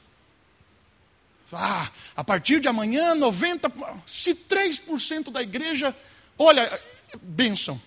Ah, 1.52 1.92
a 2.16 2.24
partir 2.24 2.62
de 2.62 2.70
amanhã, 2.70 3.14
90%, 3.14 4.02
se 4.08 4.34
3% 4.34 5.30
da 5.30 5.42
igreja, 5.42 5.94
olha, 6.40 6.80
bênção. 7.22 7.82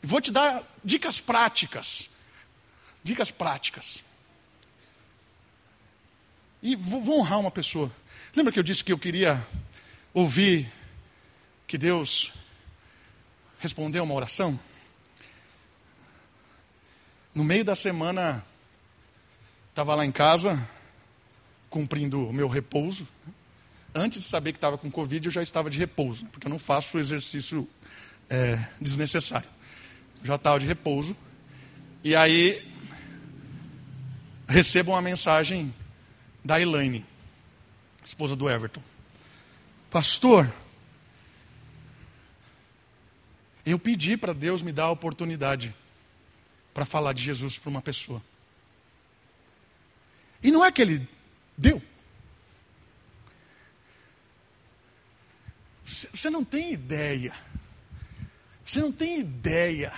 Vou 0.00 0.20
te 0.20 0.30
dar 0.30 0.62
dicas 0.84 1.20
práticas. 1.20 2.08
Dicas 3.02 3.32
práticas. 3.32 3.98
E 6.62 6.76
vou, 6.76 7.00
vou 7.00 7.18
honrar 7.18 7.40
uma 7.40 7.50
pessoa. 7.50 7.90
Lembra 8.36 8.52
que 8.52 8.58
eu 8.58 8.62
disse 8.62 8.84
que 8.84 8.92
eu 8.92 8.98
queria 8.98 9.44
ouvir 10.12 10.72
que 11.66 11.76
Deus 11.76 12.32
respondeu 13.58 14.04
uma 14.04 14.14
oração? 14.14 14.58
No 17.34 17.42
meio 17.42 17.64
da 17.64 17.74
semana, 17.74 18.44
estava 19.70 19.92
lá 19.96 20.06
em 20.06 20.12
casa, 20.12 20.68
cumprindo 21.68 22.28
o 22.28 22.32
meu 22.32 22.46
repouso. 22.46 23.08
Antes 23.92 24.20
de 24.20 24.24
saber 24.26 24.52
que 24.52 24.58
estava 24.58 24.78
com 24.78 24.88
Covid, 24.88 25.26
eu 25.26 25.32
já 25.32 25.42
estava 25.42 25.68
de 25.68 25.76
repouso, 25.76 26.26
porque 26.26 26.46
eu 26.46 26.50
não 26.50 26.60
faço 26.60 26.96
exercício 26.96 27.68
é, 28.30 28.56
desnecessário. 28.80 29.48
já 30.22 30.36
estava 30.36 30.60
de 30.60 30.66
repouso. 30.66 31.16
E 32.04 32.14
aí, 32.14 32.70
recebo 34.46 34.92
uma 34.92 35.02
mensagem 35.02 35.74
da 36.44 36.60
Elaine, 36.60 37.04
esposa 38.04 38.36
do 38.36 38.48
Everton. 38.48 38.82
Pastor, 39.90 40.54
eu 43.66 43.76
pedi 43.76 44.16
para 44.16 44.32
Deus 44.32 44.62
me 44.62 44.70
dar 44.70 44.84
a 44.84 44.90
oportunidade 44.92 45.74
para 46.74 46.84
falar 46.84 47.14
de 47.14 47.22
Jesus 47.22 47.58
para 47.58 47.70
uma 47.70 47.80
pessoa. 47.80 48.20
E 50.42 50.50
não 50.50 50.62
é 50.62 50.70
que 50.70 50.82
ele 50.82 51.08
Deu. 51.56 51.80
Você 55.84 56.28
não 56.28 56.44
tem 56.44 56.72
ideia. 56.72 57.32
Você 58.64 58.80
não 58.80 58.90
tem 58.90 59.20
ideia 59.20 59.92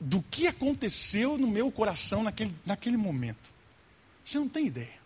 do 0.00 0.22
que 0.22 0.46
aconteceu 0.46 1.36
no 1.36 1.46
meu 1.46 1.70
coração 1.70 2.22
naquele, 2.22 2.54
naquele 2.64 2.96
momento. 2.96 3.50
Você 4.24 4.38
não 4.38 4.48
tem 4.48 4.66
ideia. 4.66 4.96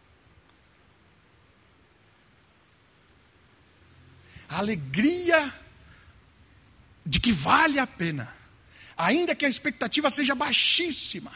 A 4.48 4.58
alegria 4.58 5.52
de 7.06 7.18
que 7.18 7.32
vale 7.32 7.78
a 7.78 7.86
pena, 7.86 8.34
ainda 9.06 9.34
que 9.34 9.46
a 9.46 9.48
expectativa 9.48 10.10
seja 10.10 10.34
baixíssima 10.34 11.32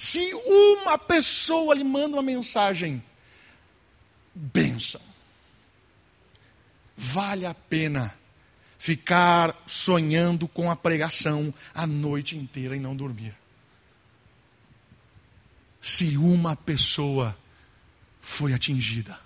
se 0.00 0.32
uma 0.32 0.96
pessoa 0.96 1.74
lhe 1.74 1.84
manda 1.84 2.16
uma 2.16 2.22
mensagem, 2.22 3.04
benção. 4.34 5.02
Vale 6.96 7.44
a 7.44 7.52
pena 7.52 8.14
ficar 8.78 9.54
sonhando 9.66 10.48
com 10.48 10.70
a 10.70 10.74
pregação 10.74 11.52
a 11.74 11.86
noite 11.86 12.34
inteira 12.34 12.74
e 12.74 12.80
não 12.80 12.96
dormir. 12.96 13.36
Se 15.82 16.16
uma 16.16 16.56
pessoa 16.56 17.36
foi 18.22 18.54
atingida. 18.54 19.20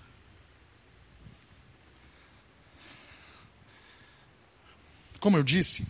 Como 5.21 5.37
eu 5.37 5.43
disse, 5.43 5.87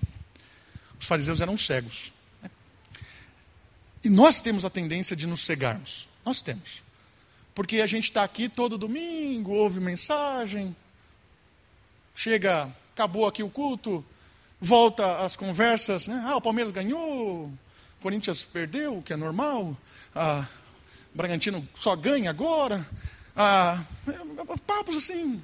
os 1.06 1.08
fariseus 1.08 1.40
eram 1.40 1.56
cegos. 1.56 2.12
E 4.04 4.10
nós 4.10 4.42
temos 4.42 4.66
a 4.66 4.70
tendência 4.72 5.16
de 5.16 5.28
nos 5.28 5.42
cegarmos. 5.42 6.08
Nós 6.26 6.42
temos. 6.42 6.82
Porque 7.54 7.80
a 7.80 7.86
gente 7.86 8.06
está 8.06 8.24
aqui 8.24 8.50
todo 8.50 8.78
domingo, 8.78 9.52
ouve 9.52 9.80
mensagem, 9.80 10.76
chega, 12.14 12.70
acabou 12.94 13.28
aqui 13.28 13.44
o 13.44 13.50
culto, 13.50 14.04
volta 14.60 15.18
as 15.18 15.36
conversas, 15.36 16.08
né? 16.08 16.24
Ah, 16.26 16.36
o 16.36 16.42
Palmeiras 16.42 16.72
ganhou, 16.72 17.46
o 17.46 17.54
Corinthians 18.02 18.44
perdeu, 18.44 18.98
o 18.98 19.04
que 19.04 19.14
é 19.14 19.16
normal, 19.16 19.78
ah, 20.14 20.46
o 21.14 21.18
Bragantino 21.18 21.68
só 21.76 21.96
ganha 21.96 22.32
agora. 22.32 22.86
Ah, 23.36 23.84
papos 24.66 24.98
assim, 24.98 25.42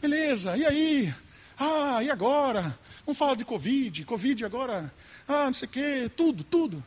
beleza, 0.00 0.56
e 0.56 0.64
aí? 0.64 1.14
Ah, 1.58 2.02
e 2.02 2.10
agora? 2.10 2.62
Vamos 3.04 3.18
falar 3.18 3.34
de 3.34 3.44
Covid, 3.44 4.04
Covid 4.04 4.44
agora, 4.44 4.92
ah, 5.28 5.46
não 5.46 5.54
sei 5.54 5.66
o 5.66 5.70
quê, 5.70 6.10
tudo, 6.16 6.44
tudo. 6.44 6.82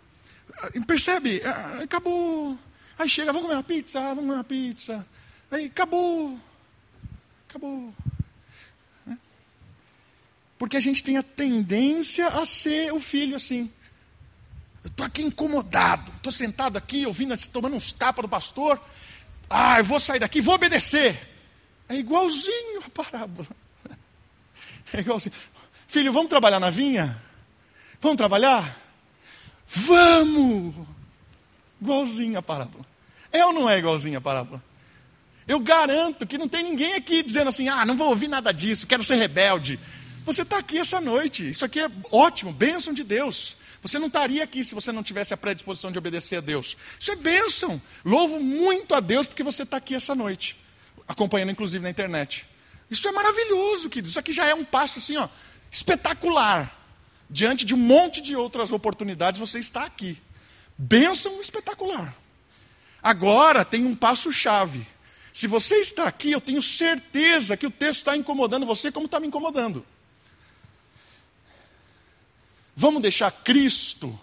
Percebe? 0.87 1.41
Ah, 1.45 1.81
acabou. 1.83 2.57
Aí 2.97 3.09
chega, 3.09 3.31
vamos 3.31 3.47
comer 3.47 3.57
uma 3.57 3.63
pizza, 3.63 3.99
vamos 3.99 4.17
comer 4.19 4.33
uma 4.33 4.43
pizza. 4.43 5.05
Aí 5.51 5.65
acabou. 5.65 6.39
Acabou. 7.49 7.93
Porque 10.57 10.77
a 10.77 10.79
gente 10.79 11.03
tem 11.03 11.17
a 11.17 11.23
tendência 11.23 12.27
a 12.27 12.45
ser 12.45 12.93
o 12.93 12.99
filho 12.99 13.35
assim. 13.35 13.71
Estou 14.83 15.05
aqui 15.05 15.23
incomodado, 15.23 16.11
estou 16.15 16.31
sentado 16.31 16.77
aqui, 16.77 17.05
ouvindo, 17.05 17.35
tomando 17.49 17.75
uns 17.75 17.91
tapas 17.91 18.21
do 18.21 18.29
pastor. 18.29 18.81
Ah, 19.49 19.79
eu 19.79 19.83
vou 19.83 19.99
sair 19.99 20.19
daqui, 20.19 20.41
vou 20.41 20.55
obedecer. 20.55 21.27
É 21.89 21.95
igualzinho 21.95 22.81
a 22.85 22.89
parábola. 22.89 23.47
É 24.95 25.01
igualzinho. 25.01 25.35
Filho, 25.87 26.13
vamos 26.13 26.29
trabalhar 26.29 26.59
na 26.59 26.69
vinha? 26.69 27.21
Vamos 27.99 28.15
trabalhar? 28.15 28.79
Vamos! 29.67 30.73
Igualzinho 31.81 32.39
a 32.39 32.41
parábola. 32.41 32.85
É 33.31 33.45
ou 33.45 33.51
não 33.51 33.69
é 33.69 33.77
igualzinho 33.77 34.17
a 34.17 34.21
parábola? 34.21 34.63
Eu 35.45 35.59
garanto 35.59 36.25
que 36.25 36.37
não 36.37 36.47
tem 36.47 36.63
ninguém 36.63 36.93
aqui 36.93 37.21
dizendo 37.21 37.49
assim: 37.49 37.67
ah, 37.67 37.85
não 37.85 37.97
vou 37.97 38.07
ouvir 38.07 38.29
nada 38.29 38.53
disso, 38.53 38.87
quero 38.87 39.03
ser 39.03 39.15
rebelde. 39.15 39.77
Você 40.23 40.43
está 40.43 40.57
aqui 40.57 40.79
essa 40.79 41.01
noite, 41.01 41.49
isso 41.49 41.65
aqui 41.65 41.81
é 41.81 41.91
ótimo, 42.09 42.53
bênção 42.53 42.93
de 42.93 43.03
Deus. 43.03 43.57
Você 43.81 43.99
não 43.99 44.07
estaria 44.07 44.43
aqui 44.43 44.63
se 44.63 44.73
você 44.73 44.91
não 44.91 45.03
tivesse 45.03 45.33
a 45.33 45.37
predisposição 45.37 45.91
de 45.91 45.99
obedecer 45.99 46.37
a 46.37 46.41
Deus. 46.41 46.77
Isso 46.97 47.11
é 47.11 47.15
bênção. 47.15 47.79
Louvo 48.03 48.39
muito 48.39 48.95
a 48.95 49.01
Deus 49.01 49.27
porque 49.27 49.43
você 49.43 49.63
está 49.63 49.77
aqui 49.77 49.93
essa 49.93 50.15
noite, 50.15 50.57
acompanhando 51.05 51.51
inclusive 51.51 51.83
na 51.83 51.89
internet. 51.89 52.47
Isso 52.89 53.07
é 53.07 53.11
maravilhoso, 53.11 53.89
querido. 53.89 54.09
Isso 54.09 54.19
aqui 54.19 54.31
já 54.31 54.45
é 54.45 54.53
um 54.53 54.65
passo 54.65 54.99
assim, 54.99 55.17
ó, 55.17 55.27
espetacular. 55.71 56.71
Diante 57.29 57.65
de 57.65 57.73
um 57.73 57.77
monte 57.77 58.21
de 58.21 58.35
outras 58.35 58.71
oportunidades, 58.71 59.39
você 59.39 59.59
está 59.59 59.83
aqui. 59.83 60.21
Bênção 60.77 61.41
espetacular. 61.41 62.15
Agora 63.01 63.65
tem 63.65 63.85
um 63.85 63.95
passo-chave. 63.95 64.87
Se 65.33 65.47
você 65.47 65.75
está 65.75 66.07
aqui, 66.07 66.31
eu 66.31 66.39
tenho 66.39 66.61
certeza 66.61 67.57
que 67.57 67.67
o 67.67 67.71
texto 67.71 67.99
está 67.99 68.15
incomodando 68.15 68.65
você 68.65 68.91
como 68.91 69.05
está 69.05 69.19
me 69.19 69.27
incomodando. 69.27 69.85
Vamos 72.75 73.01
deixar 73.01 73.31
Cristo 73.31 74.19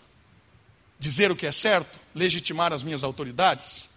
dizer 0.98 1.30
o 1.30 1.36
que 1.36 1.46
é 1.46 1.52
certo, 1.52 1.98
legitimar 2.14 2.72
as 2.72 2.84
minhas 2.84 3.02
autoridades? 3.02 3.88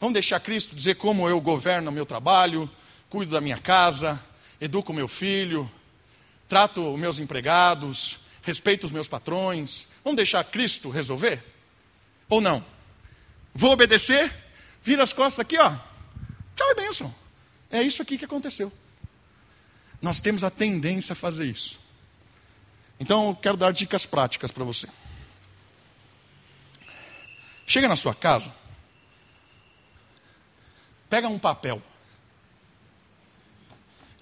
Vamos 0.00 0.14
deixar 0.14 0.40
Cristo 0.40 0.74
dizer 0.74 0.96
como 0.96 1.28
eu 1.28 1.40
governo 1.40 1.90
o 1.90 1.94
meu 1.94 2.04
trabalho, 2.04 2.68
cuido 3.12 3.32
da 3.32 3.42
minha 3.42 3.58
casa, 3.58 4.18
educo 4.58 4.90
meu 4.90 5.06
filho, 5.06 5.70
trato 6.48 6.94
os 6.94 6.98
meus 6.98 7.18
empregados, 7.18 8.20
respeito 8.40 8.84
os 8.84 8.90
meus 8.90 9.06
patrões. 9.06 9.86
Vamos 10.02 10.16
deixar 10.16 10.42
Cristo 10.44 10.88
resolver? 10.88 11.44
Ou 12.26 12.40
não? 12.40 12.64
Vou 13.52 13.72
obedecer? 13.72 14.34
Vira 14.82 15.02
as 15.02 15.12
costas 15.12 15.40
aqui, 15.40 15.58
ó. 15.58 15.76
Tchau 16.56 16.70
e 16.70 16.74
bênção. 16.74 17.14
É 17.70 17.82
isso 17.82 18.00
aqui 18.00 18.16
que 18.16 18.24
aconteceu. 18.24 18.72
Nós 20.00 20.22
temos 20.22 20.42
a 20.42 20.48
tendência 20.48 21.12
a 21.12 21.16
fazer 21.16 21.44
isso. 21.44 21.78
Então, 22.98 23.28
eu 23.28 23.36
quero 23.36 23.58
dar 23.58 23.74
dicas 23.74 24.06
práticas 24.06 24.50
para 24.50 24.64
você. 24.64 24.88
Chega 27.66 27.88
na 27.88 27.96
sua 27.96 28.14
casa, 28.14 28.50
pega 31.10 31.28
um 31.28 31.38
papel 31.38 31.82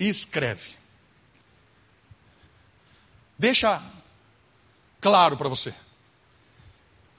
e 0.01 0.09
escreve. 0.09 0.71
Deixa 3.39 3.83
claro 5.01 5.37
para 5.37 5.49
você. 5.49 5.75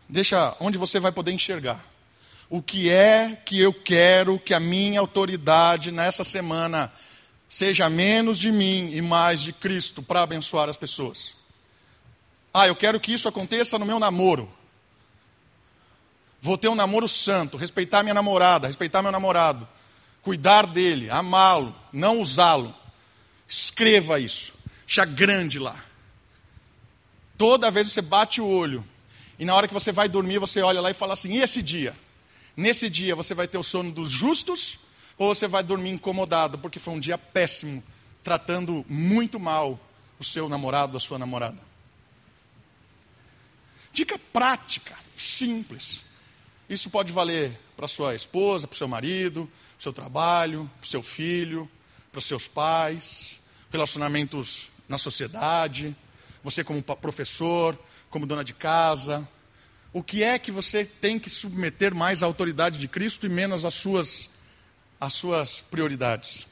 Deixa 0.09 0.57
onde 0.59 0.77
você 0.77 0.99
vai 0.99 1.11
poder 1.11 1.31
enxergar. 1.31 1.85
O 2.49 2.61
que 2.61 2.89
é 2.89 3.37
que 3.45 3.59
eu 3.59 3.73
quero 3.73 4.37
que 4.39 4.53
a 4.53 4.59
minha 4.59 4.99
autoridade 4.99 5.91
nessa 5.91 6.23
semana 6.23 6.91
seja 7.47 7.89
menos 7.89 8.37
de 8.37 8.51
mim 8.51 8.91
e 8.91 9.01
mais 9.01 9.41
de 9.41 9.53
Cristo 9.53 10.03
para 10.03 10.23
abençoar 10.23 10.67
as 10.67 10.75
pessoas? 10.75 11.35
Ah, 12.53 12.67
eu 12.67 12.75
quero 12.75 12.99
que 12.99 13.13
isso 13.13 13.29
aconteça 13.29 13.79
no 13.79 13.85
meu 13.85 13.99
namoro. 13.99 14.51
Vou 16.41 16.57
ter 16.57 16.67
um 16.67 16.75
namoro 16.75 17.07
santo, 17.07 17.55
respeitar 17.55 18.03
minha 18.03 18.13
namorada, 18.13 18.67
respeitar 18.67 19.01
meu 19.01 19.11
namorado, 19.11 19.67
cuidar 20.21 20.67
dele, 20.67 21.09
amá-lo, 21.09 21.75
não 21.91 22.19
usá-lo. 22.19 22.73
Escreva 23.47 24.19
isso. 24.19 24.53
Deixa 24.85 25.05
grande 25.05 25.59
lá. 25.59 25.83
Toda 27.37 27.71
vez 27.71 27.91
você 27.91 28.01
bate 28.01 28.39
o 28.39 28.47
olho 28.47 28.85
e 29.41 29.45
na 29.45 29.55
hora 29.55 29.67
que 29.67 29.73
você 29.73 29.91
vai 29.91 30.07
dormir, 30.07 30.37
você 30.37 30.61
olha 30.61 30.79
lá 30.79 30.91
e 30.91 30.93
fala 30.93 31.13
assim: 31.13 31.33
e 31.33 31.41
esse 31.41 31.63
dia? 31.63 31.95
Nesse 32.55 32.89
dia 32.89 33.15
você 33.15 33.33
vai 33.33 33.47
ter 33.47 33.57
o 33.57 33.63
sono 33.63 33.91
dos 33.91 34.09
justos 34.11 34.77
ou 35.17 35.33
você 35.33 35.47
vai 35.47 35.63
dormir 35.63 35.89
incomodado 35.89 36.59
porque 36.59 36.77
foi 36.77 36.93
um 36.93 36.99
dia 36.99 37.17
péssimo, 37.17 37.83
tratando 38.23 38.85
muito 38.87 39.39
mal 39.39 39.79
o 40.19 40.23
seu 40.23 40.47
namorado, 40.47 40.95
a 40.95 40.99
sua 40.99 41.17
namorada? 41.17 41.57
Dica 43.91 44.19
prática, 44.31 44.95
simples. 45.15 46.05
Isso 46.71 46.89
pode 46.89 47.11
valer 47.11 47.59
para 47.75 47.85
sua 47.85 48.15
esposa, 48.15 48.65
para 48.65 48.75
o 48.75 48.77
seu 48.77 48.87
marido, 48.87 49.43
para 49.43 49.79
o 49.79 49.83
seu 49.83 49.91
trabalho, 49.91 50.71
para 50.79 50.85
o 50.85 50.87
seu 50.87 51.03
filho, 51.03 51.69
para 52.09 52.19
os 52.19 52.25
seus 52.25 52.47
pais, 52.47 53.37
relacionamentos 53.69 54.71
na 54.87 54.97
sociedade, 54.97 55.93
você 56.41 56.63
como 56.63 56.81
professor, 56.81 57.77
como 58.09 58.25
dona 58.25 58.41
de 58.41 58.53
casa, 58.53 59.27
o 59.91 60.01
que 60.01 60.23
é 60.23 60.39
que 60.39 60.49
você 60.49 60.85
tem 60.85 61.19
que 61.19 61.29
submeter 61.29 61.93
mais 61.93 62.23
à 62.23 62.25
autoridade 62.25 62.79
de 62.79 62.87
Cristo 62.87 63.25
e 63.25 63.29
menos 63.29 63.65
às 63.65 63.73
suas, 63.73 64.29
às 64.97 65.13
suas 65.13 65.59
prioridades? 65.59 66.47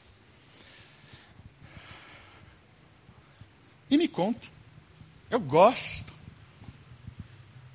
E 3.88 3.96
me 3.96 4.06
conta. 4.06 4.46
Eu 5.30 5.40
gosto 5.40 6.12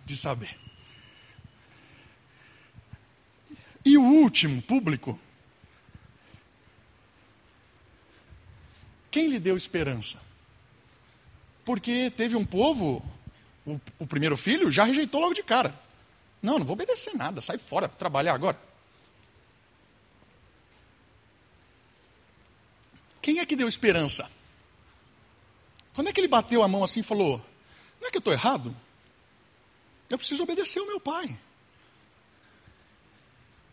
de 0.05 0.15
saber. 0.15 0.64
E 3.85 3.97
o 3.97 4.01
último, 4.01 4.61
público. 4.63 5.19
Quem 9.11 9.27
lhe 9.27 9.39
deu 9.39 9.55
esperança? 9.55 10.19
Porque 11.63 12.09
teve 12.09 12.35
um 12.35 12.43
povo 12.43 13.03
o, 13.65 13.79
o 13.99 14.07
primeiro 14.07 14.35
filho 14.35 14.69
já 14.69 14.83
rejeitou 14.83 15.21
logo 15.21 15.33
de 15.33 15.43
cara. 15.43 15.79
Não, 16.41 16.59
não 16.59 16.65
vou 16.65 16.73
obedecer 16.73 17.15
nada, 17.15 17.41
sai 17.41 17.57
fora, 17.57 17.87
trabalhar 17.87 18.33
agora. 18.33 18.61
Quem 23.21 23.39
é 23.39 23.45
que 23.45 23.55
deu 23.55 23.67
esperança? 23.67 24.29
Quando 25.93 26.09
é 26.09 26.13
que 26.13 26.19
ele 26.19 26.27
bateu 26.27 26.61
a 26.61 26.67
mão 26.67 26.83
assim 26.83 26.99
e 26.99 27.03
falou: 27.03 27.43
Não 27.99 28.07
é 28.07 28.11
que 28.11 28.17
eu 28.17 28.19
estou 28.19 28.33
errado? 28.33 28.75
Eu 30.09 30.17
preciso 30.17 30.43
obedecer 30.43 30.79
ao 30.79 30.85
meu 30.85 30.99
pai. 30.99 31.35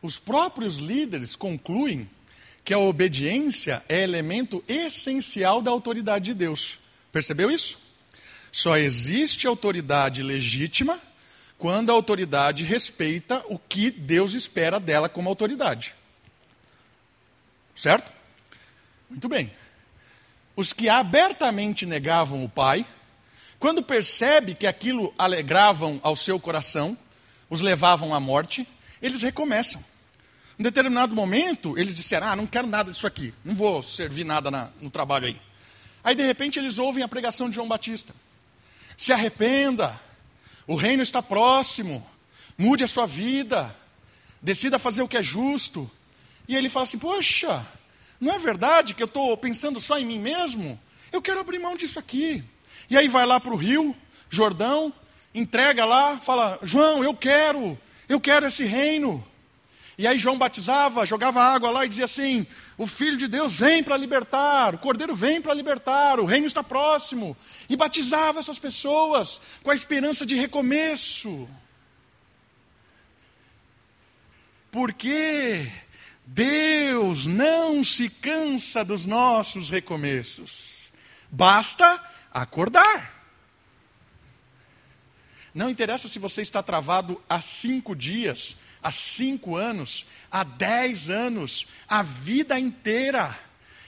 Os 0.02 0.18
próprios 0.18 0.78
líderes 0.78 1.36
concluem 1.36 2.10
que 2.64 2.74
a 2.74 2.78
obediência 2.78 3.84
é 3.88 4.02
elemento 4.02 4.62
essencial 4.66 5.62
da 5.62 5.70
autoridade 5.70 6.26
de 6.26 6.34
Deus. 6.34 6.78
Percebeu 7.12 7.50
isso? 7.50 7.78
Só 8.50 8.76
existe 8.76 9.46
autoridade 9.46 10.22
legítima 10.22 11.00
quando 11.56 11.90
a 11.90 11.94
autoridade 11.94 12.64
respeita 12.64 13.44
o 13.48 13.58
que 13.58 13.90
Deus 13.90 14.34
espera 14.34 14.80
dela 14.80 15.08
como 15.08 15.28
autoridade. 15.28 15.94
Certo? 17.74 18.12
Muito 19.08 19.28
bem. 19.28 19.52
Os 20.56 20.72
que 20.72 20.88
abertamente 20.88 21.86
negavam 21.86 22.44
o 22.44 22.48
Pai, 22.48 22.84
quando 23.58 23.82
percebe 23.82 24.54
que 24.54 24.66
aquilo 24.66 25.14
alegravam 25.16 26.00
ao 26.02 26.16
seu 26.16 26.38
coração, 26.40 26.98
os 27.48 27.60
levavam 27.60 28.14
à 28.14 28.20
morte, 28.20 28.66
eles 29.00 29.22
recomeçam. 29.22 29.82
Em 30.58 30.62
determinado 30.62 31.14
momento, 31.14 31.78
eles 31.78 31.94
disseram: 31.94 32.28
Ah, 32.28 32.36
não 32.36 32.46
quero 32.46 32.66
nada 32.66 32.90
disso 32.90 33.06
aqui, 33.06 33.32
não 33.44 33.54
vou 33.54 33.82
servir 33.82 34.24
nada 34.24 34.50
na, 34.50 34.70
no 34.80 34.90
trabalho 34.90 35.26
aí. 35.26 35.40
Aí, 36.04 36.14
de 36.14 36.22
repente, 36.22 36.58
eles 36.58 36.78
ouvem 36.78 37.02
a 37.02 37.08
pregação 37.08 37.48
de 37.48 37.54
João 37.54 37.68
Batista. 37.68 38.14
Se 38.96 39.12
arrependa, 39.12 39.98
o 40.66 40.74
reino 40.74 41.02
está 41.02 41.22
próximo, 41.22 42.06
mude 42.58 42.84
a 42.84 42.88
sua 42.88 43.06
vida, 43.06 43.74
decida 44.40 44.78
fazer 44.78 45.02
o 45.02 45.08
que 45.08 45.16
é 45.16 45.22
justo. 45.22 45.90
E 46.46 46.56
ele 46.56 46.68
fala 46.68 46.84
assim: 46.84 46.98
Poxa, 46.98 47.66
não 48.20 48.32
é 48.32 48.38
verdade 48.38 48.94
que 48.94 49.02
eu 49.02 49.06
estou 49.06 49.36
pensando 49.36 49.80
só 49.80 49.98
em 49.98 50.04
mim 50.04 50.18
mesmo? 50.18 50.78
Eu 51.10 51.22
quero 51.22 51.40
abrir 51.40 51.58
mão 51.58 51.76
disso 51.76 51.98
aqui. 51.98 52.44
E 52.90 52.96
aí 52.96 53.08
vai 53.08 53.24
lá 53.24 53.40
para 53.40 53.52
o 53.52 53.56
rio, 53.56 53.96
Jordão, 54.28 54.92
entrega 55.34 55.84
lá, 55.84 56.18
fala: 56.18 56.58
João, 56.62 57.02
eu 57.02 57.14
quero, 57.14 57.78
eu 58.08 58.20
quero 58.20 58.46
esse 58.46 58.64
reino. 58.64 59.24
E 59.98 60.06
aí 60.06 60.18
João 60.18 60.38
batizava, 60.38 61.04
jogava 61.04 61.42
água 61.42 61.70
lá 61.70 61.84
e 61.84 61.88
dizia 61.88 62.06
assim: 62.06 62.46
O 62.78 62.86
Filho 62.86 63.16
de 63.18 63.28
Deus 63.28 63.54
vem 63.54 63.82
para 63.82 63.96
libertar, 63.96 64.74
o 64.74 64.78
Cordeiro 64.78 65.14
vem 65.14 65.40
para 65.40 65.52
libertar, 65.54 66.18
o 66.18 66.24
reino 66.24 66.46
está 66.46 66.62
próximo. 66.62 67.36
E 67.68 67.76
batizava 67.76 68.38
essas 68.38 68.58
pessoas 68.58 69.40
com 69.62 69.70
a 69.70 69.74
esperança 69.74 70.24
de 70.24 70.34
recomeço. 70.34 71.48
Porque 74.70 75.70
Deus 76.24 77.26
não 77.26 77.84
se 77.84 78.08
cansa 78.08 78.82
dos 78.82 79.04
nossos 79.04 79.68
recomeços. 79.68 80.90
Basta 81.30 82.02
acordar. 82.32 83.11
Não 85.54 85.68
interessa 85.68 86.08
se 86.08 86.18
você 86.18 86.40
está 86.42 86.62
travado 86.62 87.20
há 87.28 87.40
cinco 87.42 87.94
dias, 87.94 88.56
há 88.82 88.90
cinco 88.90 89.54
anos, 89.54 90.06
há 90.30 90.44
dez 90.44 91.10
anos, 91.10 91.66
a 91.86 92.02
vida 92.02 92.58
inteira. 92.58 93.38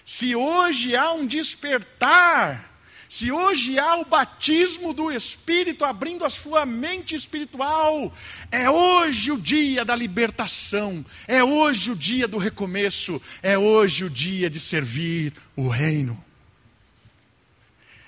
Se 0.04 0.36
hoje 0.36 0.94
há 0.94 1.12
um 1.12 1.26
despertar, 1.26 2.70
se 3.08 3.32
hoje 3.32 3.78
há 3.78 3.96
o 3.96 4.04
batismo 4.04 4.92
do 4.92 5.10
Espírito 5.10 5.84
abrindo 5.84 6.24
a 6.24 6.30
sua 6.30 6.66
mente 6.66 7.14
espiritual, 7.14 8.12
é 8.50 8.68
hoje 8.68 9.32
o 9.32 9.38
dia 9.38 9.84
da 9.84 9.96
libertação, 9.96 11.04
é 11.26 11.42
hoje 11.42 11.92
o 11.92 11.96
dia 11.96 12.28
do 12.28 12.36
recomeço, 12.36 13.22
é 13.42 13.56
hoje 13.56 14.04
o 14.04 14.10
dia 14.10 14.50
de 14.50 14.60
servir 14.60 15.32
o 15.56 15.68
reino. 15.68 16.22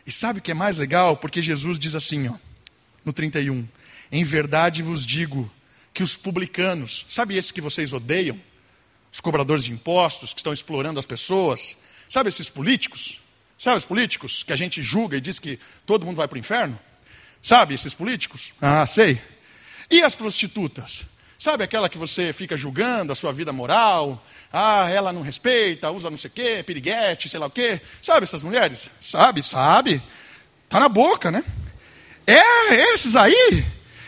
E 0.06 0.12
sabe 0.12 0.40
o 0.40 0.42
que 0.42 0.50
é 0.50 0.54
mais 0.54 0.76
legal? 0.76 1.16
Porque 1.16 1.40
Jesus 1.40 1.78
diz 1.78 1.94
assim, 1.94 2.28
ó, 2.28 2.34
no 3.06 3.12
31, 3.12 3.66
em 4.10 4.24
verdade 4.24 4.82
vos 4.82 5.06
digo 5.06 5.48
que 5.94 6.02
os 6.02 6.16
publicanos, 6.16 7.06
sabe 7.08 7.36
esses 7.36 7.52
que 7.52 7.60
vocês 7.60 7.92
odeiam? 7.92 8.38
Os 9.12 9.20
cobradores 9.20 9.64
de 9.64 9.72
impostos 9.72 10.34
que 10.34 10.40
estão 10.40 10.52
explorando 10.52 10.98
as 10.98 11.06
pessoas, 11.06 11.76
sabe 12.08 12.28
esses 12.28 12.50
políticos? 12.50 13.20
Sabe 13.56 13.78
os 13.78 13.86
políticos 13.86 14.42
que 14.42 14.52
a 14.52 14.56
gente 14.56 14.82
julga 14.82 15.16
e 15.16 15.20
diz 15.20 15.38
que 15.38 15.58
todo 15.86 16.04
mundo 16.04 16.16
vai 16.16 16.28
para 16.28 16.36
o 16.36 16.38
inferno? 16.38 16.78
Sabe 17.40 17.74
esses 17.74 17.94
políticos? 17.94 18.52
Ah, 18.60 18.84
sei. 18.84 19.22
E 19.88 20.02
as 20.02 20.16
prostitutas? 20.16 21.06
Sabe 21.38 21.62
aquela 21.62 21.88
que 21.88 21.96
você 21.96 22.32
fica 22.32 22.56
julgando 22.56 23.12
a 23.12 23.14
sua 23.14 23.32
vida 23.32 23.52
moral? 23.52 24.22
Ah, 24.52 24.90
ela 24.90 25.12
não 25.12 25.22
respeita, 25.22 25.90
usa 25.90 26.10
não 26.10 26.16
sei 26.16 26.28
o 26.28 26.32
quê, 26.32 26.62
piriguete, 26.66 27.28
sei 27.28 27.38
lá 27.38 27.46
o 27.46 27.50
quê. 27.50 27.80
Sabe 28.02 28.24
essas 28.24 28.42
mulheres? 28.42 28.90
Sabe, 29.00 29.42
sabe. 29.42 30.02
Está 30.64 30.80
na 30.80 30.88
boca, 30.88 31.30
né? 31.30 31.44
É, 32.26 32.74
esses 32.92 33.14
aí 33.14 33.64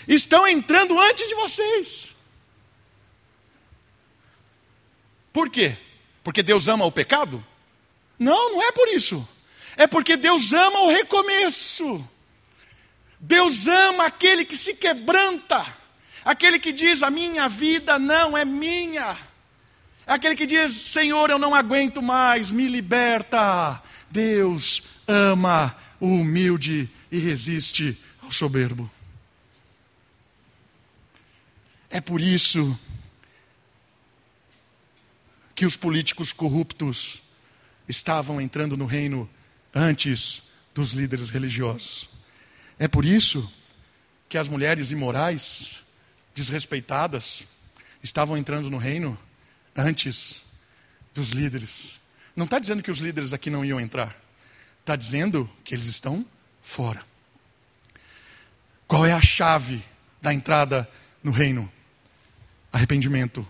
estão 0.06 0.46
entrando 0.46 0.98
antes 1.00 1.28
de 1.28 1.34
vocês. 1.34 2.08
Por 5.32 5.48
quê? 5.48 5.76
Porque 6.24 6.42
Deus 6.42 6.66
ama 6.66 6.84
o 6.84 6.92
pecado? 6.92 7.44
Não, 8.18 8.54
não 8.54 8.62
é 8.62 8.72
por 8.72 8.88
isso. 8.88 9.26
É 9.76 9.86
porque 9.86 10.16
Deus 10.16 10.52
ama 10.52 10.80
o 10.80 10.88
recomeço. 10.88 12.04
Deus 13.20 13.68
ama 13.68 14.06
aquele 14.06 14.44
que 14.44 14.56
se 14.56 14.74
quebranta, 14.74 15.64
aquele 16.24 16.58
que 16.58 16.72
diz: 16.72 17.02
A 17.02 17.10
minha 17.10 17.48
vida 17.48 17.98
não 17.98 18.36
é 18.36 18.44
minha. 18.44 19.16
Aquele 20.06 20.34
que 20.34 20.46
diz: 20.46 20.72
Senhor, 20.72 21.30
eu 21.30 21.38
não 21.38 21.54
aguento 21.54 22.02
mais, 22.02 22.50
me 22.50 22.66
liberta. 22.66 23.80
Deus 24.10 24.82
ama 25.06 25.76
o 26.00 26.06
humilde 26.06 26.90
e 27.10 27.18
resiste 27.18 27.98
ao 28.28 28.32
soberbo. 28.32 28.90
É 31.88 31.98
por 31.98 32.20
isso 32.20 32.78
que 35.54 35.64
os 35.64 35.76
políticos 35.76 36.30
corruptos 36.30 37.22
estavam 37.88 38.38
entrando 38.38 38.76
no 38.76 38.84
reino 38.84 39.28
antes 39.74 40.42
dos 40.74 40.92
líderes 40.92 41.30
religiosos. 41.30 42.10
É 42.78 42.86
por 42.86 43.06
isso 43.06 43.50
que 44.28 44.36
as 44.36 44.46
mulheres 44.46 44.90
imorais, 44.90 45.82
desrespeitadas, 46.34 47.46
estavam 48.02 48.36
entrando 48.36 48.70
no 48.70 48.76
reino 48.76 49.18
antes 49.74 50.42
dos 51.14 51.30
líderes. 51.30 51.98
Não 52.36 52.44
está 52.44 52.58
dizendo 52.58 52.82
que 52.82 52.90
os 52.90 52.98
líderes 52.98 53.32
aqui 53.32 53.48
não 53.48 53.64
iam 53.64 53.80
entrar. 53.80 54.14
Está 54.80 54.94
dizendo 54.94 55.50
que 55.64 55.74
eles 55.74 55.86
estão 55.86 56.26
fora. 56.62 57.07
Qual 58.88 59.04
é 59.04 59.12
a 59.12 59.20
chave 59.20 59.84
da 60.20 60.32
entrada 60.32 60.88
no 61.22 61.30
reino? 61.30 61.70
Arrependimento, 62.72 63.46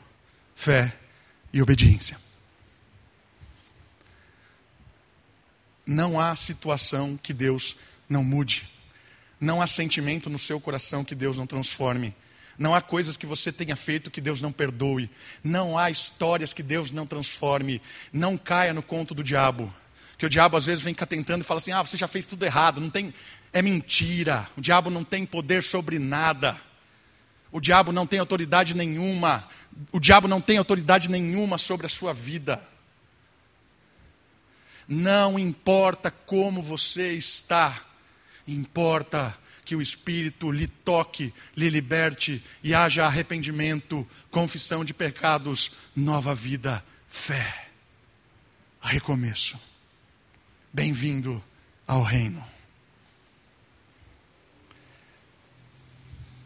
fé 0.55 0.93
e 1.53 1.63
obediência. 1.63 2.19
Não 5.87 6.21
há 6.21 6.35
situação 6.35 7.17
que 7.23 7.33
Deus 7.33 7.77
não 8.09 8.25
mude. 8.25 8.69
Não 9.41 9.63
há 9.63 9.67
sentimento 9.69 10.29
no 10.29 10.41
seu 10.41 10.61
coração 10.61 11.05
que 11.05 11.15
Deus 11.15 11.37
não 11.37 11.47
transforme. 11.47 12.15
Não 12.59 12.75
há 12.75 12.81
coisas 12.81 13.17
que 13.17 13.25
você 13.25 13.53
tenha 13.53 13.77
feito 13.77 14.11
que 14.11 14.21
Deus 14.21 14.43
não 14.43 14.51
perdoe. 14.51 15.09
Não 15.45 15.79
há 15.79 15.89
histórias 15.89 16.53
que 16.53 16.63
Deus 16.63 16.91
não 16.91 17.07
transforme. 17.07 17.81
Não 18.13 18.37
caia 18.37 18.75
no 18.75 18.83
conto 18.83 19.15
do 19.15 19.23
diabo. 19.23 19.73
Que 20.19 20.27
o 20.27 20.29
diabo 20.29 20.57
às 20.57 20.67
vezes 20.67 20.83
vem 20.83 20.93
cá 20.93 21.07
tentando 21.07 21.43
e 21.43 21.45
fala 21.45 21.59
assim: 21.59 21.71
ah, 21.71 21.81
você 21.81 21.97
já 21.97 22.09
fez 22.09 22.27
tudo 22.27 22.45
errado. 22.45 22.81
Não 22.81 22.91
tem. 22.91 23.15
É 23.53 23.63
mentira. 23.63 24.49
O 24.57 24.61
diabo 24.61 24.91
não 24.91 25.05
tem 25.05 25.25
poder 25.25 25.63
sobre 25.63 25.99
nada. 25.99 26.61
O 27.51 27.61
diabo 27.61 27.93
não 27.93 28.07
tem 28.07 28.19
autoridade 28.19 28.75
nenhuma. 28.75 29.49
O 29.93 29.99
diabo 29.99 30.29
não 30.29 30.41
tem 30.41 30.59
autoridade 30.59 31.11
nenhuma 31.11 31.59
sobre 31.59 31.87
a 31.87 31.91
sua 31.91 32.13
vida. 32.13 32.63
Não 34.87 35.39
importa 35.39 36.11
como 36.11 36.63
você 36.63 37.13
está 37.13 37.89
Importa 38.49 39.39
que 39.63 39.77
o 39.77 39.83
Espírito 39.83 40.51
lhe 40.51 40.67
toque, 40.67 41.35
lhe 41.55 41.69
liberte 41.69 42.43
e 42.63 42.75
haja 42.75 43.05
arrependimento, 43.05 44.09
confissão 44.31 44.83
de 44.83 44.95
pecados, 44.95 45.71
nova 45.95 46.35
vida, 46.35 46.83
fé, 47.07 47.69
recomeço. 48.81 49.61
Bem-vindo 50.73 51.45
ao 51.87 52.03
reino. 52.03 52.43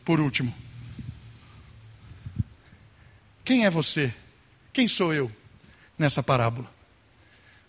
Por 0.04 0.20
último, 0.20 0.52
quem 3.44 3.64
é 3.64 3.70
você? 3.70 4.12
Quem 4.72 4.88
sou 4.88 5.12
eu 5.12 5.30
nessa 5.98 6.22
parábola? 6.22 6.68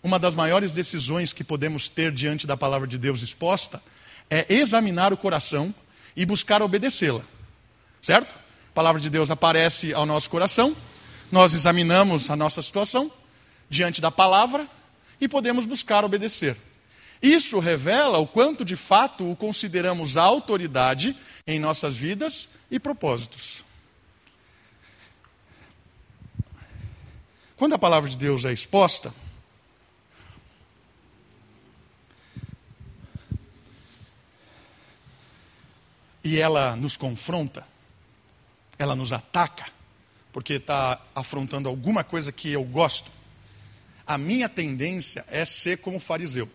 Uma 0.02 0.18
das 0.18 0.34
maiores 0.34 0.72
decisões 0.72 1.32
que 1.32 1.44
podemos 1.44 1.88
ter 1.88 2.12
diante 2.12 2.46
da 2.46 2.56
palavra 2.56 2.86
de 2.86 2.98
Deus 2.98 3.22
exposta 3.22 3.82
é 4.28 4.46
examinar 4.52 5.12
o 5.12 5.16
coração 5.16 5.74
e 6.16 6.26
buscar 6.26 6.60
obedecê-la. 6.60 7.22
Certo? 8.02 8.34
A 8.34 8.74
palavra 8.74 9.00
de 9.00 9.08
Deus 9.08 9.30
aparece 9.30 9.94
ao 9.94 10.04
nosso 10.04 10.28
coração, 10.28 10.76
nós 11.30 11.54
examinamos 11.54 12.28
a 12.28 12.36
nossa 12.36 12.60
situação 12.60 13.10
diante 13.70 14.00
da 14.00 14.10
palavra 14.10 14.68
e 15.20 15.28
podemos 15.28 15.66
buscar 15.66 16.04
obedecer. 16.04 16.56
Isso 17.24 17.58
revela 17.58 18.18
o 18.18 18.26
quanto 18.26 18.66
de 18.66 18.76
fato 18.76 19.30
o 19.30 19.34
consideramos 19.34 20.18
autoridade 20.18 21.18
em 21.46 21.58
nossas 21.58 21.96
vidas 21.96 22.50
e 22.70 22.78
propósitos. 22.78 23.64
Quando 27.56 27.74
a 27.74 27.78
palavra 27.78 28.10
de 28.10 28.18
Deus 28.18 28.44
é 28.44 28.52
exposta, 28.52 29.14
e 36.22 36.38
ela 36.38 36.76
nos 36.76 36.98
confronta, 36.98 37.66
ela 38.78 38.94
nos 38.94 39.14
ataca, 39.14 39.64
porque 40.30 40.54
está 40.54 41.00
afrontando 41.14 41.70
alguma 41.70 42.04
coisa 42.04 42.30
que 42.30 42.52
eu 42.52 42.64
gosto, 42.64 43.10
a 44.06 44.18
minha 44.18 44.46
tendência 44.46 45.24
é 45.30 45.46
ser 45.46 45.78
como 45.78 45.98
fariseu. 45.98 46.50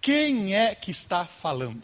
Quem 0.00 0.54
é 0.54 0.74
que 0.74 0.90
está 0.90 1.26
falando? 1.26 1.82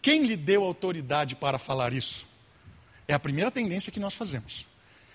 Quem 0.00 0.24
lhe 0.24 0.36
deu 0.36 0.64
autoridade 0.64 1.36
para 1.36 1.58
falar 1.58 1.92
isso? 1.92 2.26
É 3.06 3.12
a 3.12 3.18
primeira 3.18 3.50
tendência 3.50 3.92
que 3.92 4.00
nós 4.00 4.14
fazemos. 4.14 4.66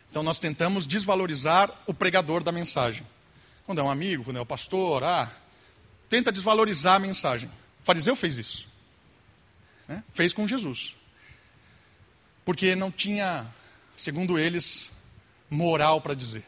Então 0.09 0.21
nós 0.21 0.39
tentamos 0.39 0.85
desvalorizar 0.85 1.73
o 1.87 1.93
pregador 1.93 2.43
da 2.43 2.51
mensagem. 2.51 3.05
Quando 3.65 3.81
é 3.81 3.83
um 3.83 3.89
amigo, 3.89 4.25
quando 4.25 4.37
é 4.37 4.41
o 4.41 4.45
pastor, 4.45 5.03
ah, 5.03 5.31
tenta 6.07 6.31
desvalorizar 6.31 6.95
a 6.95 6.99
mensagem. 6.99 7.49
O 7.81 7.83
fariseu 7.83 8.15
fez 8.15 8.37
isso. 8.37 8.67
Né? 9.87 10.03
Fez 10.13 10.33
com 10.33 10.47
Jesus. 10.47 10.95
Porque 12.43 12.75
não 12.75 12.91
tinha, 12.91 13.47
segundo 13.95 14.37
eles, 14.37 14.91
moral 15.49 15.99
para 15.99 16.13
dizer. 16.13 16.45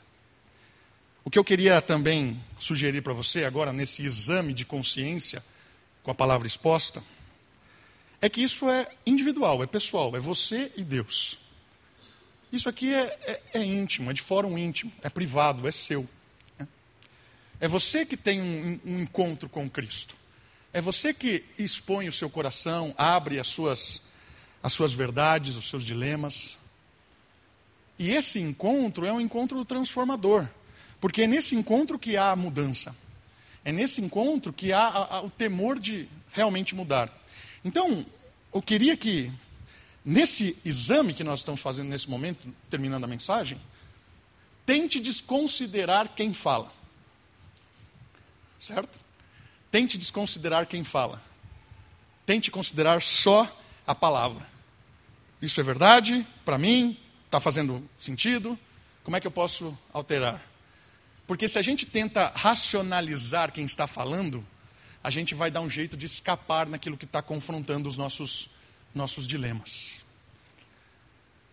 O 1.25 1.31
que 1.31 1.39
eu 1.39 1.43
queria 1.43 1.81
também 1.81 2.41
sugerir 2.59 3.01
para 3.01 3.13
você 3.13 3.43
agora, 3.43 3.71
nesse 3.71 4.03
exame 4.03 4.53
de 4.53 4.65
consciência, 4.65 5.43
com 6.03 6.11
a 6.11 6.15
palavra 6.15 6.47
exposta, 6.47 7.03
é 8.21 8.29
que 8.29 8.41
isso 8.41 8.69
é 8.69 8.87
individual, 9.05 9.63
é 9.63 9.67
pessoal, 9.67 10.15
é 10.15 10.19
você 10.19 10.71
e 10.75 10.83
Deus. 10.83 11.39
Isso 12.51 12.69
aqui 12.69 12.93
é, 12.93 13.17
é, 13.21 13.41
é 13.55 13.63
íntimo, 13.63 14.09
é 14.09 14.13
de 14.13 14.21
fórum 14.21 14.57
íntimo, 14.57 14.91
é 15.01 15.09
privado, 15.09 15.67
é 15.67 15.71
seu. 15.71 16.07
Né? 16.57 16.67
É 17.59 17.67
você 17.67 18.05
que 18.05 18.15
tem 18.15 18.41
um, 18.41 18.79
um 18.85 18.99
encontro 19.01 19.49
com 19.49 19.69
Cristo. 19.69 20.15
É 20.73 20.81
você 20.81 21.13
que 21.13 21.43
expõe 21.57 22.07
o 22.07 22.13
seu 22.13 22.29
coração, 22.29 22.93
abre 22.97 23.39
as 23.39 23.47
suas, 23.47 24.01
as 24.63 24.73
suas 24.73 24.93
verdades, 24.93 25.55
os 25.55 25.69
seus 25.69 25.83
dilemas. 25.83 26.57
E 27.99 28.11
esse 28.11 28.39
encontro 28.39 29.05
é 29.05 29.11
um 29.11 29.19
encontro 29.19 29.63
transformador, 29.65 30.47
porque 30.99 31.23
é 31.23 31.27
nesse 31.27 31.55
encontro 31.55 31.99
que 31.99 32.17
há 32.17 32.31
a 32.31 32.35
mudança. 32.35 32.95
É 33.63 33.71
nesse 33.71 34.01
encontro 34.01 34.53
que 34.53 34.71
há 34.71 34.87
a, 34.87 35.17
a, 35.17 35.21
o 35.21 35.29
temor 35.29 35.79
de 35.79 36.07
realmente 36.31 36.73
mudar. 36.73 37.11
Então, 37.63 38.05
eu 38.53 38.61
queria 38.61 38.95
que, 38.95 39.31
nesse 40.03 40.57
exame 40.63 41.13
que 41.13 41.23
nós 41.23 41.39
estamos 41.39 41.61
fazendo 41.61 41.89
nesse 41.89 42.09
momento, 42.09 42.53
terminando 42.69 43.03
a 43.03 43.07
mensagem, 43.07 43.59
tente 44.65 44.99
desconsiderar 44.99 46.13
quem 46.15 46.33
fala. 46.33 46.71
Certo? 48.59 48.97
Tente 49.69 49.97
desconsiderar 49.97 50.65
quem 50.65 50.83
fala. 50.83 51.21
Tente 52.25 52.49
considerar 52.49 53.01
só 53.01 53.51
a 53.85 53.93
palavra. 53.93 54.47
Isso 55.41 55.59
é 55.59 55.63
verdade 55.63 56.25
para 56.43 56.57
mim? 56.57 56.97
Está 57.25 57.39
fazendo 57.39 57.87
sentido? 57.97 58.57
Como 59.03 59.15
é 59.15 59.19
que 59.19 59.27
eu 59.27 59.31
posso 59.31 59.77
alterar? 59.93 60.46
Porque 61.27 61.47
se 61.47 61.59
a 61.59 61.61
gente 61.61 61.85
tenta 61.85 62.31
racionalizar 62.33 63.51
quem 63.51 63.65
está 63.65 63.85
falando, 63.85 64.43
a 65.03 65.09
gente 65.09 65.35
vai 65.35 65.51
dar 65.51 65.61
um 65.61 65.69
jeito 65.69 65.95
de 65.95 66.05
escapar 66.07 66.65
naquilo 66.65 66.97
que 66.97 67.05
está 67.05 67.21
confrontando 67.21 67.87
os 67.87 67.97
nossos, 67.97 68.49
nossos 68.95 69.27
dilemas. 69.27 69.99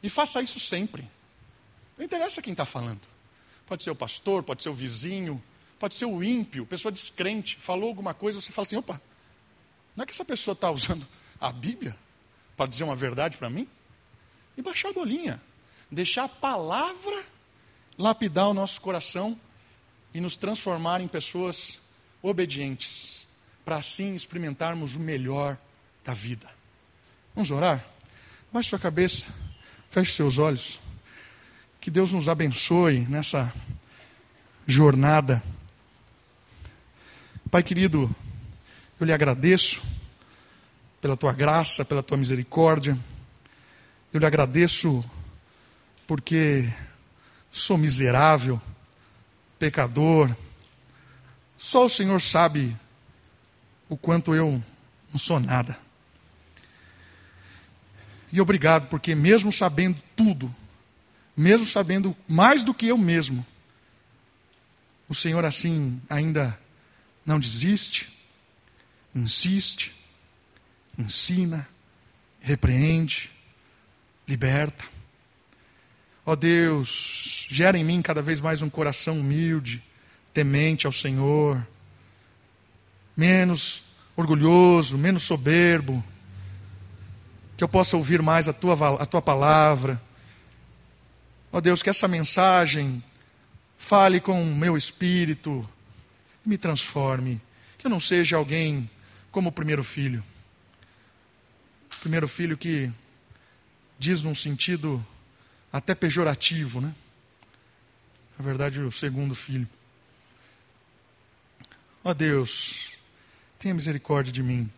E 0.02 0.08
faça 0.08 0.40
isso 0.40 0.60
sempre. 0.60 1.06
Não 1.98 2.04
interessa 2.04 2.40
quem 2.40 2.52
está 2.52 2.64
falando. 2.64 3.02
Pode 3.66 3.82
ser 3.82 3.90
o 3.90 3.96
pastor, 3.96 4.42
pode 4.42 4.62
ser 4.62 4.68
o 4.68 4.74
vizinho, 4.74 5.42
Pode 5.78 5.96
ser 5.96 6.06
o 6.06 6.24
ímpio, 6.24 6.64
pessoa 6.64 6.90
descrente, 6.90 7.58
falou 7.60 7.88
alguma 7.88 8.14
coisa, 8.14 8.40
você 8.40 8.50
fala 8.50 8.64
assim: 8.64 8.76
opa, 8.76 8.98
não 9.94 10.04
é 10.04 10.06
que 10.06 10.12
essa 10.12 10.24
pessoa 10.24 10.54
está 10.54 10.70
usando 10.70 11.06
a 11.38 11.52
Bíblia 11.52 11.94
para 12.56 12.66
dizer 12.66 12.84
uma 12.84 12.96
verdade 12.96 13.36
para 13.36 13.50
mim? 13.50 13.68
e 14.56 14.62
baixar 14.62 14.88
a 14.88 14.92
bolinha. 14.92 15.42
Deixar 15.90 16.24
a 16.24 16.28
palavra 16.28 17.24
lapidar 17.98 18.48
o 18.48 18.54
nosso 18.54 18.80
coração 18.80 19.38
e 20.14 20.20
nos 20.20 20.36
transformar 20.36 21.00
em 21.00 21.08
pessoas 21.08 21.80
obedientes, 22.22 23.26
para 23.64 23.76
assim 23.76 24.14
experimentarmos 24.14 24.94
o 24.94 25.00
melhor 25.00 25.58
da 26.04 26.14
vida. 26.14 26.48
Vamos 27.34 27.50
orar? 27.50 27.84
Baixe 28.52 28.68
sua 28.68 28.78
cabeça, 28.78 29.24
feche 29.88 30.12
seus 30.12 30.38
olhos. 30.38 30.80
Que 31.80 31.90
Deus 31.90 32.12
nos 32.12 32.28
abençoe 32.28 33.00
nessa 33.00 33.52
jornada. 34.66 35.42
Pai 37.50 37.62
querido, 37.62 38.14
eu 38.98 39.06
lhe 39.06 39.12
agradeço 39.12 39.82
pela 41.00 41.16
tua 41.16 41.32
graça, 41.32 41.84
pela 41.84 42.02
tua 42.02 42.16
misericórdia. 42.16 42.96
Eu 44.12 44.20
lhe 44.20 44.26
agradeço 44.26 45.04
porque 46.06 46.68
sou 47.50 47.76
miserável, 47.76 48.60
pecador. 49.64 50.36
Só 51.56 51.86
o 51.86 51.88
Senhor 51.88 52.20
sabe 52.20 52.76
o 53.88 53.96
quanto 53.96 54.34
eu 54.34 54.62
não 55.10 55.16
sou 55.16 55.40
nada. 55.40 55.78
E 58.30 58.42
obrigado, 58.42 58.88
porque 58.88 59.14
mesmo 59.14 59.50
sabendo 59.50 59.98
tudo, 60.14 60.54
mesmo 61.34 61.66
sabendo 61.66 62.14
mais 62.28 62.62
do 62.62 62.74
que 62.74 62.88
eu 62.88 62.98
mesmo, 62.98 63.46
o 65.08 65.14
Senhor 65.14 65.42
assim 65.46 65.98
ainda 66.10 66.58
não 67.24 67.40
desiste, 67.40 68.14
insiste, 69.14 69.94
ensina, 70.98 71.66
repreende, 72.38 73.30
liberta. 74.28 74.84
Ó 76.26 76.32
oh 76.32 76.36
Deus, 76.36 77.46
gera 77.50 77.76
em 77.76 77.84
mim 77.84 78.00
cada 78.00 78.22
vez 78.22 78.40
mais 78.40 78.62
um 78.62 78.70
coração 78.70 79.20
humilde, 79.20 79.82
temente 80.32 80.86
ao 80.86 80.92
Senhor, 80.92 81.66
menos 83.14 83.82
orgulhoso, 84.16 84.96
menos 84.96 85.22
soberbo, 85.22 86.02
que 87.58 87.62
eu 87.62 87.68
possa 87.68 87.96
ouvir 87.96 88.22
mais 88.22 88.48
a 88.48 88.54
tua, 88.54 89.02
a 89.02 89.04
tua 89.04 89.20
palavra. 89.20 90.00
Ó 91.52 91.58
oh 91.58 91.60
Deus, 91.60 91.82
que 91.82 91.90
essa 91.90 92.08
mensagem 92.08 93.04
fale 93.76 94.18
com 94.18 94.42
o 94.42 94.56
meu 94.56 94.78
espírito, 94.78 95.68
me 96.44 96.56
transforme, 96.56 97.38
que 97.76 97.86
eu 97.86 97.90
não 97.90 98.00
seja 98.00 98.36
alguém 98.36 98.88
como 99.30 99.50
o 99.50 99.52
primeiro 99.52 99.84
filho. 99.84 100.24
O 101.98 102.00
primeiro 102.00 102.26
filho 102.26 102.56
que 102.56 102.90
diz 103.98 104.22
num 104.22 104.34
sentido 104.34 105.04
até 105.74 105.92
pejorativo, 105.92 106.80
né? 106.80 106.94
Na 108.38 108.44
verdade, 108.44 108.80
o 108.80 108.92
segundo 108.92 109.34
filho. 109.34 109.68
Ó 112.04 112.10
oh 112.10 112.14
Deus, 112.14 112.92
tenha 113.58 113.74
misericórdia 113.74 114.32
de 114.32 114.40
mim. 114.40 114.70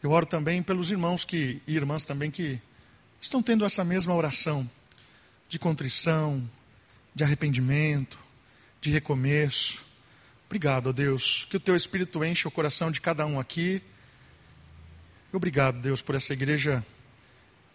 Eu 0.00 0.12
oro 0.12 0.24
também 0.24 0.62
pelos 0.62 0.92
irmãos 0.92 1.24
que, 1.24 1.60
e 1.66 1.74
irmãs 1.74 2.04
também 2.04 2.30
que 2.30 2.60
estão 3.20 3.42
tendo 3.42 3.64
essa 3.64 3.82
mesma 3.82 4.14
oração 4.14 4.70
de 5.48 5.58
contrição, 5.58 6.48
de 7.12 7.24
arrependimento, 7.24 8.16
de 8.80 8.92
recomeço. 8.92 9.84
Obrigado, 10.46 10.90
ó 10.90 10.92
Deus, 10.92 11.48
que 11.50 11.56
o 11.56 11.60
teu 11.60 11.74
Espírito 11.74 12.24
enche 12.24 12.46
o 12.46 12.50
coração 12.50 12.92
de 12.92 13.00
cada 13.00 13.26
um 13.26 13.40
aqui. 13.40 13.82
Obrigado, 15.32 15.80
Deus, 15.80 16.00
por 16.00 16.14
essa 16.14 16.32
igreja 16.32 16.86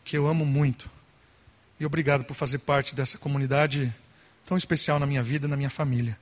que 0.06 0.18
eu 0.18 0.26
amo 0.28 0.45
muito. 0.45 0.95
E 1.80 1.86
obrigado 1.86 2.23
por 2.23 2.34
fazer 2.34 2.59
parte 2.59 2.95
dessa 2.95 3.17
comunidade 3.17 3.93
tão 4.45 4.57
especial 4.57 4.99
na 4.99 5.05
minha 5.05 5.21
vida, 5.21 5.47
na 5.47 5.57
minha 5.57 5.69
família. 5.69 6.17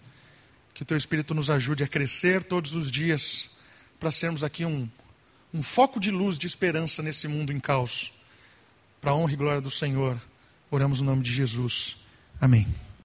Que 0.74 0.82
o 0.82 0.86
teu 0.86 0.98
Espírito 0.98 1.34
nos 1.34 1.50
ajude 1.50 1.84
a 1.84 1.88
crescer 1.88 2.44
todos 2.44 2.76
os 2.76 2.92
dias, 2.92 3.50
para 4.00 4.12
sermos 4.12 4.44
aqui 4.44 4.66
um, 4.66 4.90
um 5.54 5.64
foco 5.64 6.00
de 6.00 6.12
luz, 6.12 6.38
de 6.38 6.48
esperança 6.48 7.02
nesse 7.02 7.28
mundo 7.28 7.54
em 7.54 7.60
caos. 7.60 8.12
Para 9.00 9.12
a 9.12 9.16
honra 9.16 9.34
e 9.34 9.38
glória 9.38 9.62
do 9.62 9.72
Senhor, 9.72 10.22
oramos 10.70 11.00
no 11.00 11.06
nome 11.06 11.24
de 11.24 11.32
Jesus. 11.32 11.96
Amém. 12.42 12.68